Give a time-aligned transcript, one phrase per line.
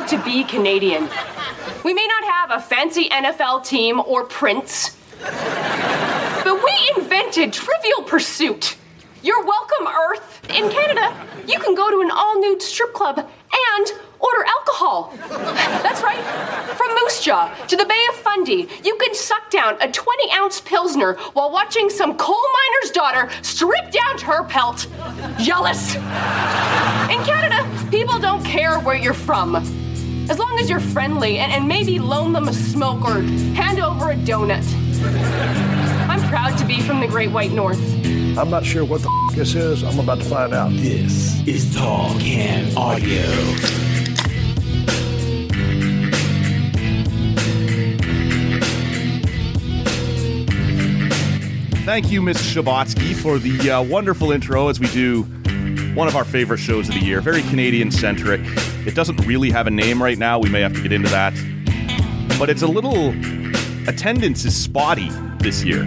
[0.00, 1.08] proud to be Canadian.
[1.84, 8.76] We may not have a fancy NFL team or prince, but we invented Trivial Pursuit.
[9.22, 10.50] You're welcome, Earth.
[10.50, 11.14] In Canada,
[11.46, 15.12] you can go to an all nude strip club and order alcohol.
[15.82, 16.18] That's right.
[16.76, 20.60] From Moose Jaw to the Bay of Fundy, you can suck down a 20 ounce
[20.60, 24.86] Pilsner while watching some coal miner's daughter strip down her pelt.
[25.38, 25.94] Jealous.
[25.94, 29.89] In Canada, people don't care where you're from.
[30.30, 34.12] As long as you're friendly and, and maybe loan them a smoke or hand over
[34.12, 34.64] a donut.
[36.08, 37.80] I'm proud to be from the Great White North.
[38.38, 39.82] I'm not sure what the f- this is.
[39.82, 40.70] I'm about to find out.
[40.70, 43.24] This is Tall Can Audio.
[51.84, 55.24] Thank you, Miss Scherbatsky, for the uh, wonderful intro as we do
[55.94, 57.20] one of our favorite shows of the year.
[57.20, 58.42] Very Canadian centric.
[58.86, 60.38] It doesn't really have a name right now.
[60.38, 61.34] We may have to get into that.
[62.38, 63.10] But it's a little.
[63.88, 65.84] Attendance is spotty this year.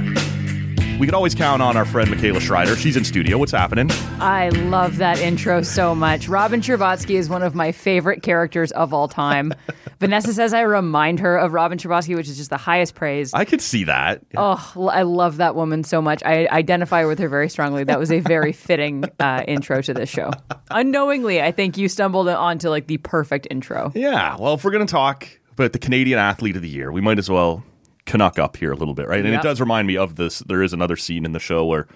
[1.00, 2.76] We could always count on our friend Michaela Schreider.
[2.76, 3.38] She's in studio.
[3.40, 3.90] What's happening?
[4.20, 6.28] I love that intro so much.
[6.28, 9.54] Robin Scherbatsky is one of my favorite characters of all time.
[10.04, 13.34] Vanessa says I remind her of Robin Scherbatsky, which is just the highest praise.
[13.34, 14.22] I could see that.
[14.36, 16.22] Oh, I love that woman so much.
[16.26, 17.84] I identify with her very strongly.
[17.84, 20.32] That was a very fitting uh, intro to this show.
[20.70, 23.92] Unknowingly, I think you stumbled onto like the perfect intro.
[23.96, 24.36] Yeah.
[24.38, 27.20] Well, if we're going to talk about the Canadian Athlete of the Year, we might
[27.20, 27.64] as well
[28.06, 29.20] Canuck up here a little bit, right?
[29.22, 29.40] And Yep.
[29.40, 30.40] it does remind me of this.
[30.40, 31.88] There is another scene in the show where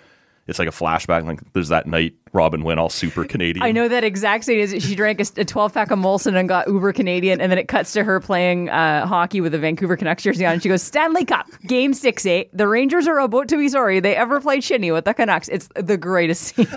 [0.47, 1.25] it's like a flashback.
[1.25, 3.65] Like there's that night Robin went all super Canadian.
[3.65, 6.67] I know that exact scene is she drank a 12 pack of Molson and got
[6.67, 10.23] uber Canadian, and then it cuts to her playing uh, hockey with the Vancouver Canucks
[10.23, 10.53] jersey on.
[10.53, 12.49] And she goes, Stanley Cup, game 6 8.
[12.55, 15.49] The Rangers are about to be sorry they ever played shinny with the Canucks.
[15.49, 16.67] It's the greatest scene.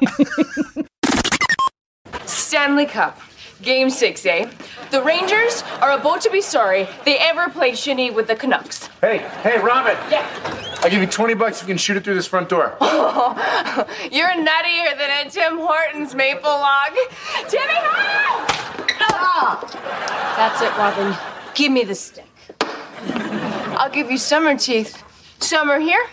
[2.27, 3.21] Stanley Cup.
[3.63, 4.51] Game six, eh?
[4.91, 8.87] The Rangers are about to be sorry they ever played shinny with the Canucks.
[9.01, 9.97] Hey, hey, Robin.
[10.11, 10.27] Yeah.
[10.83, 12.75] I'll give you 20 bucks if you can shoot it through this front door.
[12.81, 16.93] You're nuttier than a Tim Hortons maple log.
[17.49, 17.75] Timmy
[18.99, 19.61] Hall!
[20.37, 21.15] That's it, Robin.
[21.55, 22.27] Give me the stick.
[22.61, 25.03] I'll give you summer teeth.
[25.39, 26.07] Summer here,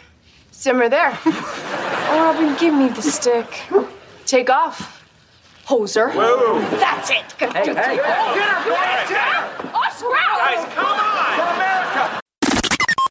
[0.51, 1.17] summer there.
[1.25, 3.61] Oh, Robin, give me the stick.
[4.25, 4.96] Take off.
[5.67, 6.13] Hoser.
[6.13, 6.59] Whoa.
[6.77, 7.31] That's it.
[7.39, 7.65] Hey, hey.
[7.65, 9.73] Get her, boys.
[9.73, 10.37] Oh, swell.
[10.37, 12.21] Guys, come on.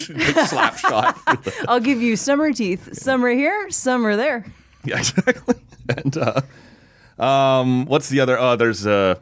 [0.09, 0.35] For America.
[0.37, 1.19] Big slap shot.
[1.69, 2.95] I'll give you summer teeth.
[2.95, 4.47] Some are here, some are there.
[4.85, 5.57] yeah, exactly.
[5.89, 8.39] And uh, um, what's the other?
[8.39, 9.17] Oh, there's uh,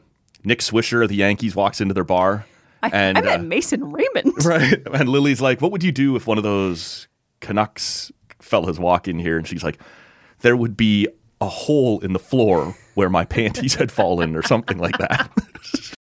[0.45, 2.47] Nick Swisher of the Yankees walks into their bar,
[2.83, 4.33] I, and I met uh, Mason Raymond.
[4.45, 7.09] right, and Lily's like, "What would you do if one of those
[7.41, 9.81] Canucks fellas walk in here?" And she's like,
[10.41, 11.09] "There would be
[11.41, 15.31] a hole in the floor where my panties had fallen, or something like that."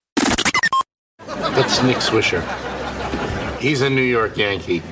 [1.26, 2.42] That's Nick Swisher.
[3.58, 4.82] He's a New York Yankee.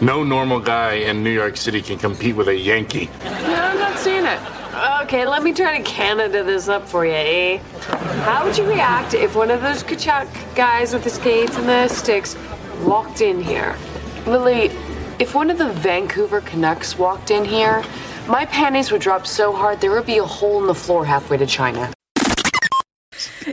[0.00, 3.10] No normal guy in New York City can compete with a Yankee.
[3.24, 4.38] No, I'm not seeing it.
[5.02, 7.58] Okay, let me try to Canada this up for you, eh?
[8.24, 11.88] How would you react if one of those Canucks guys with the skates and the
[11.88, 12.36] sticks
[12.82, 13.76] walked in here?
[14.26, 14.70] Lily,
[15.18, 17.82] if one of the Vancouver Canucks walked in here,
[18.28, 21.36] my panties would drop so hard there would be a hole in the floor halfway
[21.38, 21.92] to China.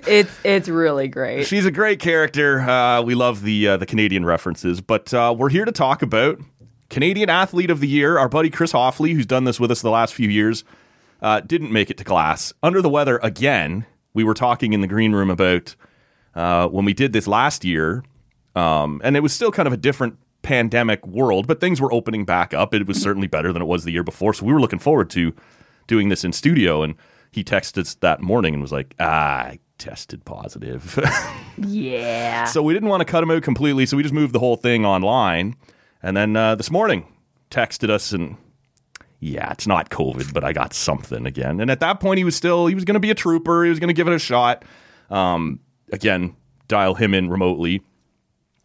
[0.07, 1.47] It's it's really great.
[1.47, 2.59] She's a great character.
[2.59, 6.39] Uh, we love the uh, the Canadian references, but uh, we're here to talk about
[6.89, 8.17] Canadian Athlete of the Year.
[8.19, 10.63] Our buddy Chris Hoffley, who's done this with us the last few years,
[11.21, 12.53] uh, didn't make it to class.
[12.61, 13.85] Under the weather again.
[14.13, 15.75] We were talking in the green room about
[16.35, 18.01] uh, when we did this last year,
[18.55, 22.23] um, and it was still kind of a different pandemic world, but things were opening
[22.23, 22.73] back up.
[22.73, 25.09] It was certainly better than it was the year before, so we were looking forward
[25.11, 25.33] to
[25.87, 26.83] doing this in studio.
[26.83, 26.95] And
[27.31, 30.99] he texted us that morning and was like, "Ah, "I tested positive."
[31.57, 32.43] Yeah.
[32.43, 34.57] So we didn't want to cut him out completely, so we just moved the whole
[34.57, 35.55] thing online.
[36.03, 37.07] And then uh, this morning,
[37.49, 38.35] texted us and
[39.21, 41.61] yeah, it's not COVID, but I got something again.
[41.61, 43.63] And at that point, he was still he was going to be a trooper.
[43.63, 44.65] He was going to give it a shot.
[45.09, 45.61] Um,
[45.93, 46.35] again,
[46.67, 47.81] dial him in remotely.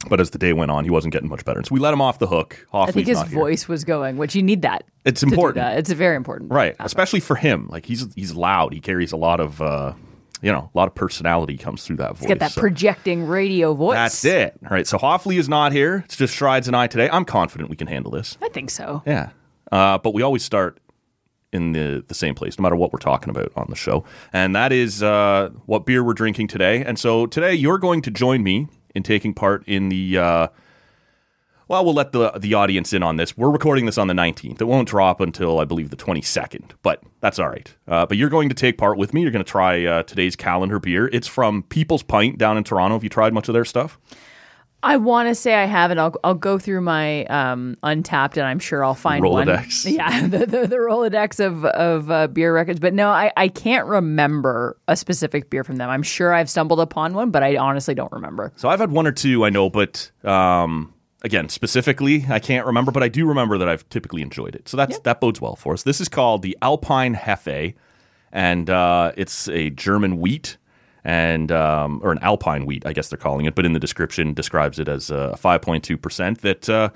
[0.09, 1.63] But as the day went on, he wasn't getting much better.
[1.63, 2.67] So we let him off the hook.
[2.73, 3.39] I think his not here.
[3.39, 4.85] voice was going, which you need that.
[5.05, 5.57] It's important.
[5.63, 5.79] that.
[5.79, 6.51] It's very important.
[6.51, 7.69] Right, especially for him.
[7.71, 8.73] Like he's he's loud.
[8.73, 9.93] He carries a lot of uh,
[10.43, 12.29] you know, a lot of personality comes through that voice.
[12.29, 13.97] Get that So- projecting radio voice.
[13.97, 14.59] That's it.
[14.65, 14.87] All right.
[14.87, 16.03] So Hoffley is not here.
[16.07, 17.11] It's just Strides and I today.
[17.11, 18.39] I'm confident we can handle this.
[18.41, 19.03] I think so.
[19.07, 19.31] Yeah.
[19.71, 20.81] Uh, but we always start
[21.53, 24.05] in the, the same place, no matter what we're talking about on the show.
[24.33, 26.85] And that is uh, what beer we're drinking today.
[26.85, 30.49] And so today you're going to join me in taking part in the uh,
[31.69, 33.37] Well, we'll let the the audience in on this.
[33.37, 34.61] We're recording this on the 19th.
[34.61, 37.73] It won't drop until I believe the 22nd, but that's all right.
[37.87, 39.23] Uh, but you're going to take part with me.
[39.23, 41.09] You're going to try uh, today's calendar beer.
[41.13, 42.97] It's from People's Pint down in Toronto.
[42.97, 43.99] Have you tried much of their stuff?
[44.83, 45.99] I want to say I haven't.
[45.99, 49.85] I'll I'll go through my um, Untappd, and I'm sure I'll find Rolodex.
[49.85, 49.95] one.
[50.01, 52.81] Yeah, the, the, the Rolodex of of uh, beer records.
[52.81, 55.91] But no, I, I can't remember a specific beer from them.
[55.91, 58.53] I'm sure I've stumbled upon one, but I honestly don't remember.
[58.57, 62.91] So I've had one or two, I know, but um, again, specifically, I can't remember,
[62.93, 64.69] but I do remember that I've typically enjoyed it.
[64.69, 65.83] So that's that bodes well for us.
[65.83, 67.75] This is called the Alpine Hefe,
[68.33, 70.57] and uh, it's a German wheat
[71.05, 74.35] and um, or an Alpine wheat, I guess they're calling it, but in the description
[74.35, 76.43] describes it as a five point two percent.
[76.43, 76.91] That uh,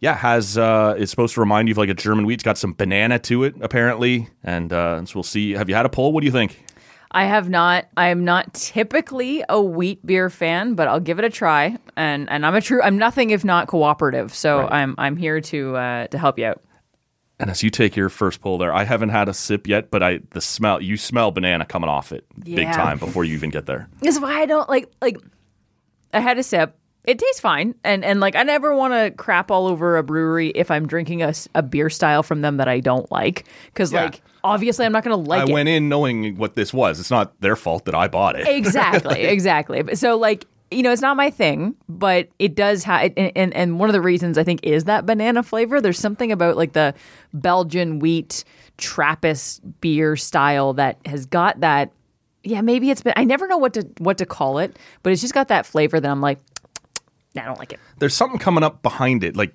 [0.00, 2.34] yeah has uh, is supposed to remind you of like a German wheat.
[2.34, 5.52] It's got some banana to it apparently, and uh, so we'll see.
[5.52, 6.12] Have you had a pull?
[6.12, 6.64] What do you think?
[7.10, 7.86] I have not.
[7.96, 11.78] I am not typically a wheat beer fan, but I'll give it a try.
[11.96, 12.82] And and I'm a true.
[12.82, 14.34] I'm nothing if not cooperative.
[14.34, 14.72] So Right.
[14.72, 16.62] I'm I'm here to uh, to help you out.
[17.40, 20.02] And as you take your first pull there, I haven't had a sip yet, but
[20.02, 23.66] I the smell you smell banana coming off it big time before you even get
[23.66, 23.88] there.
[24.00, 25.16] That's why I don't like like.
[26.12, 26.74] I had a sip.
[27.04, 30.48] It tastes fine, and and like I never want to crap all over a brewery
[30.48, 34.04] if I'm drinking a, a beer style from them that I don't like because Yeah.
[34.04, 35.52] like obviously I'm not going to like I it.
[35.52, 36.98] went in knowing what this was.
[37.00, 38.46] It's not their fault that I bought it.
[38.48, 43.32] exactly exactly so like you know it's not my thing but it does have and,
[43.36, 46.56] and and one of the reasons i think is that banana flavor there's something about
[46.56, 46.92] like the
[47.32, 48.44] belgian wheat
[48.76, 51.92] trappist beer style that has got that
[52.44, 55.20] yeah maybe it's been i never know what to what to call it but it's
[55.20, 56.38] just got that flavor that i'm like
[57.34, 59.54] nah, i don't like it There's something coming up behind it, like,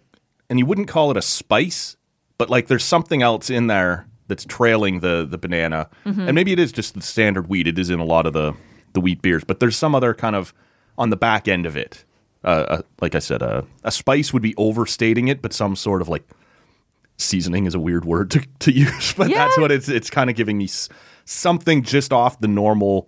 [0.50, 1.95] and you wouldn't call it a spice,
[2.38, 6.21] but like there's something else in there that's trailing the the banana, Mm-hmm.
[6.27, 7.68] and maybe it is just the standard wheat.
[7.68, 8.54] It is in a lot of the
[8.94, 10.54] the wheat beers, but there's some other kind of
[10.98, 12.04] on the back end of it.
[12.44, 16.01] Uh, uh, like I said, uh, a spice would be overstating it, but some sort
[16.01, 16.24] of like
[17.18, 20.36] seasoning is a weird word to, to use, but that's what it's it's kind of
[20.36, 20.90] giving me s-
[21.25, 23.07] something just off the normal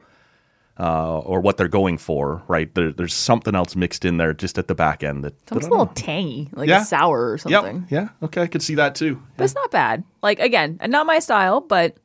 [0.80, 2.74] uh, or what they're going for, right?
[2.76, 5.66] There, there's something else mixed in there just at the back end that, that Sounds
[5.66, 5.92] I a little know.
[5.96, 6.84] tangy like Yeah.
[6.84, 7.42] sour or Yep.
[7.64, 8.10] something Yeah.
[8.24, 8.42] Okay.
[8.42, 9.22] I could see that too.
[9.38, 11.98] but it's not bad like again not my style but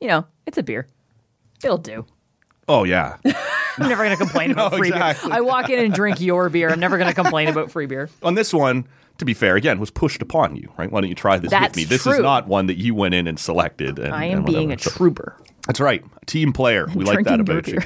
[0.00, 0.86] you know it's a beer
[1.62, 2.04] it'll do
[2.66, 3.16] Oh yeah.
[3.78, 5.30] I'm never going to complain about No, free exactly.
[5.30, 5.38] beer.
[5.38, 6.70] I walk in and drink your beer.
[6.70, 8.08] I'm never going to complain about free beer.
[8.22, 8.86] On this one,
[9.18, 10.90] to be fair, again, was pushed upon you, right?
[10.90, 11.84] Why don't you try this That's with me?
[11.84, 13.98] This is not one that you went in and selected.
[13.98, 15.36] And, I am and being a trooper.
[15.66, 16.04] That's right.
[16.26, 16.86] Team player.
[16.94, 17.78] We like that about you.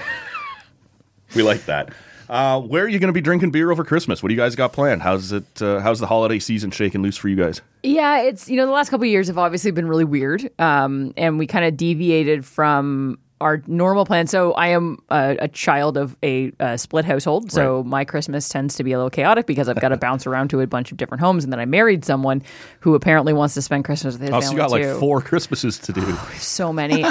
[1.34, 1.92] we like that.
[2.28, 4.22] Uh, where are you going to be drinking beer over Christmas?
[4.22, 5.00] What do you guys got planned?
[5.02, 5.62] How's it?
[5.62, 7.62] Uh, how's the holiday season shaking loose for you guys?
[7.82, 11.14] Yeah, it's you know the last couple of years have obviously been really weird, um,
[11.16, 14.26] and we kind of deviated from our normal plan.
[14.26, 18.74] So I am a, a child of a, uh split household, so my Christmas tends
[18.76, 20.96] to be a little chaotic because I've got to bounce around to a bunch of
[20.98, 22.42] different homes, and then I married someone
[22.80, 25.20] who apparently wants to spend Christmas with his Oh, family so you got like four
[25.20, 26.14] Christmases to do.
[26.36, 27.04] so many.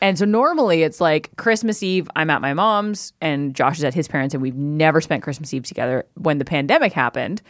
[0.00, 3.94] and so normally it's like Christmas Eve, I'm at my mom's and Josh is at
[3.94, 6.04] his parents, and we've never spent Christmas Eve together.
[6.14, 7.40] When the pandemic happened,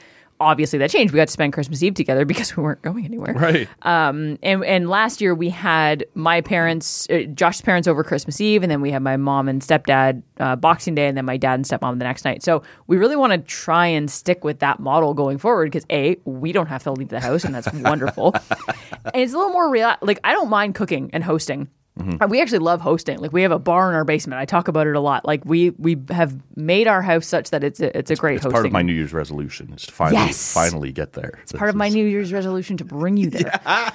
[0.40, 1.12] obviously that changed.
[1.12, 3.34] We got to spend Christmas Eve together because we weren't going anywhere.
[3.34, 3.68] right.
[3.82, 8.70] And and last year we had my parents, uh, Josh's parents over Christmas Eve, and
[8.70, 11.64] then we had my mom and stepdad uh, Boxing Day, and then my dad and
[11.64, 12.42] stepmom the next night.
[12.42, 16.16] So we really want to try and stick with that model going forward because a
[16.24, 18.34] we don't have to leave the house, and that's wonderful.
[18.34, 19.94] and it's a little more real.
[20.00, 21.68] Like I don't mind cooking and hosting.
[21.98, 22.30] Mm-hmm.
[22.30, 23.18] We actually love hosting.
[23.18, 24.40] Like we have a bar in our basement.
[24.40, 25.26] I talk about it a lot.
[25.26, 28.44] Like we we have made our house such that it's a, it's a great It's
[28.44, 28.54] hosting.
[28.54, 30.54] part of my New Year's resolution is to finally Yes.
[30.54, 31.38] finally get there.
[31.42, 33.60] It's part of my New Year's resolution to bring you there.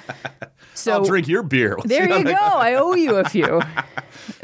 [0.74, 1.76] So I'll drink your beer.
[1.84, 2.30] There you go.
[2.40, 3.60] I owe you a few.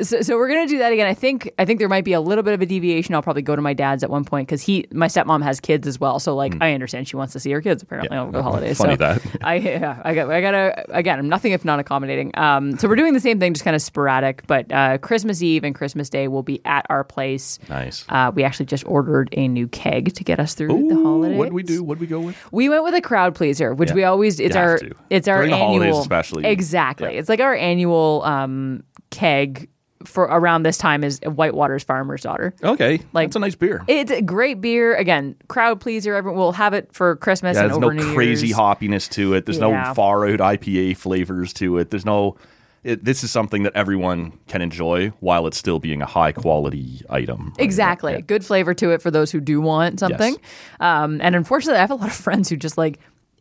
[0.01, 1.07] So, so we're gonna do that again.
[1.07, 3.15] I think I think there might be a little bit of a deviation.
[3.15, 5.87] I'll probably go to my dad's at one point because he, my stepmom has kids
[5.87, 6.19] as well.
[6.19, 8.23] So like I understand she wants to see her kids apparently Yeah.
[8.23, 8.79] over the holidays.
[8.79, 9.23] Funny so that.
[9.43, 11.19] I yeah, I got I gotta again.
[11.19, 12.31] I'm nothing if not accommodating.
[12.39, 14.47] Um, so we're doing the same thing, just kind of sporadic.
[14.47, 17.59] But uh, Christmas Eve and Christmas Day will be at our place.
[17.69, 18.05] Nice.
[18.09, 21.39] Uh, we actually just ordered a new keg to get us through the Ooh, holidays.
[21.39, 21.83] What did we do?
[21.83, 22.53] What did we go with?
[22.53, 23.95] We went with a crowd pleaser, which Yeah.
[23.95, 24.93] we always it's our to.
[25.11, 26.47] it's our During the annual holidays especially.
[26.47, 27.13] exactly.
[27.15, 27.21] Yeah.
[27.21, 29.69] It's like our annual um, keg
[30.05, 32.55] for around this time is Whitewater's Farmer's Daughter.
[32.63, 33.83] Okay, Like- it's a nice beer.
[33.89, 34.95] It's a great beer.
[34.97, 36.15] Again, crowd pleaser.
[36.15, 38.59] Everyone will have it for Christmas Yeah, and there's no New crazy Year's.
[38.59, 39.47] hoppiness to it.
[39.47, 39.85] There's Yeah.
[39.89, 41.91] no far out IPA flavors to it.
[41.91, 42.37] There's no.
[42.83, 47.01] It, this is something that everyone can enjoy while it's still being a high quality
[47.09, 47.55] item.
[47.57, 47.65] right?
[47.65, 48.13] Exactly.
[48.13, 48.21] Yeah.
[48.21, 50.37] Good flavor to it for those who do want something.
[50.81, 52.99] Um, and unfortunately, I have a lot of friends who just like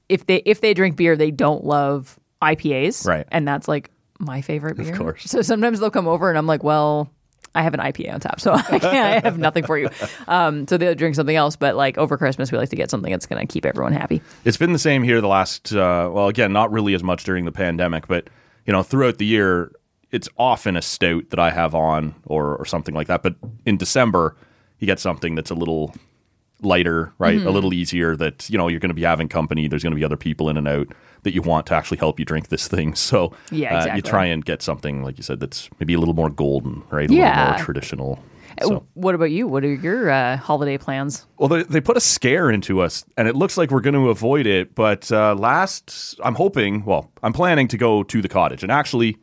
[0.07, 3.05] if they if they drink beer, they don't love IPAs.
[3.05, 3.27] Right.
[3.33, 3.89] And that's like
[4.23, 4.91] my favorite beer.
[4.91, 5.23] Of course.
[5.23, 7.09] So sometimes they'll come over and I'm like, well,
[7.55, 9.89] I have an IPA on tap, so I, can't, I have nothing for you.
[10.27, 11.55] Um, so they'll drink something else.
[11.55, 14.21] But like over Christmas, we like to get something that's going to keep everyone happy.
[14.45, 17.45] It's been the same here the last, uh, well, again, not really as much during
[17.45, 18.27] the pandemic, but
[18.65, 19.71] you know, throughout the year,
[20.11, 23.23] it's often a stout that I have on or, or something like that.
[23.23, 24.35] But in December,
[24.79, 25.93] you get something that's a little
[26.65, 27.38] lighter, right?
[27.38, 27.48] Mm-hmm.
[27.48, 29.67] A little easier that, you know, you're going to be having company.
[29.67, 30.88] There's going to be other people in and out
[31.24, 32.93] that you want to actually help you drink this thing.
[33.03, 36.13] So Yeah, uh, you try and get something, like you said, that's maybe a little
[36.13, 37.10] more golden, right?
[37.10, 37.29] A Yeah.
[37.39, 38.20] little more traditional.
[38.62, 38.86] So.
[38.93, 39.48] What about you?
[39.48, 41.25] What are your uh, holiday plans?
[41.39, 44.10] Well, they, they put a scare into us, and it looks like we're going to
[44.10, 44.75] avoid it.
[44.75, 48.62] But uh, last, I'm hoping, well, I'm planning to go to the cottage.
[48.62, 49.17] And actually,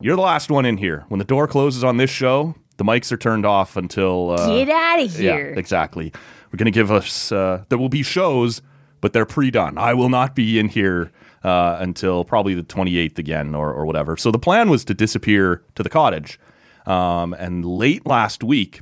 [0.00, 1.04] you're the last one in here.
[1.08, 4.30] When the door closes on this show, the mics are turned off until.
[4.38, 5.54] Uh, Get out of yeah, here!
[5.56, 6.12] exactly.
[6.50, 8.62] We're going to give us, uh, there will be shows,
[9.00, 9.78] but they're pre done.
[9.78, 11.12] I will not be in here
[11.44, 14.16] uh, until probably the 28th again or, or whatever.
[14.16, 16.38] So the plan was to disappear to the cottage.
[16.86, 18.80] Um, and late last week,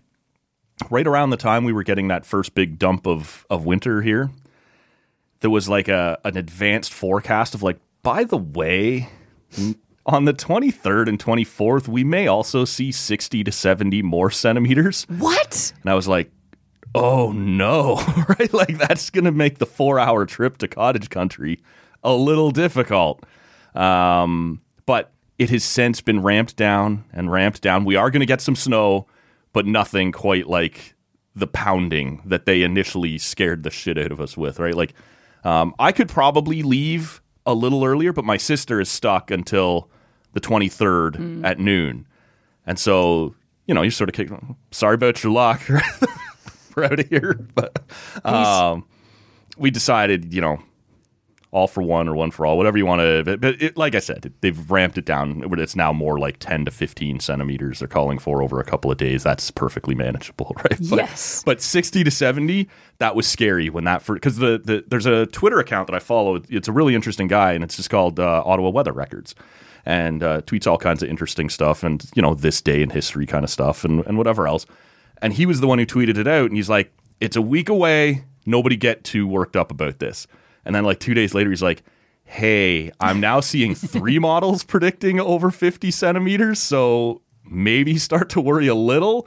[0.90, 4.30] right around the time we were getting that first big dump of of winter here,
[5.40, 9.08] there was like a an advanced forecast of like, by the way,
[10.06, 15.06] on the 23rd and 24th, we may also see 60 to 70 more centimeters.
[15.08, 15.72] What?
[15.82, 16.30] And I was like,
[16.94, 17.96] oh no,
[18.38, 18.52] right?
[18.52, 21.60] Like that's going to make the four hour trip to cottage country
[22.02, 23.24] a little difficult.
[23.74, 27.84] Um, but it has since been ramped down and ramped down.
[27.84, 29.06] We are going to get some snow,
[29.52, 30.94] but nothing quite like
[31.34, 34.74] the pounding that they initially scared the shit out of us with, right?
[34.74, 34.94] Like,
[35.42, 39.90] um, I could probably leave a little earlier, but my sister is stuck until
[40.32, 42.06] the 23rd at noon.
[42.66, 43.34] And so,
[43.66, 44.30] you know, you're sort of kick,
[44.70, 45.60] sorry about your luck.
[46.76, 47.38] We're out of here.
[47.54, 47.82] But
[48.24, 48.84] um,
[49.56, 50.58] we decided, you know,
[51.54, 53.36] all for one or one for all, whatever you want to.
[53.36, 55.44] But, it, like I said, they've ramped it down.
[55.56, 58.98] It's now more like 10 to 15 centimeters they're calling for over a couple of
[58.98, 59.22] days.
[59.22, 60.80] That's perfectly manageable, right?
[60.90, 61.44] But, Yes.
[61.46, 65.26] But 60 to 70, that was scary when that, for because the, the, there's a
[65.26, 66.42] Twitter account that I follow.
[66.48, 69.36] It's a really interesting guy, and it's just called uh, Ottawa Weather Records.
[69.86, 73.26] And uh, tweets all kinds of interesting stuff and, you know, this day in history
[73.26, 74.64] kind of stuff and, and whatever else.
[75.24, 77.70] And he was the one who tweeted it out, and he's like, it's a week
[77.70, 78.26] away.
[78.44, 80.26] Nobody get too worked up about this.
[80.66, 81.82] And then like two days later, he's like,
[82.24, 86.58] hey, I'm now seeing three models predicting over 50 centimeters.
[86.58, 89.26] So maybe start to worry a little.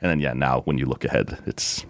[0.00, 1.86] And then, yeah, now when you look ahead, it's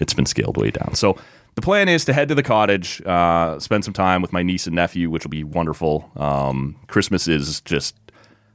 [0.00, 0.96] it's been scaled way down.
[0.96, 1.16] So
[1.54, 4.66] the plan is to head to the cottage, uh, spend some time with my niece
[4.66, 6.10] and nephew, which will be wonderful.
[6.16, 7.94] Um, Christmas is just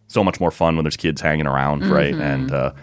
[0.07, 2.13] so much more fun when there's kids hanging around, right?
[2.13, 2.73] And uh,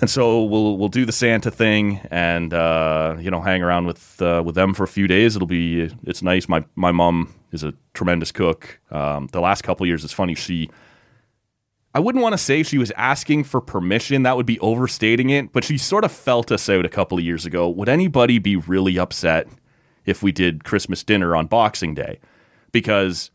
[0.00, 4.20] and so we'll we'll do the Santa thing and uh, you know hang around with
[4.22, 5.36] uh, with them for a few days.
[5.36, 6.48] It'll be it's nice.
[6.48, 8.80] My my mom is a tremendous cook.
[8.90, 10.70] Um, the last couple years, it's funny she.
[11.92, 14.22] I wouldn't want to say she was asking for permission.
[14.22, 15.52] That would be overstating it.
[15.52, 17.68] But she sort of felt us out a couple of years ago.
[17.68, 19.48] Would anybody be really upset
[20.04, 22.20] if we did Christmas dinner on Boxing Day?
[22.70, 23.32] Because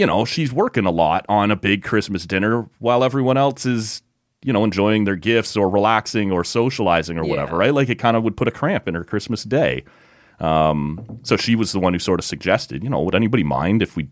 [0.00, 4.00] you know, she's working a lot on a big Christmas dinner while everyone else is,
[4.42, 7.58] you know, enjoying their gifts or relaxing or socializing or whatever, Yeah.
[7.58, 7.74] right?
[7.74, 9.84] Like it kind of would put a cramp in her Christmas day.
[10.38, 13.82] Um, so she was the one who sort of suggested, you know, would anybody mind
[13.82, 14.08] if we,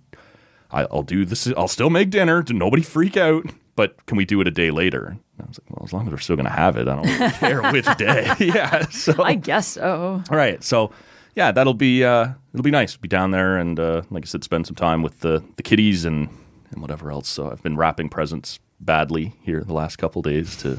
[0.71, 3.45] I, I'll do this, I'll still make dinner, do nobody freak out,
[3.77, 5.07] but can we do it a day later?
[5.07, 6.97] And I was like, well, as long as we're still going to have it, I
[6.97, 8.31] don't really care which day.
[8.41, 8.87] yeah.
[8.91, 10.23] So I guess so.
[10.31, 10.63] all right.
[10.63, 10.91] So
[11.35, 12.97] yeah, that'll be uh, it'll be nice.
[12.97, 16.05] Be down there and uh, like I said, spend some time with the the kiddies
[16.05, 16.29] and
[16.73, 17.29] and whatever else.
[17.29, 20.79] So I've been wrapping presents badly here the last couple days to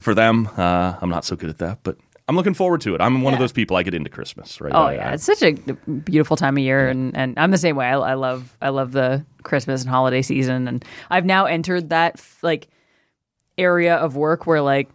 [0.00, 0.48] for them.
[0.56, 1.96] Uh, I'm not so good at that, but
[2.28, 3.00] I'm looking forward to it.
[3.00, 4.72] I'm one of those people I get into Christmas, right?
[4.74, 7.58] Oh I- yeah, I- it's such a beautiful time of year, and, and I'm the
[7.58, 7.86] same way.
[7.86, 12.20] I, I love I love the Christmas and holiday season, and I've now entered that
[12.42, 12.68] like
[13.58, 14.88] area of work where like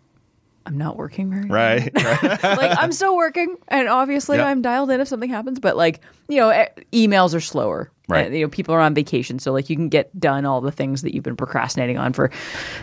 [0.65, 1.91] I'm not working very right.
[2.03, 2.43] right.
[2.43, 4.47] like I'm still working, and obviously Yeah.
[4.47, 5.59] I'm dialed in if something happens.
[5.59, 7.91] But like you know, e- emails are slower.
[8.09, 8.27] Right.
[8.27, 10.71] Uh, you know, people are on vacation, so like you can get done all the
[10.71, 12.31] things that you've been procrastinating on for an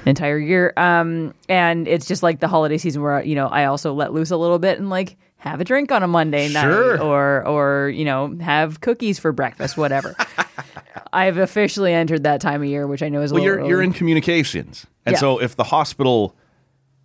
[0.08, 0.72] entire year.
[0.76, 4.30] Um, and it's just like the holiday season where you know I also let loose
[4.30, 6.96] a little bit and like have a drink on a Monday Sure.
[6.96, 10.14] night, or or you know have cookies for breakfast, whatever.
[11.12, 13.68] I've officially entered that time of year, which I know is a Well, little you're
[13.68, 15.20] you're in communications, and Yeah.
[15.20, 16.34] so if the hospital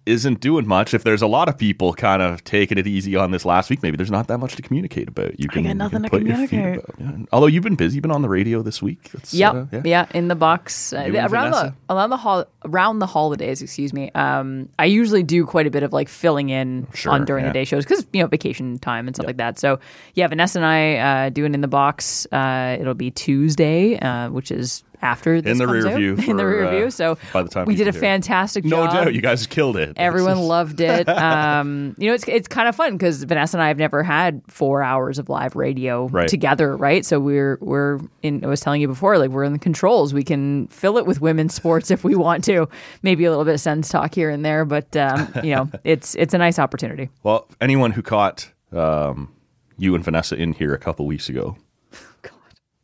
[0.09, 3.31] isn't doing much, if there's a lot of people kind of taking it easy on
[3.31, 5.39] this last week, maybe there's not that much to communicate about.
[5.39, 6.83] You can, got you nothing can to put your feet communicate.
[6.99, 7.19] about.
[7.19, 7.25] Yeah.
[7.31, 9.11] Although you've been busy, you've been on the radio this week.
[9.11, 9.53] That's, Yep.
[9.73, 10.07] uh, yeah.
[10.13, 13.61] in the box uh, You around the around the hol- around the holidays.
[13.61, 14.11] Excuse me.
[14.11, 17.49] Um, I usually do quite a bit of like filling in Sure, on during yeah.
[17.51, 19.59] the day shows because you know vacation time and stuff like that.
[19.59, 19.79] So
[20.15, 22.25] yeah, Vanessa and I uh, doing in the box.
[22.31, 25.97] Uh, it'll be Tuesday, uh, which is after this In the comes rear out.
[25.97, 26.89] view in the for, rear uh, view.
[26.91, 28.01] So by the time we did a hear it.
[28.01, 29.93] fantastic No doubt, you guys killed it.
[29.97, 31.07] Everyone loved it.
[31.19, 34.41] Um, you know, it's it's kind of fun because Vanessa and I have never had
[34.47, 36.27] four hours of live radio Right.
[36.27, 37.05] together, right?
[37.05, 38.43] So we're we're in.
[38.43, 40.13] I was telling you before, like we're in the controls.
[40.13, 42.67] We can fill it with women's sports if we want to.
[43.03, 46.15] Maybe a little bit of sense talk here and there, but um, you know, it's
[46.15, 47.09] it's a nice opportunity.
[47.23, 49.33] Well, anyone who caught um,
[49.77, 51.57] you and Vanessa in here a couple weeks ago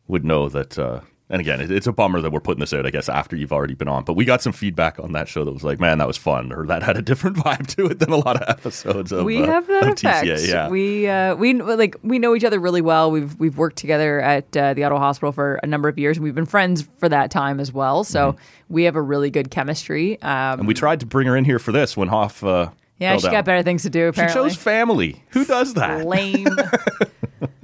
[0.07, 0.77] would know that.
[0.77, 3.35] Uh, and again, it, it's a bummer that we're putting this out, I guess, after
[3.35, 4.03] you've already been on.
[4.03, 6.51] But we got some feedback on that show that was like, man, that was fun,
[6.53, 9.41] or that had a different vibe to it than a lot of episodes of we
[9.41, 10.27] uh, have that effect.
[10.27, 10.47] TCA.
[10.47, 10.69] Yeah.
[10.69, 13.09] We uh, we like we know each other really well.
[13.11, 16.23] We've we've worked together at uh, the Ottawa Hospital for a number of years, and
[16.23, 18.03] we've been friends for that time as well.
[18.03, 18.73] So Mm-hmm.
[18.73, 20.21] we have a really good chemistry.
[20.21, 22.43] Um, and we tried to bring her in here for this when Hoff.
[22.43, 23.31] Uh, yeah, down.
[23.31, 24.11] got better things to do.
[24.13, 25.21] She chose family.
[25.31, 26.05] Who does that?
[26.05, 26.47] lame.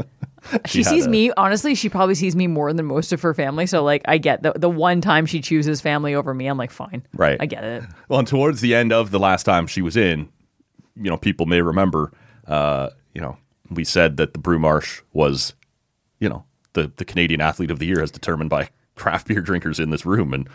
[0.66, 1.76] she She sees a- me honestly.
[1.76, 3.66] She probably sees me more than most of her family.
[3.66, 6.48] So like, I get the the one time she chooses family over me.
[6.48, 7.38] I'm like, fine, Right.
[7.40, 7.84] I get it.
[8.10, 10.30] Well, and towards the end of the last time she was in,
[10.96, 12.12] you know, people may remember,
[12.48, 13.38] uh, you know,
[13.70, 15.54] we said that the Brew Marsh was,
[16.20, 16.44] you know,
[16.74, 20.06] the, the Canadian athlete of the year as determined by craft beer drinkers in this
[20.06, 20.34] room.
[20.34, 20.48] And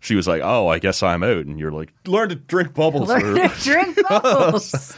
[0.00, 1.46] she was like, oh, I guess I'm out.
[1.46, 3.08] And you're like, learn to drink bubbles.
[3.08, 4.96] Learn or- to drink bubbles.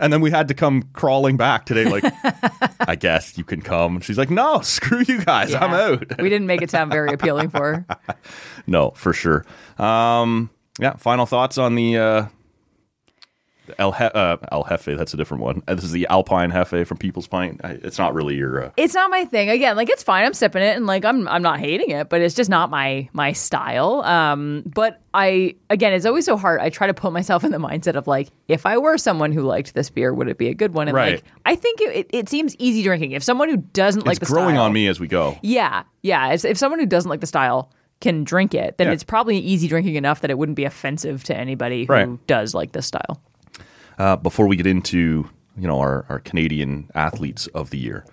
[0.00, 2.04] And then we had to come crawling back today, like,
[2.88, 3.96] I guess you can come.
[3.96, 5.54] And she's like, no, screw you guys.
[5.54, 6.20] I'm out.
[6.20, 7.86] we didn't make it sound very appealing for her.
[8.66, 9.46] No, for sure.
[9.78, 10.96] Um, yeah.
[10.96, 12.28] Final thoughts on the uh, the
[13.78, 14.96] El, he- uh, El Jefe.
[14.96, 15.62] That's a different one.
[15.68, 17.60] Uh, This is the Alpine Jefe from People's Pint.
[17.64, 18.64] I, it's not really your.
[18.66, 19.50] Uh, it's not my thing.
[19.50, 20.24] Again, like it's fine.
[20.24, 23.08] I'm sipping it and like I'm I'm not hating it, but it's just not my
[23.12, 24.02] my style.
[24.02, 26.60] Um, but I again, it's always so hard.
[26.60, 29.42] I try to put myself in the mindset of like, if I were someone who
[29.42, 30.88] liked this beer, would it be a good one?
[30.88, 31.14] And Right.
[31.14, 33.12] like, I think it, it, it seems easy drinking.
[33.12, 35.38] If someone who doesn't like the style, the growing style, on me as we go.
[35.42, 36.32] Yeah, yeah.
[36.32, 37.70] If, if someone who doesn't like the style
[38.00, 38.92] can drink it, then Yeah.
[38.92, 42.26] it's probably easy drinking enough that it wouldn't be offensive to anybody who Right.
[42.28, 43.20] does like this style.
[43.98, 48.04] Uh, before we get into you know our, our Canadian athletes of the year,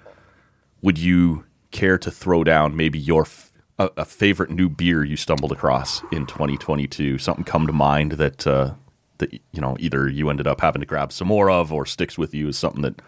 [0.81, 5.15] would you care to throw down maybe your f- a, a favorite new beer you
[5.15, 7.17] stumbled across in 2022?
[7.19, 8.73] Something come to mind that uh,
[9.19, 12.17] that you know either you ended up having to grab some more of or sticks
[12.17, 12.99] with you as something that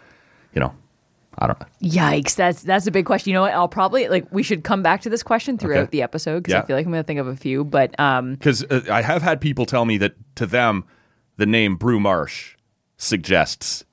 [0.53, 0.73] you know
[1.39, 1.67] I don't know.
[1.81, 3.29] Yikes, that's that's a big question.
[3.31, 3.53] You know what?
[3.53, 5.89] I'll probably like we should come back to this question throughout Okay.
[5.91, 6.61] the episode because Yeah.
[6.61, 7.63] I feel like I'm going to think of a few.
[7.63, 10.83] But um, because uh, I have had people tell me that to them,
[11.37, 12.55] the name Brew Marsh
[12.97, 13.83] suggests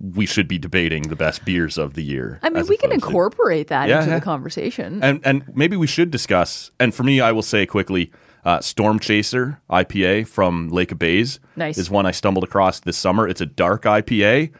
[0.00, 2.40] we should be debating the best beers of the year.
[2.42, 4.18] I mean, we can opposed to- incorporate that Yeah, into yeah.
[4.18, 5.02] the conversation.
[5.02, 6.70] and and maybe we should discuss.
[6.80, 8.10] And for me, I will say quickly,
[8.44, 11.76] uh, Storm Chaser IPA from Lake of Bays Nice.
[11.76, 13.28] is one I stumbled across this summer.
[13.28, 14.50] It's a dark IPA.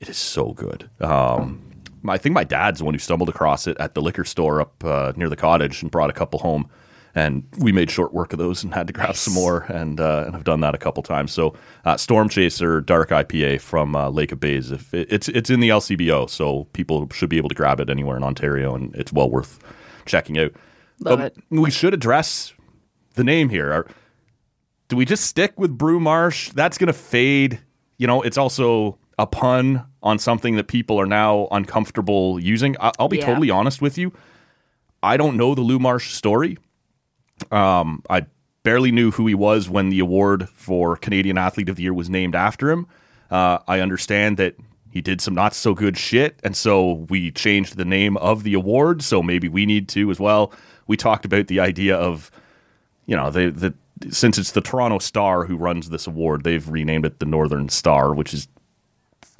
[0.00, 0.90] It is so good.
[1.00, 1.62] Um,
[2.08, 4.82] I think my dad's the one who stumbled across it at the liquor store up
[4.82, 6.68] uh, near the cottage and brought a couple home.
[7.14, 9.62] And we made short work of those and had to grab some more.
[9.68, 11.32] And uh, and I've done that a couple times.
[11.32, 14.70] So uh, Storm Chaser Dark IPA from uh, Lake of Bays.
[14.70, 17.90] If it, it's it's in the LCBO, so people should be able to grab it
[17.90, 19.58] anywhere in Ontario, and it's well worth
[20.06, 20.52] checking out.
[21.00, 21.44] Love But it.
[21.50, 22.52] We should address
[23.14, 23.72] the name here.
[23.72, 23.86] Are-
[24.88, 26.50] do we just stick with Brew Marsh?
[26.50, 27.60] That's going to fade.
[27.96, 32.76] You know, it's also a pun on something that people are now uncomfortable using.
[32.80, 33.26] I- I'll be Yeah.
[33.26, 34.12] totally honest with you.
[35.02, 36.58] I don't know the Lou Marsh story.
[37.50, 38.26] Um, I
[38.62, 42.10] barely knew who he was when the award for Canadian Athlete of the Year was
[42.10, 42.86] named after him.
[43.30, 44.56] Uh, I understand that
[44.90, 48.54] he did some not so good shit, and so we changed the name of the
[48.54, 49.02] award.
[49.02, 50.52] So maybe we need to as well.
[50.86, 52.30] We talked about the idea of,
[53.06, 53.74] you know, the the
[54.10, 58.14] since it's the Toronto Star who runs this award, they've renamed it the Northern Star,
[58.14, 58.48] which is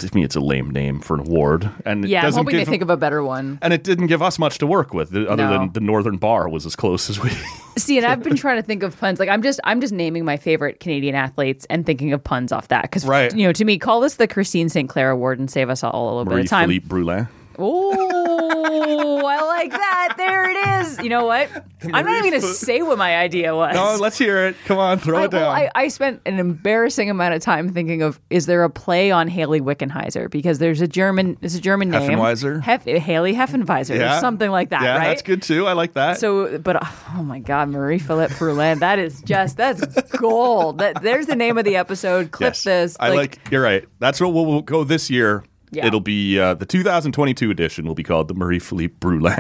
[0.01, 2.67] to me it's a lame name for an award, and it yeah, I'm hoping give
[2.67, 3.59] they think of a better one.
[3.63, 5.59] and it didn't give us much to work with, uh, other No.
[5.59, 7.31] than the Northern Bar was as close as we.
[7.79, 9.19] See, and I've been trying to think of puns.
[9.21, 12.69] Like I'm just I'm just naming my favorite Canadian athletes and thinking of puns off
[12.69, 12.83] that.
[12.83, 13.35] Because Right.
[13.35, 16.19] you know, to me, call this the Christine Sinclair Award and save us all a
[16.19, 16.69] little bit of time.
[16.69, 17.29] Philip Brulin.
[17.59, 20.15] Oh, I like that.
[20.17, 20.99] There it is.
[21.03, 21.49] You know what?
[21.83, 23.75] I'm not even going to say what my idea was.
[23.75, 24.57] No, let's hear it.
[24.67, 25.41] Come on, throw I, it down.
[25.41, 29.11] well, I, I spent an embarrassing amount of time thinking of is there a play
[29.11, 32.63] on Hayley Wickenheiser because there's a German it's a German name Heffenweiser?
[32.63, 35.67] Hef, Hayley Heffenweiser or something like that Yeah, right that's good too.
[35.67, 36.19] I like that.
[36.19, 41.27] so but oh my god Marie Philip Brulin that is just that's gold that there's
[41.27, 43.87] the name of the episode clip yes, this I like, You're right.
[43.99, 45.45] That's what we'll, we'll go this year.
[45.73, 45.87] Yeah.
[45.87, 47.87] It'll be uh, the 2022 edition.
[47.87, 49.39] Will be called the Marie Philip Brulin.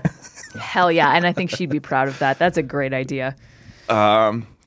[0.60, 3.36] hell yeah and I think she'd be proud of that that's a great idea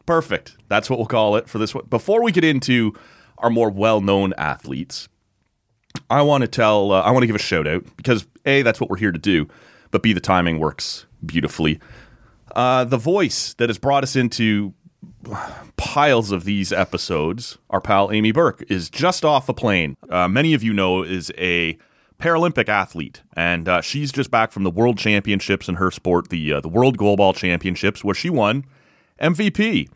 [0.05, 0.57] Perfect.
[0.67, 1.85] That's what we'll call it for this one.
[1.89, 2.93] Before we get into
[3.37, 5.07] our more well-known athletes,
[6.09, 6.91] I want to tell.
[6.91, 9.19] Uh, I want to give a shout out because a that's what we're here to
[9.19, 9.47] do,
[9.91, 11.79] but b the timing works beautifully.
[12.53, 14.73] Uh, the voice that has brought us into
[15.77, 19.97] piles of these episodes, our pal Amy Burk, is just off a plane.
[20.09, 21.77] Uh, many of you know is a
[22.19, 26.53] Paralympic athlete, and uh, she's just back from the World Championships in her sport, the
[26.53, 28.65] uh, the World Goalball Championships, where she won
[29.19, 29.89] MVP.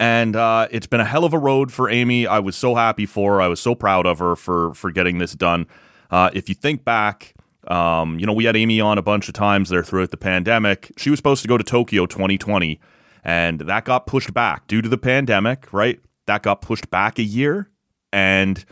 [0.00, 2.26] And uh, it's been a hell of a road for Amy.
[2.26, 3.40] I was so happy for her.
[3.40, 5.66] I was so proud of her for for getting this done.
[6.10, 7.34] Uh, if you think back,
[7.68, 10.92] um, you know, we had Amy on a bunch of times there throughout the pandemic.
[10.96, 12.80] She was supposed to go to Tokyo 2020,
[13.24, 15.98] and that got pushed back due to the pandemic, right?
[16.26, 17.70] That got pushed back a year
[18.12, 18.64] and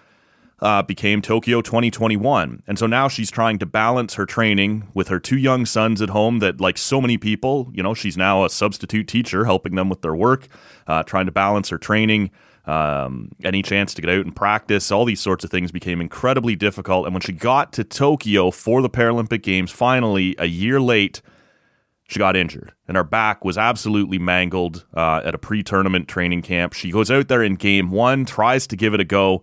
[0.61, 2.63] uh, became Tokyo 2021.
[2.67, 6.11] And so now she's trying to balance her training with her two young sons at
[6.11, 9.89] home that, like so many people, you know, she's now a substitute teacher helping them
[9.89, 10.47] with their work,
[10.87, 12.31] uh, trying to balance her training.
[12.65, 16.55] Um, any chance to get out and practice, all these sorts of things became incredibly
[16.55, 17.07] difficult.
[17.07, 21.23] And when she got to Tokyo for the Paralympic Games, finally, a year late,
[22.09, 26.43] she got injured and her back was absolutely mangled uh, at a pre tournament training
[26.43, 26.73] camp.
[26.73, 29.43] She goes out there in game one, tries to give it a go,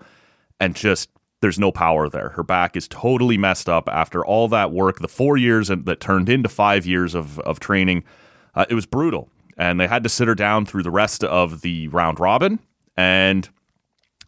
[0.60, 1.10] and just
[1.41, 2.30] there's no power there.
[2.30, 6.30] Her back is totally messed up after all that work, the four years that turned
[6.30, 8.04] into five years of, of training.
[8.56, 9.30] Uh, it was brutal.
[9.58, 12.60] And they had to sit her down through the rest of the round robin.
[12.95, 13.50] And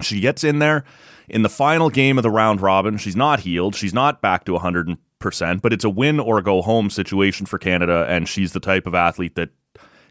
[0.02, 0.84] she gets in there
[1.30, 2.98] in the final game of the round robin.
[2.98, 3.76] She's not healed.
[3.76, 4.98] She's not back to 100%,
[5.62, 8.06] but it's a win or go home situation for Canada.
[8.10, 9.50] And she's the type of athlete that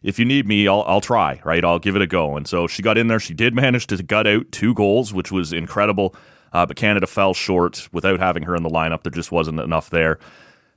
[0.02, 1.64] if you need me, I'll, I'll try, right?
[1.64, 2.36] I'll give it a go.
[2.36, 3.20] And so she got in there.
[3.20, 6.14] She did manage to gut out two goals, which was incredible.
[6.52, 9.02] Uh, but Canada fell short without having her in the lineup.
[9.02, 10.18] There just wasn't enough there.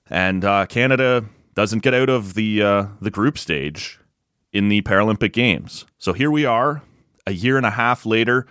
[0.09, 3.99] And uh, Canada doesn't get out of the uh, the group stage
[4.51, 5.85] in the Paralympic Games.
[5.97, 6.83] So here we are,
[7.25, 8.45] a year and a half later.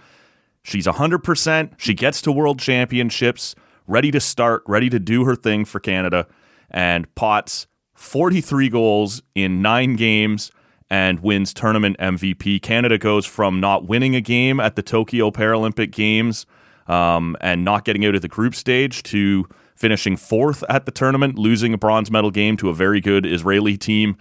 [0.63, 1.73] She's 100%.
[1.77, 3.55] She gets to World Championships,
[3.93, 6.27] ready to start, ready to do her thing for Canada,
[6.71, 10.51] and Potts, 43 goals in nine games
[10.89, 12.63] and wins tournament MVP.
[12.63, 16.47] Canada goes from not winning a game at the Tokyo Paralympic Games
[16.87, 21.39] um, and not getting out of the group stage to finishing fourth at the tournament,
[21.39, 24.17] losing a bronze medal game to a very good Israeli team.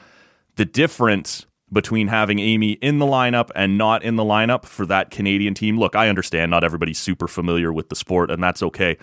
[0.57, 5.09] The difference between having Amy in the lineup and not in the lineup for that
[5.09, 5.79] Canadian team.
[5.79, 8.97] Look, I understand not everybody's super familiar with the sport, and that's okay.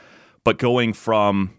[0.45, 1.55] But going from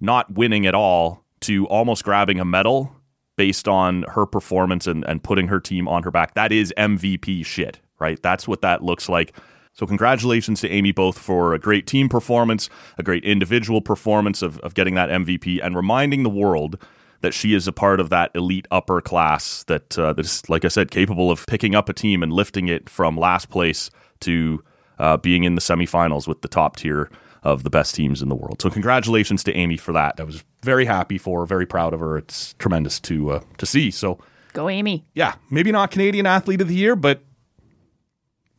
[0.00, 2.94] not winning at all to almost grabbing a medal
[3.36, 6.34] based on her performance and, and putting her team on her back.
[6.34, 8.20] That is MVP shit, right?
[8.22, 9.34] That's what that looks like.
[9.74, 14.58] So, congratulations to Amy both for a great team performance, a great individual performance of,
[14.58, 16.76] of getting that MVP, and reminding the world
[17.22, 20.64] that she is a part of that elite upper class that, uh, that is, like
[20.64, 24.62] I said, capable of picking up a team and lifting it from last place to
[24.98, 27.08] uh, being in the semifinals with the top tier
[27.42, 28.62] of the best teams in the world.
[28.62, 30.20] So congratulations to Amy for that.
[30.20, 32.16] I was very happy for her, very proud of her.
[32.16, 33.90] It's tremendous to uh, to see.
[33.90, 34.18] So
[34.52, 35.04] Go Amy.
[35.14, 37.22] yeah, maybe not Canadian Athlete of the Year, but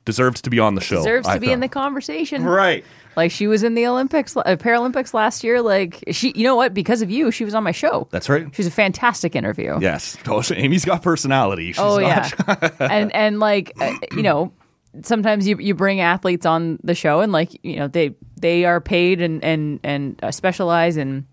[0.06, 0.98] deserves to be on the show.
[0.98, 2.44] Deserves to I be in the conversation.
[2.44, 2.84] right.
[3.16, 5.62] Like she was in the Olympics, uh, Paralympics last year.
[5.62, 6.74] Like she, you know what?
[6.74, 8.08] Because of you, she was on my show.
[8.10, 8.48] That's right.
[8.56, 9.78] She was a fantastic interview.
[9.80, 11.68] Yes, oh, Amy's got personality.
[11.74, 14.52] She's Oh not- yeah, and and like uh, you know,
[15.02, 18.80] sometimes you you bring athletes on the show, and like you know they they are
[18.82, 21.26] paid and and and uh, specialize in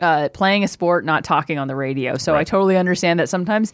[0.00, 2.16] uh, playing a sport, not talking on the radio.
[2.16, 3.72] So I totally understand that sometimes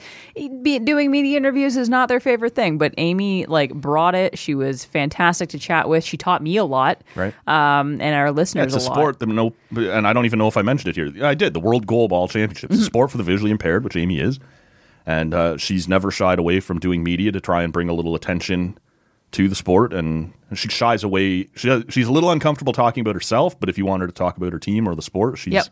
[0.63, 2.77] be, doing media interviews is not their favorite thing.
[2.77, 4.39] But Amy like brought it.
[4.39, 6.05] She was fantastic to chat with.
[6.05, 7.33] She taught me a lot, Right.
[7.49, 8.95] Um, and our listeners It's a lot.
[8.97, 11.25] sport that no, and I don't even know if I mentioned it here.
[11.27, 12.83] I did the World Goalball Championships, Mm-hmm.
[12.83, 14.39] a sport for the visually impaired, which Amy is,
[15.07, 18.15] and uh, she's never shied away from doing media to try and bring a little
[18.15, 18.77] attention
[19.33, 19.93] to the sport.
[19.93, 21.49] And she shies away.
[21.55, 24.37] She, she's a little uncomfortable talking about herself, but if you want her to talk
[24.37, 25.67] about her team or the sport, she's Yep.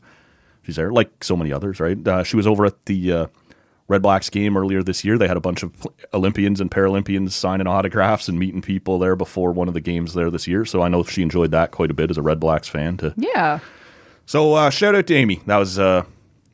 [0.62, 1.80] she's there, like so many others.
[1.80, 2.06] Right?
[2.06, 3.12] Uh, she was over at the.
[3.12, 3.26] Uh,
[3.90, 5.16] Redblacks game earlier this year.
[5.16, 5.72] They had a bunch of
[6.12, 10.30] Olympians and Paralympians signing autographs and meeting people there before one of the games there
[10.30, 10.66] this year.
[10.66, 13.60] So I know she enjoyed that quite a bit as a Redblacks fan to Yeah.
[14.26, 15.40] so uh, shout out to Amy.
[15.46, 16.04] That was a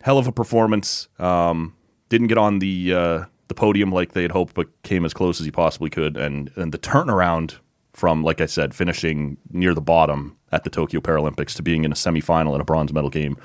[0.03, 1.09] hell of a performance.
[1.19, 1.75] Um,
[2.09, 5.41] didn't get on the uh, the podium like they had hoped, but came as close
[5.41, 6.17] as he possibly could.
[6.17, 7.59] And and the turnaround
[7.93, 11.93] from, like I said, finishing near the bottom at the Tokyo Paralympics to being in
[11.93, 13.37] a semifinal in a bronze medal game.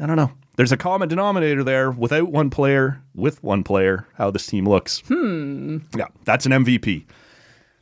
[0.00, 0.32] I don't know.
[0.56, 1.90] There's a common denominator there.
[1.90, 5.00] Without one player, with one player, how this team looks.
[5.08, 5.78] Hmm.
[5.96, 7.06] Yeah, that's an MVP.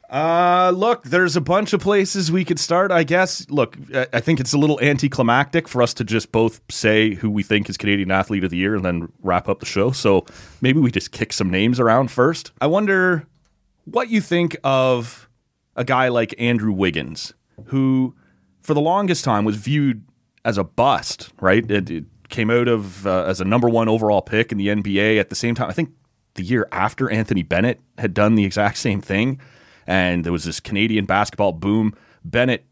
[0.09, 2.93] Uh, look, there's a bunch of places we could start.
[2.93, 3.49] I guess.
[3.51, 3.77] Look,
[4.13, 7.69] I think it's a little anticlimactic for us to just both say who we think
[7.69, 9.91] is Canadian Athlete of the Year and then wrap up the show.
[9.91, 10.25] So
[10.61, 12.53] maybe we just kick some names around first.
[12.61, 13.27] I wonder
[13.85, 15.29] what you think of
[15.75, 17.35] a guy like Andrew Wiggins,
[17.67, 18.15] who
[18.61, 20.05] for the longest time was viewed
[20.45, 21.69] as a bust, right?
[21.69, 25.19] It, it came out of uh, as a number one overall pick in the NBA
[25.19, 25.69] at the same time.
[25.69, 25.91] I think
[26.35, 29.41] the year after Anthony Bennett had done the exact same thing,
[29.87, 31.95] and there was this Canadian basketball boom.
[32.25, 32.65] Bennett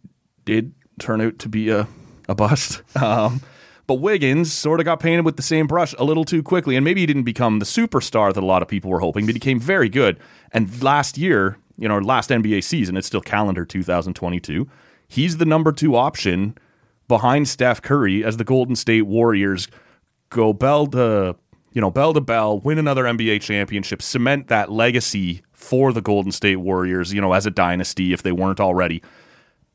[0.45, 1.87] did turn out to be a
[2.29, 2.83] a bust.
[3.03, 3.41] Um,
[3.87, 6.85] but Wiggins sort of got painted with the same brush a little too quickly, and
[6.85, 9.39] maybe he didn't become the superstar that a lot of people were hoping, but he
[9.39, 10.19] came very good.
[10.53, 14.67] And last year, you know, last NBA season, it's still calendar 2022.
[15.07, 16.57] He's the number two option
[17.09, 19.69] behind Steph Curry as the Golden State Warriors
[20.31, 21.37] go bell to
[21.73, 26.33] you know bell to bell, win another NBA championship, cement that legacy for the Golden
[26.33, 27.13] State Warriors.
[27.13, 29.03] You know, as a dynasty, if they weren't already.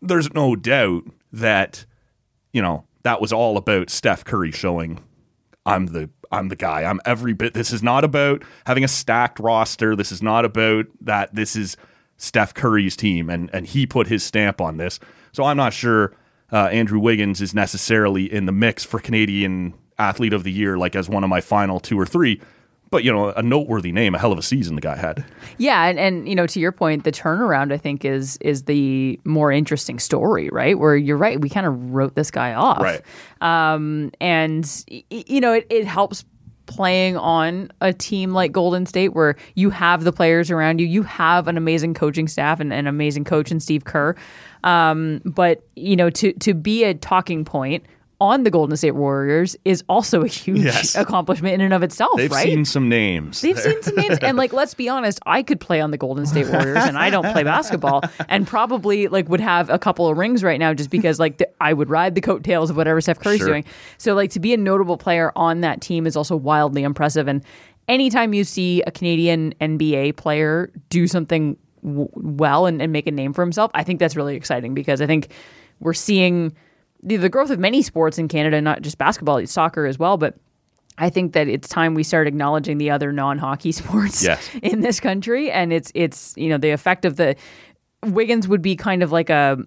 [0.01, 1.85] There's no doubt that
[2.53, 4.99] you know that was all about Steph Curry showing
[5.65, 6.83] I'm the I'm the guy.
[6.83, 7.53] I'm every bit.
[7.53, 9.95] This is not about having a stacked roster.
[9.95, 11.33] This is not about that.
[11.33, 11.75] This is
[12.17, 14.99] Steph Curry's team, and and he put his stamp on this.
[15.31, 16.15] So I'm not sure
[16.51, 20.95] uh, Andrew Wiggins is necessarily in the mix for Canadian Athlete of the Year, like
[20.95, 22.41] as one of my final two or three.
[22.91, 25.23] But you know, a noteworthy name, a hell of a season the guy had.
[25.57, 29.19] Yeah, and, and you know, to your point, the turnaround I think is is the
[29.23, 30.77] more interesting story, right?
[30.77, 33.01] Where you're right, we kind of wrote this guy off, Right.
[33.41, 36.25] Um, and you know, it, it helps
[36.69, 41.01] playing on a team like Golden State where you have the players around you, you
[41.01, 44.15] have an amazing coaching staff and an amazing coach in Steve Kerr.
[44.63, 47.85] Um, but you know, to to be a talking point
[48.21, 50.95] on the Golden State Warriors is also a huge Yes.
[50.95, 52.43] accomplishment in and of itself, They've right?
[52.43, 53.39] seen some names.
[53.41, 56.25] They've seen some names, and like, let's be honest, I could play on the Golden
[56.25, 60.17] State Warriors, and I don't play basketball, and probably like would have a couple of
[60.17, 63.19] rings right now, just because like the, I would ride the coattails of whatever Steph
[63.19, 63.47] Curry's Sure.
[63.47, 63.63] doing.
[63.97, 67.41] So like to be a notable player on that team is also wildly impressive, and
[67.87, 73.11] anytime you see a Canadian NBA player do something w- well and, and make a
[73.11, 75.29] name for himself, I think that's really exciting because I think
[75.79, 76.53] we're seeing
[77.03, 80.35] the, the growth of many sports in Canada, not just basketball, soccer as well, but
[80.97, 84.49] I think that it's time we start acknowledging the other non-hockey sports Yes.
[84.61, 87.35] in this country, and it's it's you know the effect of the
[88.03, 89.57] Wiggins would be kind of like a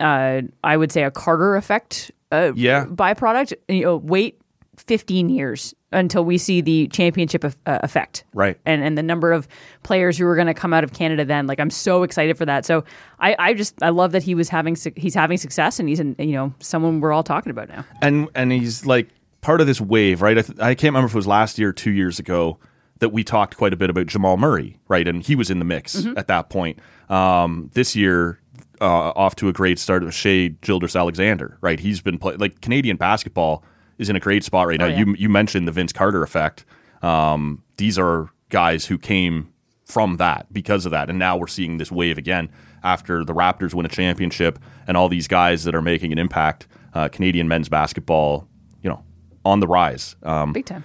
[0.00, 2.86] uh, I would say a Carter effect uh, Yeah.
[2.86, 3.52] byproduct.
[3.68, 4.40] You know, wait
[4.76, 8.58] 15 years until we see the championship of, uh, effect, Right.
[8.64, 9.46] And and the number of
[9.82, 11.46] players who are going to come out of Canada then.
[11.46, 12.64] Like I'm so excited for that.
[12.64, 12.84] So
[13.20, 16.00] I I just I love that he was having su- he's having success and he's
[16.00, 17.84] in, you know someone we're all talking about now.
[18.00, 19.08] and and he's like
[19.42, 20.38] part of this wave, right?
[20.38, 22.58] I, th- I can't remember if it was last year or two years ago
[23.00, 25.06] that we talked quite a bit about Jamal Murray, right?
[25.08, 26.78] And he was in the mix at that point.
[27.10, 28.38] Um, this year,
[28.80, 31.80] uh, off to a great start with Shai Gilgeous-Alexander, right?
[31.80, 33.64] He's been play- like Canadian basketball
[34.02, 34.86] is in a great spot right now.
[34.86, 34.98] yeah.
[34.98, 36.64] You you mentioned the Vince Carter effect.
[37.02, 39.52] Um, these are guys who came
[39.84, 42.50] from that because of that, and now we're seeing this wave again
[42.82, 46.66] after the Raptors win a championship and all these guys that are making an impact.
[46.94, 48.46] Uh, Canadian men's basketball,
[48.82, 49.02] you know,
[49.44, 50.14] on the rise.
[50.22, 50.84] Um, Big time.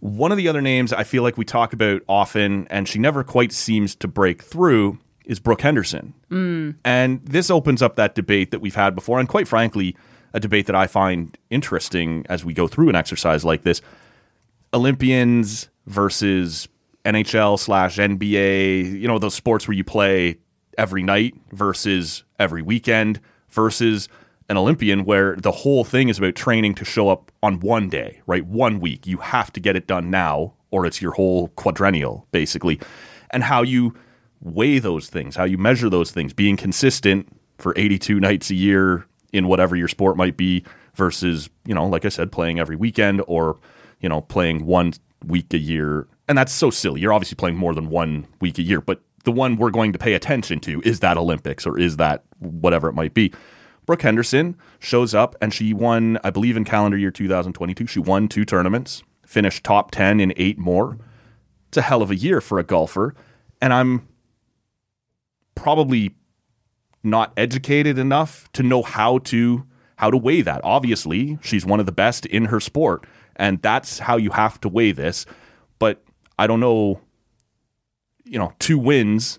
[0.00, 3.24] one of the other names I feel like we talk about often, and she never
[3.24, 6.12] quite seems to break through, is Brooke Henderson.
[6.30, 6.74] Mm.
[6.84, 9.96] And this opens up that debate that we've had before, and quite frankly,
[10.32, 13.80] a debate that I find interesting as we go through an exercise like this.
[14.72, 16.68] Olympians versus
[17.04, 20.38] NHL slash NBA, you know, those sports where you play
[20.78, 24.08] every night versus every weekend versus
[24.48, 28.20] an Olympian where the whole thing is about training to show up on one day,
[28.26, 28.44] right?
[28.44, 29.06] One week.
[29.06, 32.80] You have to get it done now or it's your whole quadrennial, basically.
[33.30, 33.94] And how you
[34.40, 39.06] weigh those things, how you measure those things, being consistent for 82 nights a year
[39.32, 40.64] in whatever your sport might be
[40.94, 43.58] versus, you know, like I said, playing every weekend or,
[44.00, 44.92] you know, playing one
[45.24, 46.08] week a year.
[46.28, 47.00] And that's so silly.
[47.00, 49.98] You're obviously playing more than one week a year, but the one we're going to
[49.98, 53.32] pay attention to is that Olympics or is that whatever it might be.
[53.86, 57.86] Brooke Henderson shows up and she won, I believe, in calendar year 2022.
[57.86, 60.98] She won two tournaments, finished top 10 in eight more.
[61.68, 63.14] It's a hell of a year for a golfer.
[63.60, 64.06] And I'm
[65.54, 66.14] probably
[67.02, 69.64] not educated enough to know how to
[69.96, 70.62] how to weigh that.
[70.64, 74.68] Obviously, she's one of the best in her sport, and that's how you have to
[74.68, 75.26] weigh this.
[75.78, 76.02] But
[76.38, 77.00] I don't know,
[78.24, 79.38] you know, two wins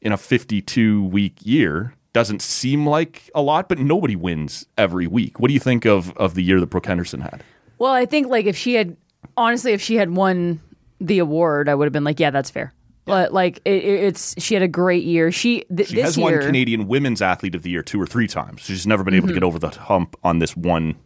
[0.00, 5.38] in a 52 week year doesn't seem like a lot, but nobody wins every week.
[5.38, 7.42] What do you think of of the year that Brooke Henderson had?
[7.78, 8.96] Well, I think like if she had
[9.36, 10.60] honestly, if she had won
[11.00, 12.72] the award, I would have been like, yeah, that's fair.
[13.08, 15.32] But like it, it- it's she had a great year.
[15.32, 18.06] She, th- She this has year, won Canadian Women's Athlete of the Year two or
[18.06, 18.60] three times.
[18.62, 19.40] She's never been able to mm-hmm.
[19.40, 20.96] get over the hump on this one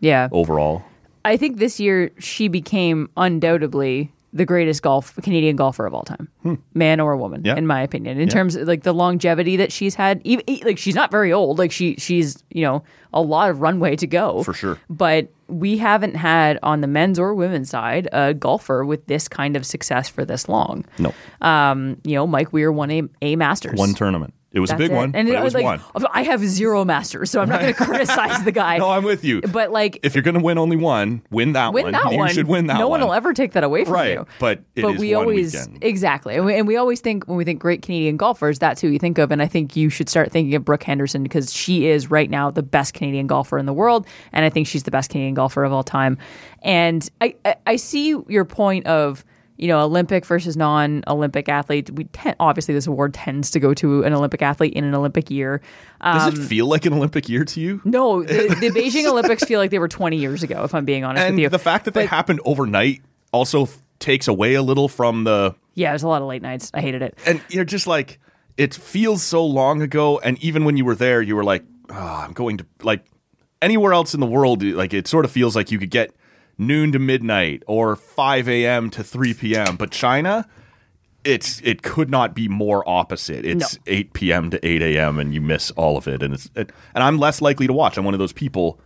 [0.00, 0.28] yeah.
[0.32, 0.84] overall.
[1.24, 6.28] I think this year she became undoubtedly the greatest golf Canadian golfer of all time,
[6.74, 7.46] man or woman, Hmm.
[7.46, 7.56] Yeah.
[7.56, 8.20] in my opinion.
[8.20, 11.58] In terms of like the longevity that she's had, even, like she's not very old.
[11.58, 12.82] Like she she's you know
[13.14, 14.78] a lot of runway to go For sure.
[14.90, 19.56] But we haven't had on the men's or women's side a golfer with this kind
[19.56, 20.84] of success for this long.
[20.98, 23.78] No, Um, you know, Mike Weir won a a Masters.
[23.78, 24.34] one tournament.
[24.50, 24.94] It was That's a big it.
[24.94, 25.80] one, and but it was like, one.
[26.10, 28.78] I have zero Masters, so I'm not going to criticize the guy.
[28.78, 29.42] No, I'm with you.
[29.42, 31.92] But like, if you're going to win only one, win that win one.
[31.92, 32.30] that you one.
[32.30, 32.80] should win that one.
[32.80, 33.00] no one.
[33.02, 34.26] will ever take that away from Right, you.
[34.40, 35.84] but it but is we always weekend.
[35.84, 38.88] exactly, and we, and we always think when we think great Canadian golfers, that's who
[38.88, 39.30] you think of.
[39.30, 42.50] And I think you should start thinking of Brooke Henderson because she is right now
[42.50, 45.62] the best Canadian golfer in the world, and I think she's the best Canadian golfer
[45.62, 46.16] of all time.
[46.62, 49.26] And I I, I see your point of.
[49.58, 51.90] You know, Olympic versus non-Olympic athlete.
[51.90, 55.30] We tend, obviously this award tends to go to an Olympic athlete in an Olympic
[55.30, 55.60] year.
[56.02, 57.80] Does it um, feel like an Olympic year to you?
[57.84, 60.62] No, the, the Beijing Olympics feel like they were 20 years ago.
[60.62, 63.76] If I'm being honest and with you, the fact that they happened overnight also f-
[63.98, 66.70] takes away a little from the Yeah, there's a lot of late nights.
[66.72, 67.18] I hated it.
[67.26, 68.20] and you're just like
[68.56, 71.94] it feels so long ago and even when you were there you were like oh,
[71.94, 73.04] i'm going to like
[73.62, 76.12] anywhere else in the world like it sort of feels like you could get
[76.58, 80.46] noon to midnight or 5 a.m to 3 p.m but china
[81.24, 83.82] it's it could not be more opposite it's No.
[83.86, 87.02] 8 p.m to 8 a.m and you miss all of it and it's it, and
[87.04, 88.80] i'm less likely to watch i'm one of those people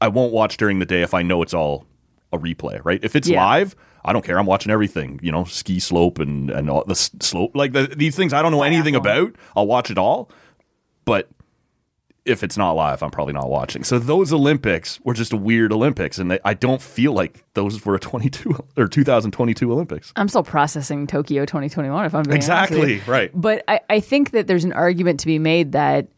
[0.00, 1.84] i won't watch during the day if i know it's all
[2.32, 3.44] a replay right if it's Yeah.
[3.44, 4.38] live I don't care.
[4.38, 8.16] I'm watching everything, you know, ski slope and and all the slope, like the, these
[8.16, 9.34] things I don't know anything about.
[9.54, 10.30] I'll watch it all,
[11.04, 11.28] but
[12.24, 13.84] if it's not live, I'm probably not watching.
[13.84, 17.84] So those Olympics were just a weird Olympics, and they, I don't feel like those
[17.84, 20.12] were a 22 or 2022 Olympics.
[20.16, 22.06] I'm still processing Tokyo 2021.
[22.06, 23.30] If I'm being Exactly right.
[23.34, 26.08] But I, I think that there's an argument to be made that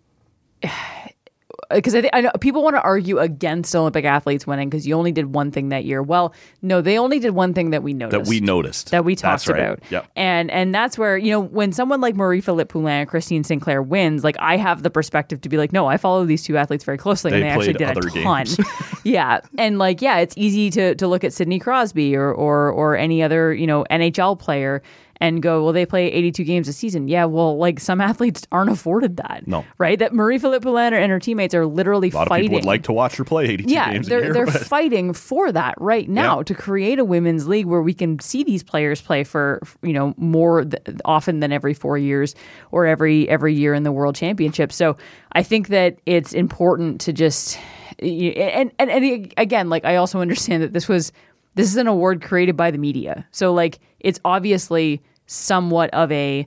[1.75, 4.95] because I, think I know people want to argue against Olympic athletes winning because you
[4.95, 6.03] only did one thing that year.
[6.03, 8.91] Well, no, they only did one thing that we noticed That we noticed.
[8.91, 9.59] that we talked right.
[9.61, 9.81] about.
[9.91, 10.11] Yep.
[10.17, 13.83] And and that's where, you know, when someone like Marie Philip Poulin and Christine Sinclair
[13.83, 16.85] wins, like I have the perspective to be like, no, I follow these two athletes
[16.85, 18.47] very closely and They they actually did a ton.
[19.05, 19.41] yeah.
[19.59, 23.23] And like, yeah, it's easy to to look at Sidney Crosby or or or any
[23.23, 24.83] other, you know, NHL player
[25.23, 27.07] and go, well, they play 82 games a season.
[27.07, 29.45] Yeah, well, like some athletes aren't afforded that.
[29.47, 29.65] No.
[29.79, 29.97] Right?
[29.99, 32.65] That Marie Philip Poulin and her teammates are literally a lot fighting of people would
[32.67, 34.33] like to watch her play 82 yeah, games a they're year.
[34.33, 36.43] they're but- fighting for that right now Yeah.
[36.45, 40.13] to create a women's league where we can see these players play for you know
[40.17, 42.35] more th- often than every four years
[42.73, 44.73] or every every year in the World Championship.
[44.73, 44.97] So
[45.33, 47.59] I think that it's important to just
[48.01, 51.13] and and, and again, like I also understand that this was
[51.55, 55.01] this is an award created by the media, so like it's obviously
[55.33, 56.47] somewhat of a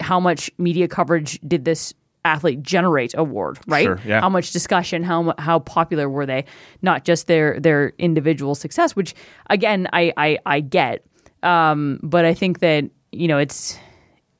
[0.00, 3.84] how much media coverage did this athlete generate award, right?
[3.84, 4.20] Sure, yeah.
[4.20, 6.44] How much discussion, how how popular were they?
[6.82, 9.14] Not just their their individual success, which
[9.50, 11.04] again I I, I get,
[11.42, 13.78] um, but I think that you know it's.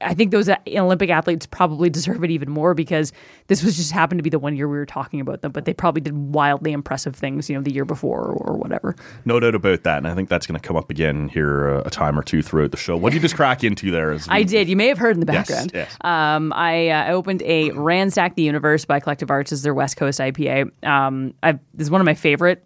[0.00, 3.12] I think those uh, Olympic athletes probably deserve it even more because
[3.48, 5.64] this was just happened to be the one year we were talking about them, but
[5.64, 8.94] they probably did wildly impressive things, you know, the year before or, or whatever.
[9.24, 11.82] No doubt about that, and I think that's going to come up again here uh,
[11.84, 12.96] a time or two throughout the show.
[12.96, 14.12] What did you just crack into there?
[14.12, 14.68] As we- I did.
[14.68, 15.72] You may have heard in the background.
[15.74, 15.96] yes.
[16.02, 19.96] Um, I, uh, I opened a Ransack the Universe by Collective Arts as their West
[19.96, 20.70] Coast IPA.
[20.87, 22.64] Um, this is one of my favorite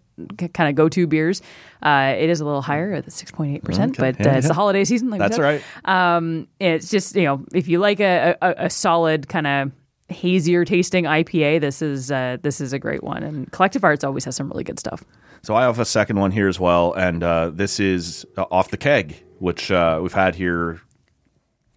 [0.53, 1.41] kind of go to beers.
[1.81, 4.11] Uh, it is a little higher at six point eight percent, Okay.
[4.11, 4.47] but Yeah, uh, it's yeah.
[4.49, 5.09] the holiday season.
[5.09, 5.61] Like That's right.
[5.85, 9.71] Um, it's just you know if you like a a, a solid kind of
[10.09, 13.23] hazier tasting IPA, this is uh, this is a great one.
[13.23, 15.03] And Collective Arts always has some really good stuff.
[15.41, 18.69] So I have a second one here as well, and uh, this is uh, off
[18.69, 20.79] the keg, which uh, we've had here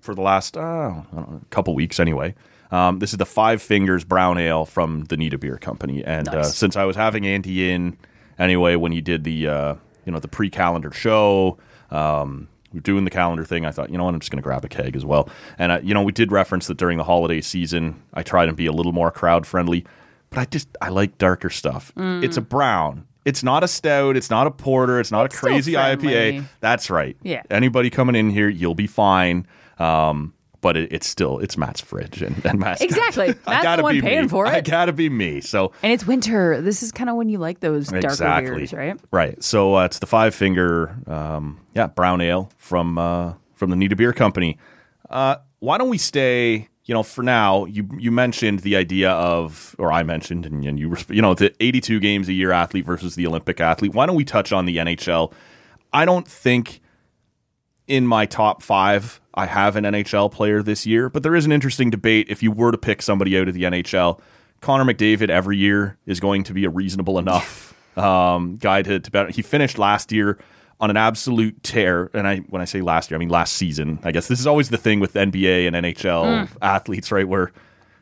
[0.01, 2.35] for the last uh, I don't know, couple weeks anyway.
[2.71, 6.33] Um, this is the Five Fingers Brown Ale from the Nita Beer Company, and uh,
[6.43, 6.57] Nice.
[6.57, 7.97] since I was having Andy in
[8.39, 11.59] anyway when you did the uh, you know the pre-calendar show,
[11.91, 12.49] um,
[12.83, 13.65] doing the calendar thing.
[13.65, 15.29] I thought, you know what, I'm just going to grab a keg as well.
[15.59, 18.53] And uh, you know, we did reference that during the holiday season, I tried to
[18.53, 19.85] be a little more crowd friendly,
[20.31, 21.93] but I just I like darker stuff.
[21.97, 23.07] It's a brown.
[23.25, 24.17] It's not a stout.
[24.17, 25.01] It's not a porter.
[25.01, 25.73] It's not It's a crazy.
[25.73, 26.45] IPA.
[26.61, 27.17] That's right.
[27.25, 27.43] Yeah.
[27.51, 29.49] Anybody coming in here, you'll be fine.
[29.81, 30.33] Um,
[30.67, 33.29] but it, it's still it's Matt's fridge and, and Matt's Exactly.
[33.29, 34.29] I Matt's the gotta one be paying me.
[34.29, 34.49] for it.
[34.49, 35.41] I gotta be me.
[35.41, 36.61] So And it's winter.
[36.61, 39.01] This is kind of when you like those darker exactly beers, right?
[39.13, 39.41] Right.
[39.45, 43.95] So uh, it's the five finger, um, yeah, brown ale from uh, from the Nita
[43.95, 44.59] Beer Company.
[45.09, 46.69] Uh, why don't we stay?
[46.87, 50.81] You know, for now, you you mentioned the idea of, or I mentioned, and, and
[50.81, 53.95] you were, you know, the 82 games a year athlete versus the Olympic athlete.
[53.95, 55.33] Why don't we touch on the NHL?
[55.93, 56.81] I don't think
[57.87, 61.53] in my top five I have an NHL player this year, but there is an
[61.53, 62.29] interesting debate.
[62.31, 64.21] If you were to pick somebody out of the NHL,
[64.61, 69.11] Connor McDavid every year is going to be a reasonable enough um, guy to, to
[69.11, 69.31] bet.
[69.31, 70.39] He finished last year
[70.81, 72.11] on an absolute tear.
[72.15, 73.99] And I when I say last year, I mean last season.
[74.03, 77.29] I guess this is always the thing with NBA and NHL athletes, right?
[77.29, 77.53] Where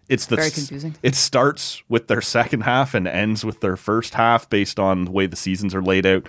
[0.08, 0.94] it's the Very confusing.
[1.02, 5.10] It starts with their second half and ends with their first half based on the
[5.10, 6.28] way the seasons are laid out.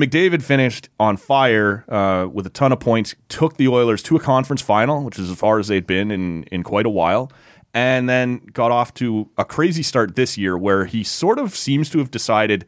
[0.00, 4.20] McDavid finished on fire uh, with a ton of points, took the Oilers to a
[4.20, 7.30] conference final, which is as far as they'd been in, in quite a while,
[7.74, 11.90] and then got off to a crazy start this year where he sort of seems
[11.90, 12.66] to have decided,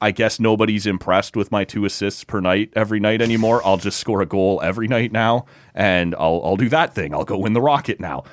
[0.00, 3.60] I guess nobody's impressed with my two assists per night every night anymore.
[3.64, 7.14] I'll just score a goal every night now, and I'll, I'll do that thing.
[7.14, 8.24] I'll go win the Rocket now.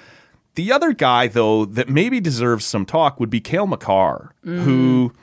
[0.55, 5.13] The other guy, though, that maybe deserves some talk would be Cale Makar, who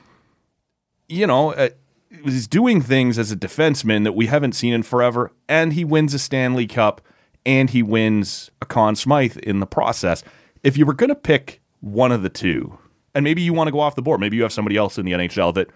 [1.07, 1.69] you know, uh,
[2.25, 6.13] is doing things as a defenseman that we haven't seen in forever, and he wins
[6.13, 7.01] a Stanley Cup
[7.45, 10.21] and he wins a Conn Smythe in the process.
[10.63, 12.77] If you were going to pick one of the two,
[13.15, 15.05] and maybe you want to go off the board, maybe you have somebody else in
[15.05, 15.69] the NHL that,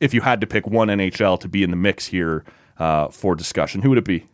[0.00, 2.44] if you had to pick one NHL to be in the mix here
[2.78, 4.26] uh, for discussion, who would it be?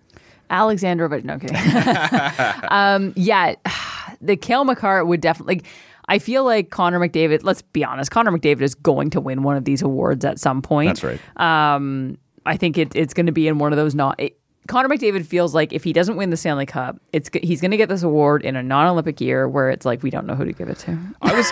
[0.51, 1.57] Alexander, but No kidding.
[2.69, 3.55] um, yeah,
[4.21, 5.57] the Cale Makar would definitely.
[5.57, 5.67] Like,
[6.09, 7.41] I feel like Connor McDavid.
[7.43, 8.11] Let's be honest.
[8.11, 11.01] Connor McDavid is going to win one of these awards at some point.
[11.01, 11.75] That's right.
[11.75, 14.21] Um, I think it, it's going to be in one of those not.
[14.21, 17.71] It, Connor McDavid feels like if he doesn't win the Stanley Cup, it's he's going
[17.71, 20.45] to get this award in a non-Olympic year where it's like we don't know who
[20.45, 20.99] to give it to.
[21.21, 21.51] I was,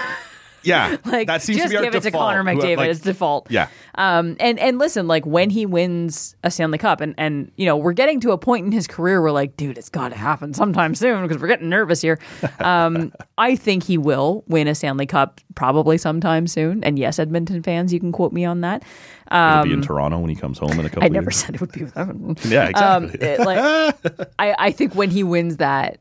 [0.65, 2.11] yeah, Like that seems just to be our give it to.
[2.11, 3.51] Connor McDavid like- as default.
[3.51, 3.69] Yeah.
[3.95, 7.77] Um, and and listen, like when he wins a Stanley Cup, and and you know
[7.77, 10.55] we're getting to a point in his career where like, dude, it's got to happen
[10.55, 12.19] sometime soon because we're getting nervous here.
[12.61, 16.85] Um, I think he will win a Stanley Cup probably sometime soon.
[16.85, 18.83] And yes, Edmonton fans, you can quote me on that.
[19.31, 21.03] It'll be in Toronto when he comes home in a couple.
[21.03, 21.37] Um, I never years.
[21.37, 22.37] said it would be him.
[22.45, 23.27] Yeah, Um, exactly.
[23.29, 25.99] it, like, I, I think when he wins that,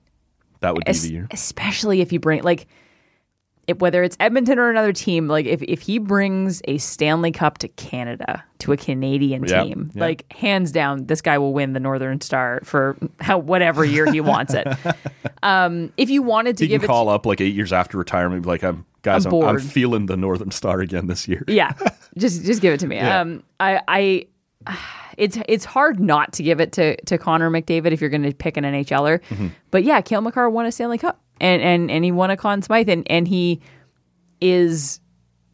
[0.59, 1.27] that would be es- the year.
[1.31, 2.67] especially if you bring like
[3.67, 7.59] it, whether it's Edmonton or another team, like if, if he brings a Stanley Cup
[7.59, 10.01] to Canada to a Canadian Yeah, team, yeah.
[10.01, 14.19] like hands down, this guy will win the Northern Star for how whatever year he
[14.21, 14.67] wants it.
[15.43, 18.45] Um, if you wanted to He give can call up like eight years after retirement,
[18.45, 21.71] like, "I'm guys, I'm I'm, I'm feeling the Northern Star again this year." yeah,
[22.17, 22.97] just just give it to me.
[22.97, 23.21] Yeah.
[23.21, 24.25] Um, I I.
[25.17, 28.33] It's it's hard not to give it to, to Connor McDavid if you're going to
[28.33, 29.47] pick an NHLer, Mm-hmm.
[29.71, 32.61] but yeah, Cale Makar won a Stanley Cup and and and he won a Conn
[32.61, 33.59] Smythe and and he
[34.39, 34.99] is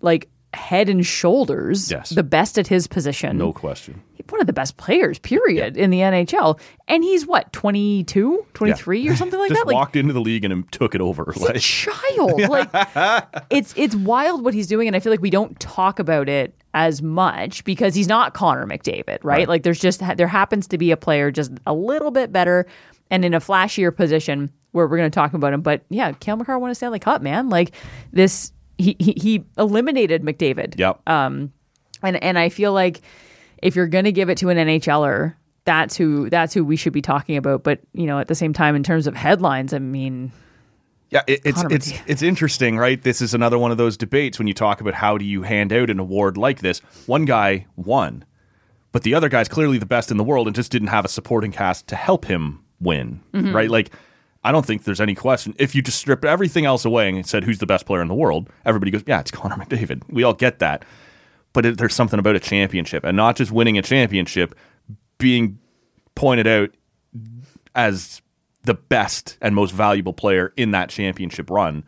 [0.02, 2.10] like head and shoulders Yes.
[2.12, 3.38] the best at his position.
[3.38, 4.02] No question.
[4.30, 6.60] One of the best players, period, in the NHL.
[6.90, 9.68] And he's what, 22, 23 or something like Just that?
[9.68, 11.32] Like walked into the league and took it over.
[11.34, 12.42] he's a Like, child.
[12.50, 16.28] Like it's it's wild what he's doing, and I feel like we don't talk about
[16.28, 19.48] it as much because he's not Connor McDavid, right?
[19.48, 22.66] Like there's just there happens to be a player just a little bit better
[23.10, 25.62] and in a flashier position where we're going to talk about him.
[25.62, 27.50] But yeah, Cale Makar won a Stanley Cup, man.
[27.50, 27.72] Like
[28.12, 30.78] this, he he, he eliminated McDavid.
[30.78, 31.00] yep.
[31.08, 31.52] Um,
[32.04, 33.02] and and I feel like
[33.64, 35.34] if you're going to give it to an NHLer,
[35.66, 37.64] that's who that's who we should be talking about.
[37.64, 40.32] But you know, at the same time, in terms of headlines, I mean,
[41.10, 42.02] Yeah, it, it's Connor it's McDavid.
[42.08, 43.02] it's interesting, right?
[43.02, 45.74] This is another one of those debates when you talk about how do you hand
[45.74, 46.80] out an award like this.
[47.08, 48.26] One guy won,
[48.92, 51.10] but the other guy's clearly the best in the world and just didn't have a
[51.10, 53.56] supporting cast to help him win, Mm-hmm.
[53.56, 53.72] right?
[53.72, 53.90] Like,
[54.44, 55.56] I don't think there's any question.
[55.58, 58.16] If you just stripped everything else away and said who's the best player in the
[58.16, 60.86] world, everybody goes, "Yeah, it's Connor McDavid." We all get that,
[61.54, 64.56] but it, there's something about a championship and not just winning a championship,
[65.18, 65.60] being
[66.16, 66.72] pointed out
[67.76, 68.22] as
[68.64, 71.84] the best and most valuable player in that championship run.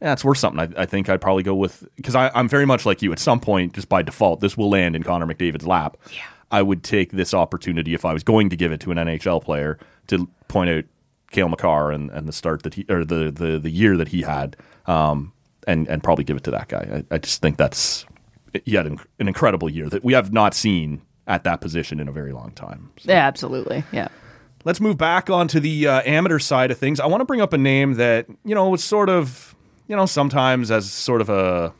[0.00, 0.74] That's worth something.
[0.76, 3.12] I, I think I'd probably go with because I'm very much like you.
[3.12, 5.96] At some point, just by default, this will land in Connor McDavid's lap.
[6.12, 6.22] Yeah.
[6.50, 9.42] I would take this opportunity if I was going to give it to an NHL
[9.42, 9.78] player
[10.08, 10.84] to point out
[11.32, 14.22] Cale Makar and, and the start that he or the the, the year that he
[14.22, 14.56] had,
[14.86, 15.32] um,
[15.66, 17.04] and and probably give it to that guy.
[17.10, 18.06] I, I just think that's
[18.64, 22.08] he had an, an incredible year that we have not seen at that position in
[22.08, 22.90] a very long time.
[22.98, 24.08] So- yeah, absolutely, yeah.
[24.64, 27.00] Let's move back onto the uh, amateur side of things.
[27.00, 29.56] I want to bring up a name that you know was sort of
[29.88, 31.72] you know sometimes as sort of a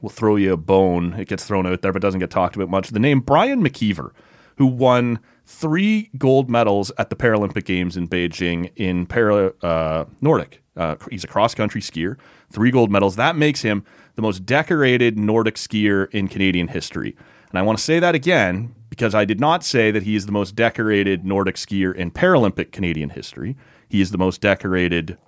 [0.00, 1.12] we'll throw you a bone.
[1.14, 2.88] It gets thrown out there, but doesn't get talked about much.
[2.90, 4.12] The name Brian McKeever,
[4.56, 5.18] who won
[5.50, 10.62] three gold medals at the Paralympic Games in Beijing in para uh, Nordic.
[10.76, 12.16] Uh, he's a cross country skier,
[12.52, 13.16] three gold medals.
[13.16, 13.84] That makes him
[14.14, 17.16] the most decorated Nordic skier in Canadian history.
[17.50, 20.26] And I want to say that again because I did not say that he is
[20.26, 23.56] the most decorated Nordic skier in Paralympic Canadian history.
[23.88, 25.18] He is the most decorated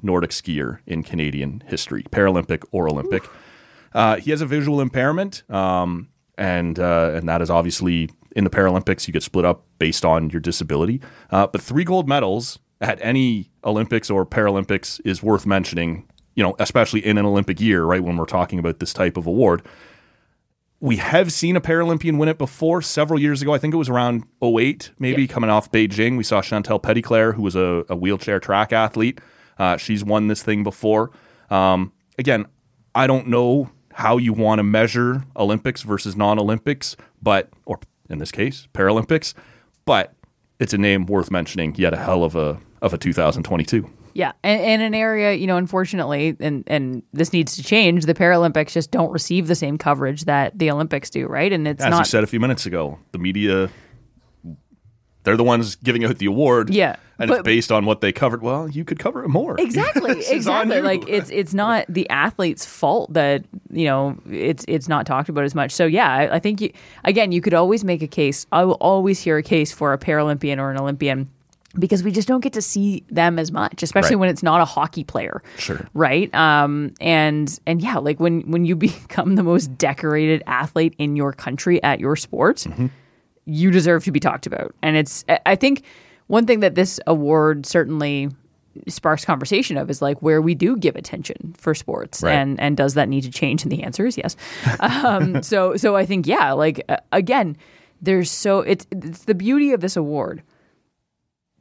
[0.00, 3.24] Nordic skier in Canadian history, Paralympic or Olympic.
[3.92, 6.08] Uh, he has a visual impairment, um,
[6.38, 9.06] and uh, and that is obviously in the Paralympics.
[9.06, 11.00] You get split up based on your disability.
[11.32, 16.06] Uh, but three gold medals at any Olympics or Paralympics is worth mentioning.
[16.36, 19.26] You know, especially in an Olympic year, right when we're talking about this type of
[19.26, 19.60] award.
[20.78, 23.52] we have seen a Paralympian win it before several years ago.
[23.52, 26.16] I think it was around 08, maybe coming off Beijing.
[26.16, 29.20] We saw Chantel Petitclerc, who was a, a wheelchair track athlete.
[29.58, 31.10] Uh, she's won this thing before.
[31.50, 32.46] Um, again,
[32.94, 37.80] I don't know how you want to measure Olympics versus non Olympics, but, or
[38.12, 39.34] in this case, Paralympics,
[39.84, 40.14] but
[40.58, 41.74] it's a name worth mentioning.
[41.76, 43.88] Yet a hell of a, of a 2022.
[44.14, 48.04] Yeah, and, and an area, you know, unfortunately, and and this needs to change.
[48.04, 51.52] The Paralympics just don't receive the same coverage that the Olympics do, right?
[51.52, 53.70] And it's As not you said a few minutes ago, the media,
[55.24, 56.70] they're the ones giving out the award.
[56.70, 58.42] Yeah, And but- it's based on what they covered.
[58.42, 59.56] Well, you could cover it more.
[59.60, 64.16] exactly This is on exactly like it's it's not the athlete's fault that you know
[64.30, 66.72] it's it's not talked about as much so yeah I, I think you
[67.04, 69.98] again you could always make a case i will always hear a case for a
[69.98, 71.30] paralympian or an olympian
[71.78, 74.20] because we just don't get to see them as much especially Right.
[74.20, 75.86] when it's not a hockey player Sure.
[75.94, 81.16] right um and and yeah like when when you become the most decorated athlete in
[81.16, 82.86] your country at your sport Mm-hmm.
[83.44, 84.74] You deserve to be talked about.
[84.82, 85.82] And it's, I- think
[86.28, 88.28] one thing that this award certainly
[88.88, 92.32] sparks conversation of is like where we do give attention for sports Right.
[92.32, 94.34] and and does that need to change and the answer is yes
[94.80, 97.58] um so so i think yeah like uh, again
[98.00, 100.42] there's so it's it's the beauty of this award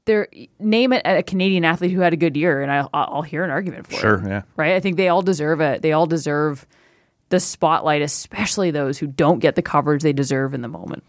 [0.06, 3.44] there name it a canadian athlete who had a good year and i'll, I'll hear
[3.44, 4.44] an argument for it Sure, yeah.
[4.56, 4.74] right?
[4.76, 5.82] I think they all deserve it.
[5.82, 6.66] They all deserve
[7.28, 11.04] the spotlight, especially those who don't get the coverage they deserve in the moment.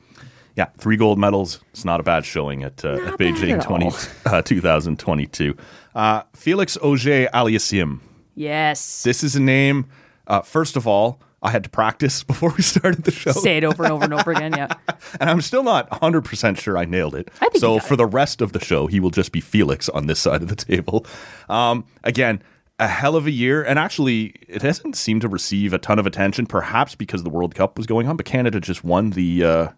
[0.56, 1.60] Yeah, three gold medals.
[1.70, 3.90] It's not a bad showing at, uh, at Beijing at 20,
[4.26, 5.56] uh, 2022.
[5.94, 8.00] Uh, Felix Auger Aliassime.
[8.34, 9.02] Yes.
[9.02, 9.86] This is a name.
[10.26, 13.32] Uh, first of all, I had to practice before we started the show.
[13.32, 14.54] Say it over and over and over again.
[14.56, 14.68] Yeah.
[15.20, 17.30] and I'm still not 100% sure I nailed it.
[17.40, 17.98] I think so for it.
[17.98, 20.56] the rest of the show, he will just be Felix on this side of the
[20.56, 21.06] table.
[21.48, 22.42] Um, again,
[22.78, 23.62] a hell of a year.
[23.62, 27.54] And actually, it hasn't seemed to receive a ton of attention, perhaps because the World
[27.54, 29.72] Cup was going on, but Canada just won the.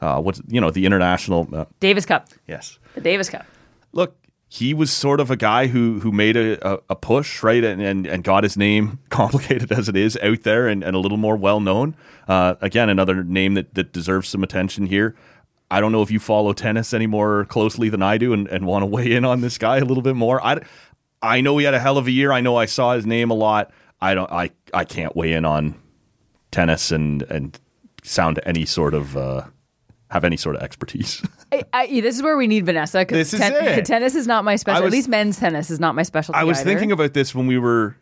[0.00, 2.28] Uh, what's you know the international uh, Davis Cup.
[2.46, 2.78] yes.
[2.94, 3.44] The Davis Cup.
[3.92, 4.16] look
[4.48, 7.82] he was sort of a guy who who made a, a, a push right and,
[7.82, 11.18] and and got his name complicated as it is out there and, and a little
[11.18, 11.96] more well known
[12.28, 15.14] uh, again another name that, that deserves some attention here.
[15.68, 18.66] I don't know if you follow tennis any more closely than I do and, and
[18.66, 20.44] want to weigh in on this guy a little bit more.
[20.44, 20.60] I,
[21.20, 22.30] I know he had a hell of a year.
[22.30, 23.72] I know I saw his name a lot.
[24.00, 25.74] I don't I, I can't weigh in on
[26.52, 27.58] tennis and and
[28.04, 29.46] sound any sort of uh,
[30.10, 31.20] have any sort of expertise
[31.52, 33.84] I, I, this is where we need Vanessa because This is it.
[33.86, 34.82] tennis is not my special.
[34.82, 36.38] Was- At least men's tennis is not my specialty.
[36.38, 36.70] I was either.
[36.70, 37.96] thinking about this when we were,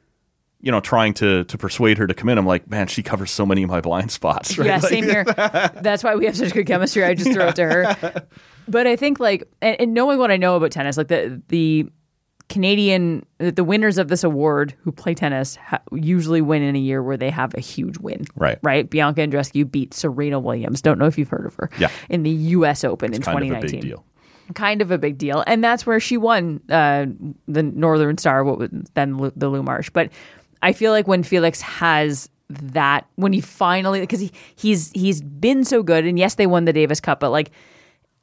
[0.61, 2.39] you know, trying to to persuade her to come in.
[2.39, 4.57] I'm like, man, she covers so many of my blind spots.
[4.59, 4.67] Right?
[4.67, 5.25] Yeah, Like, same here.
[5.25, 7.05] That's why we have such good chemistry.
[7.05, 8.27] I just throw it to her.
[8.67, 11.87] But I think like, and, and knowing what I know about tennis, like the the
[12.49, 17.03] Canadian, the winners of this award who play tennis ha- usually win in a year
[17.03, 18.25] where they have a huge win.
[18.37, 18.59] Right.
[18.63, 18.89] Right.
[18.89, 20.83] Bianca Andreescu beat Serena Williams.
[20.83, 21.71] Don't know if you've heard of her.
[21.79, 21.91] Yeah.
[22.09, 22.85] In the U.S.
[22.85, 24.05] Open in Kind of 2019 a big deal.
[24.55, 27.07] kind of a big deal, and that's where she won uh,
[27.49, 29.89] the Northern Star, what was then Lu- the Lou Marsh.
[29.91, 30.11] But
[30.63, 35.65] I feel like when Felix has that, when he finally, because he he's he's been
[35.65, 37.51] so good, and yes, they won the Davis Cup, but like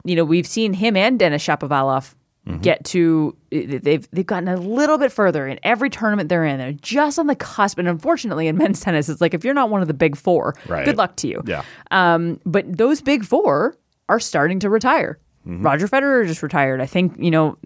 [0.05, 2.13] you know, we've seen him and Denis Shapovalov
[2.61, 6.57] get to they've they've gotten a little bit further in every tournament they're in.
[6.57, 9.69] They're just on the cusp, and unfortunately, in men's tennis, it's like if you're not
[9.69, 10.83] one of the big four, Right.
[10.85, 11.41] good luck to you.
[11.45, 11.63] Yeah.
[11.91, 13.75] Um, but those big four
[14.09, 15.19] are starting to retire.
[15.47, 15.63] Mm-hmm.
[15.63, 16.81] Roger Federer just retired.
[16.81, 17.57] I think you know.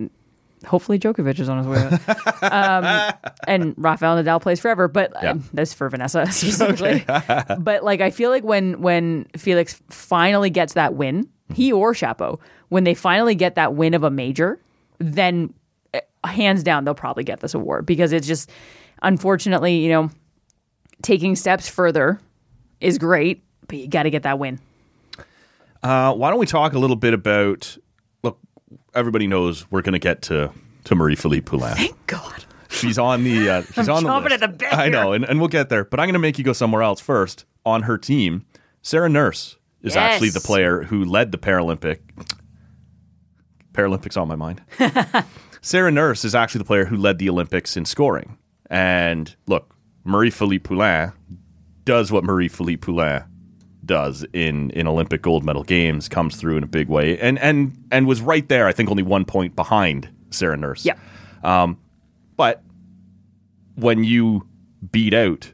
[0.66, 2.48] Hopefully, Djokovic is on his way.
[2.50, 3.14] um,
[3.48, 5.32] and Rafael Nadal plays forever, but Yeah.
[5.32, 7.04] um, that's for Vanessa specifically.
[7.60, 12.40] but like, I feel like when when Felix finally gets that win, he or Shapo,
[12.70, 14.59] when they finally get that win of a major,
[14.99, 15.53] then
[15.93, 18.49] eh, hands down they'll probably get this award because it's just
[19.01, 20.09] unfortunately, you know,
[21.01, 22.20] taking steps further
[22.82, 24.59] is great, but you got to get that win.
[25.84, 27.78] Uh, why don't we talk a little bit about?
[28.24, 28.39] Look,
[28.93, 30.51] everybody knows we're going to get to
[30.86, 31.76] to Marie Philip Poulin.
[31.76, 32.45] Thank God.
[32.70, 34.59] She's on the uh, she's on the list.
[34.59, 35.86] the I know, and, and we'll get there.
[35.86, 37.45] But I'm going to make you go somewhere else first.
[37.66, 38.45] On her team,
[38.84, 41.99] Sarah Nurse is actually the player who led the Paralympic.
[43.76, 44.62] Paralympics on my mind.
[45.62, 48.38] Sarah Nurse is actually the player who led the Olympics in scoring.
[48.70, 51.12] And look, Marie Philip Poulin
[51.86, 53.24] does what Marie Philip Poulin
[53.86, 57.78] does in in Olympic gold medal games, comes through in a big way, and and
[57.92, 58.68] and was right there.
[58.68, 60.86] I think only one point behind Sarah Nurse.
[60.86, 60.96] Yeah.
[61.44, 61.80] Um,
[62.36, 62.64] but
[63.76, 64.48] when you
[64.92, 65.54] beat out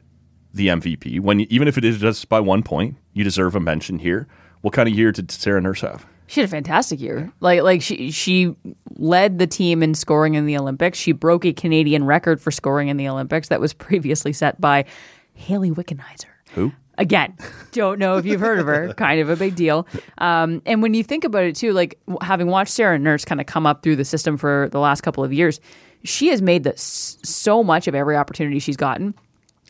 [0.54, 3.98] the MVP, when even if it is just by one point, you deserve a mention
[3.98, 4.26] here.
[4.62, 6.06] What kind of year did Sarah Nurse have?
[6.32, 7.30] She had a fantastic year.
[7.40, 8.56] Like like she she
[8.96, 10.98] led the team in scoring in the Olympics.
[10.98, 14.86] She broke a Canadian record for scoring in the Olympics that was previously set by
[15.34, 16.30] Hayley Wickenheiser.
[16.54, 16.72] Who?
[16.96, 17.36] Again,
[17.72, 18.94] don't know if you've heard of her.
[18.96, 19.86] Kind of a big deal.
[20.16, 23.46] Um, and when you think about it too, like having watched Sarah Nurse kind of
[23.46, 25.60] come up through the system for the last couple of years,
[26.02, 29.14] she has made this so much of every opportunity she's gotten.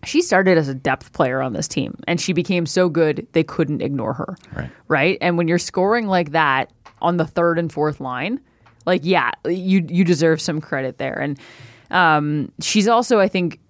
[0.04, 3.44] She started as a depth player on this team, and she became so good they
[3.44, 4.36] couldn't ignore her.
[4.52, 4.70] Right.
[4.88, 5.18] Right.
[5.20, 8.40] And when you're scoring like that on the third and fourth line,
[8.84, 11.18] like yeah, you you deserve some credit there.
[11.18, 11.38] And
[11.90, 13.60] um, she's also, I think,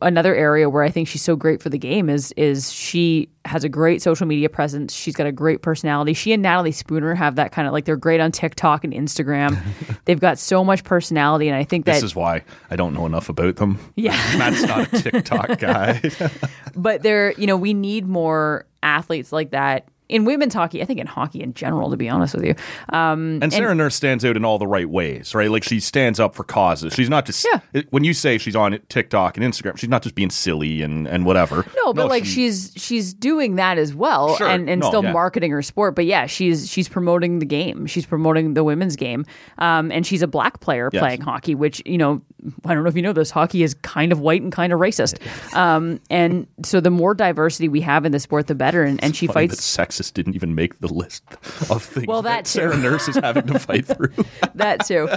[0.00, 3.64] another area where I think she's so great for the game is is she has
[3.64, 4.94] a great social media presence.
[4.94, 6.14] She's got a great personality.
[6.14, 9.58] She and Natalie Spooner have that kind of like they're great on TikTok and Instagram.
[10.06, 12.06] They've got so much personality, and I think This that.
[12.06, 13.78] is why I don't know enough about them.
[13.96, 14.12] Yeah.
[14.38, 16.00] Matt's not a TikTok guy.
[16.74, 20.80] but they're you know we need more athletes like that in women's hockey.
[20.82, 22.54] I think in hockey in general, to be honest with you.
[22.90, 25.50] Um, And Sarah Nurse stands out in all the right ways, right?
[25.50, 26.92] Like she stands up for causes.
[26.94, 27.82] She's not just Yeah.
[27.90, 31.24] when you say she's on TikTok and Instagram, she's not just being silly and and
[31.26, 31.66] whatever.
[31.84, 34.48] No, but like she- she's she's doing that as well, Sure.
[34.48, 35.12] and and No, still yeah.
[35.12, 35.94] marketing her sport.
[35.96, 37.86] But yeah, she's she's promoting the game.
[37.86, 39.24] She's promoting the women's game,
[39.58, 41.00] um, and she's a black player Yes.
[41.00, 42.22] playing hockey, which you know
[42.64, 43.30] I don't know if you know this.
[43.30, 45.18] Hockey is kind of white and kind of racist,
[45.56, 48.82] um, and so the more diversity we have in the sport, the better.
[48.82, 51.22] And, and she funny fights that sexist didn't even make the list
[51.70, 52.76] of things Well, that that Sarah.
[52.76, 54.12] Nurse is having to fight through.
[54.54, 55.08] that too,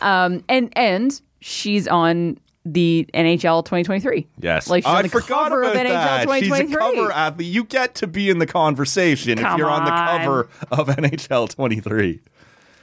[0.00, 4.26] um, and and she's on the NHL 2023.
[4.38, 6.20] Yes, like she's on I the forgot cover about of NHL that.
[6.38, 6.96] She's a 2023.
[6.96, 7.46] cover athlete.
[7.48, 12.20] You get to be in the conversation if you're on the cover of NHL 23.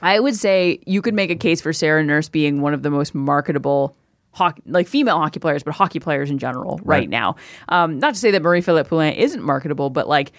[0.02, 2.90] I would say you could make a case for Sarah Nurse being one of the
[2.90, 3.96] most marketable
[4.32, 7.08] hockey, like female hockey players, but hockey players in general right, Right.
[7.08, 7.36] now.
[7.68, 10.32] Um, not to say that Marie Philip Poulin isn't marketable, but like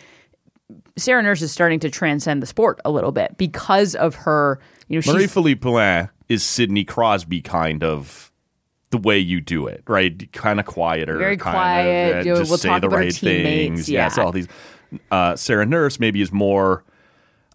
[0.97, 4.59] Sarah Nurse is starting to transcend the sport a little bit because of her.
[4.87, 8.31] You know, Marie Philip Poulin is Sidney Crosby kind of
[8.89, 10.29] the way you do it, right?
[10.33, 13.21] Kind of quieter, Very kind quiet, Of, you know, just we'll say the right teammates,
[13.85, 13.89] things.
[13.89, 14.23] Yes, yeah.
[14.23, 14.47] all these.
[15.09, 16.83] Uh, Sarah Nurse maybe is more.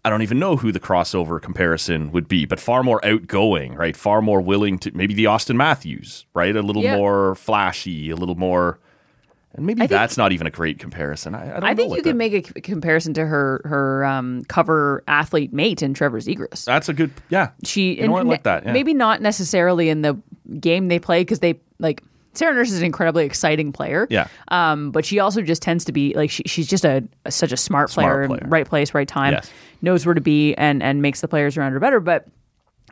[0.07, 3.95] I don't even know who the crossover comparison would be, but far more outgoing, right?
[3.95, 6.55] Far more willing to maybe the Auston Matthews, right?
[6.55, 6.95] A little Yeah.
[6.95, 8.79] more flashy, a little more.
[9.53, 11.35] And maybe that's not even a great comparison.
[11.35, 15.03] I, I don't I think you could make a comparison to her her um, cover
[15.09, 16.63] athlete mate in Trevor Zegras.
[16.63, 17.49] That's a good, yeah.
[17.65, 18.71] she You know and like that, yeah.
[18.71, 20.17] maybe not necessarily in the
[20.61, 22.01] game they play because they like
[22.37, 24.07] Sarah Nurse is an incredibly exciting player.
[24.09, 24.27] Yeah.
[24.49, 27.57] Um, but she also just tends to be like she, she's just a, such a
[27.57, 28.49] smart player, Smart player.
[28.49, 29.51] right place, right time, Yes.
[29.81, 31.99] knows where to be, and and makes the players around her better.
[31.99, 32.27] But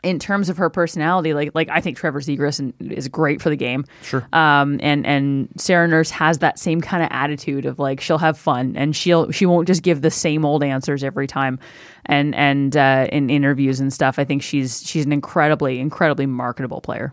[0.03, 3.55] in terms of her personality, like like I think Trevor Zegras is great for the
[3.55, 3.85] game.
[4.03, 4.27] Sure.
[4.33, 8.37] Um, and and Sarah Nurse has that same kind of attitude of like she'll have
[8.37, 11.57] fun and she'll she won't just give the same old answers every time,
[12.05, 14.19] and and uh, in interviews and stuff.
[14.19, 17.11] I think she's she's an incredibly incredibly marketable player.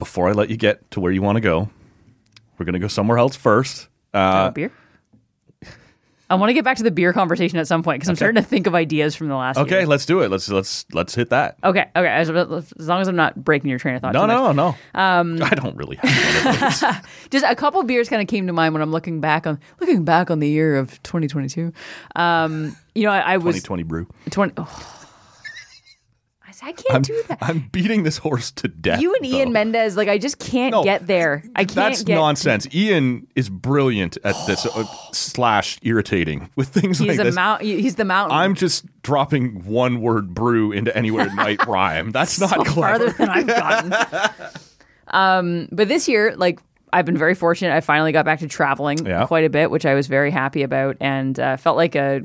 [0.00, 1.70] Before I let you get to where you want to go,
[2.58, 3.86] we're going to go somewhere else first.
[4.12, 4.72] Uh, beer.
[6.30, 8.40] I want to get back to the beer conversation at some point because I'm starting
[8.40, 9.58] to think of ideas from the last.
[9.58, 9.86] Okay, year.
[9.86, 10.30] let's do it.
[10.30, 11.58] Let's let's let's hit that.
[11.64, 11.90] Okay.
[11.94, 12.08] Okay.
[12.08, 14.14] As, as long as I'm not breaking your train of thought.
[14.14, 14.76] No, no, no.
[14.94, 17.04] Um, I don't really have.
[17.30, 20.04] Just a couple beers kind of came to mind when I'm looking back on looking
[20.04, 21.72] back on the year of 2022.
[22.14, 24.06] Um, you know, I, I was 2020 brew.
[24.30, 24.54] 20.
[24.56, 24.99] oh.
[26.62, 27.38] I can't I'm, do that.
[27.40, 29.00] I'm beating this horse to death.
[29.00, 29.52] you and Ian though.
[29.52, 31.42] Mendes, like I just can't No, get there.
[31.56, 32.14] I can't That's get.
[32.14, 32.66] nonsense.
[32.74, 37.34] Ian is brilliant at this uh, slash irritating with things He's like a this.
[37.34, 37.62] mount.
[37.62, 38.36] He's the mountain.
[38.36, 42.10] I'm just dropping one word brew into anywhere it might rhyme.
[42.10, 43.10] That's not so clever.
[43.10, 44.50] farther than I've gotten.
[45.08, 46.60] um, but this year, like
[46.92, 47.72] I've been very fortunate.
[47.74, 49.26] I finally got back to traveling Yeah.
[49.26, 52.22] quite a bit, which I was very happy about, and uh, felt like a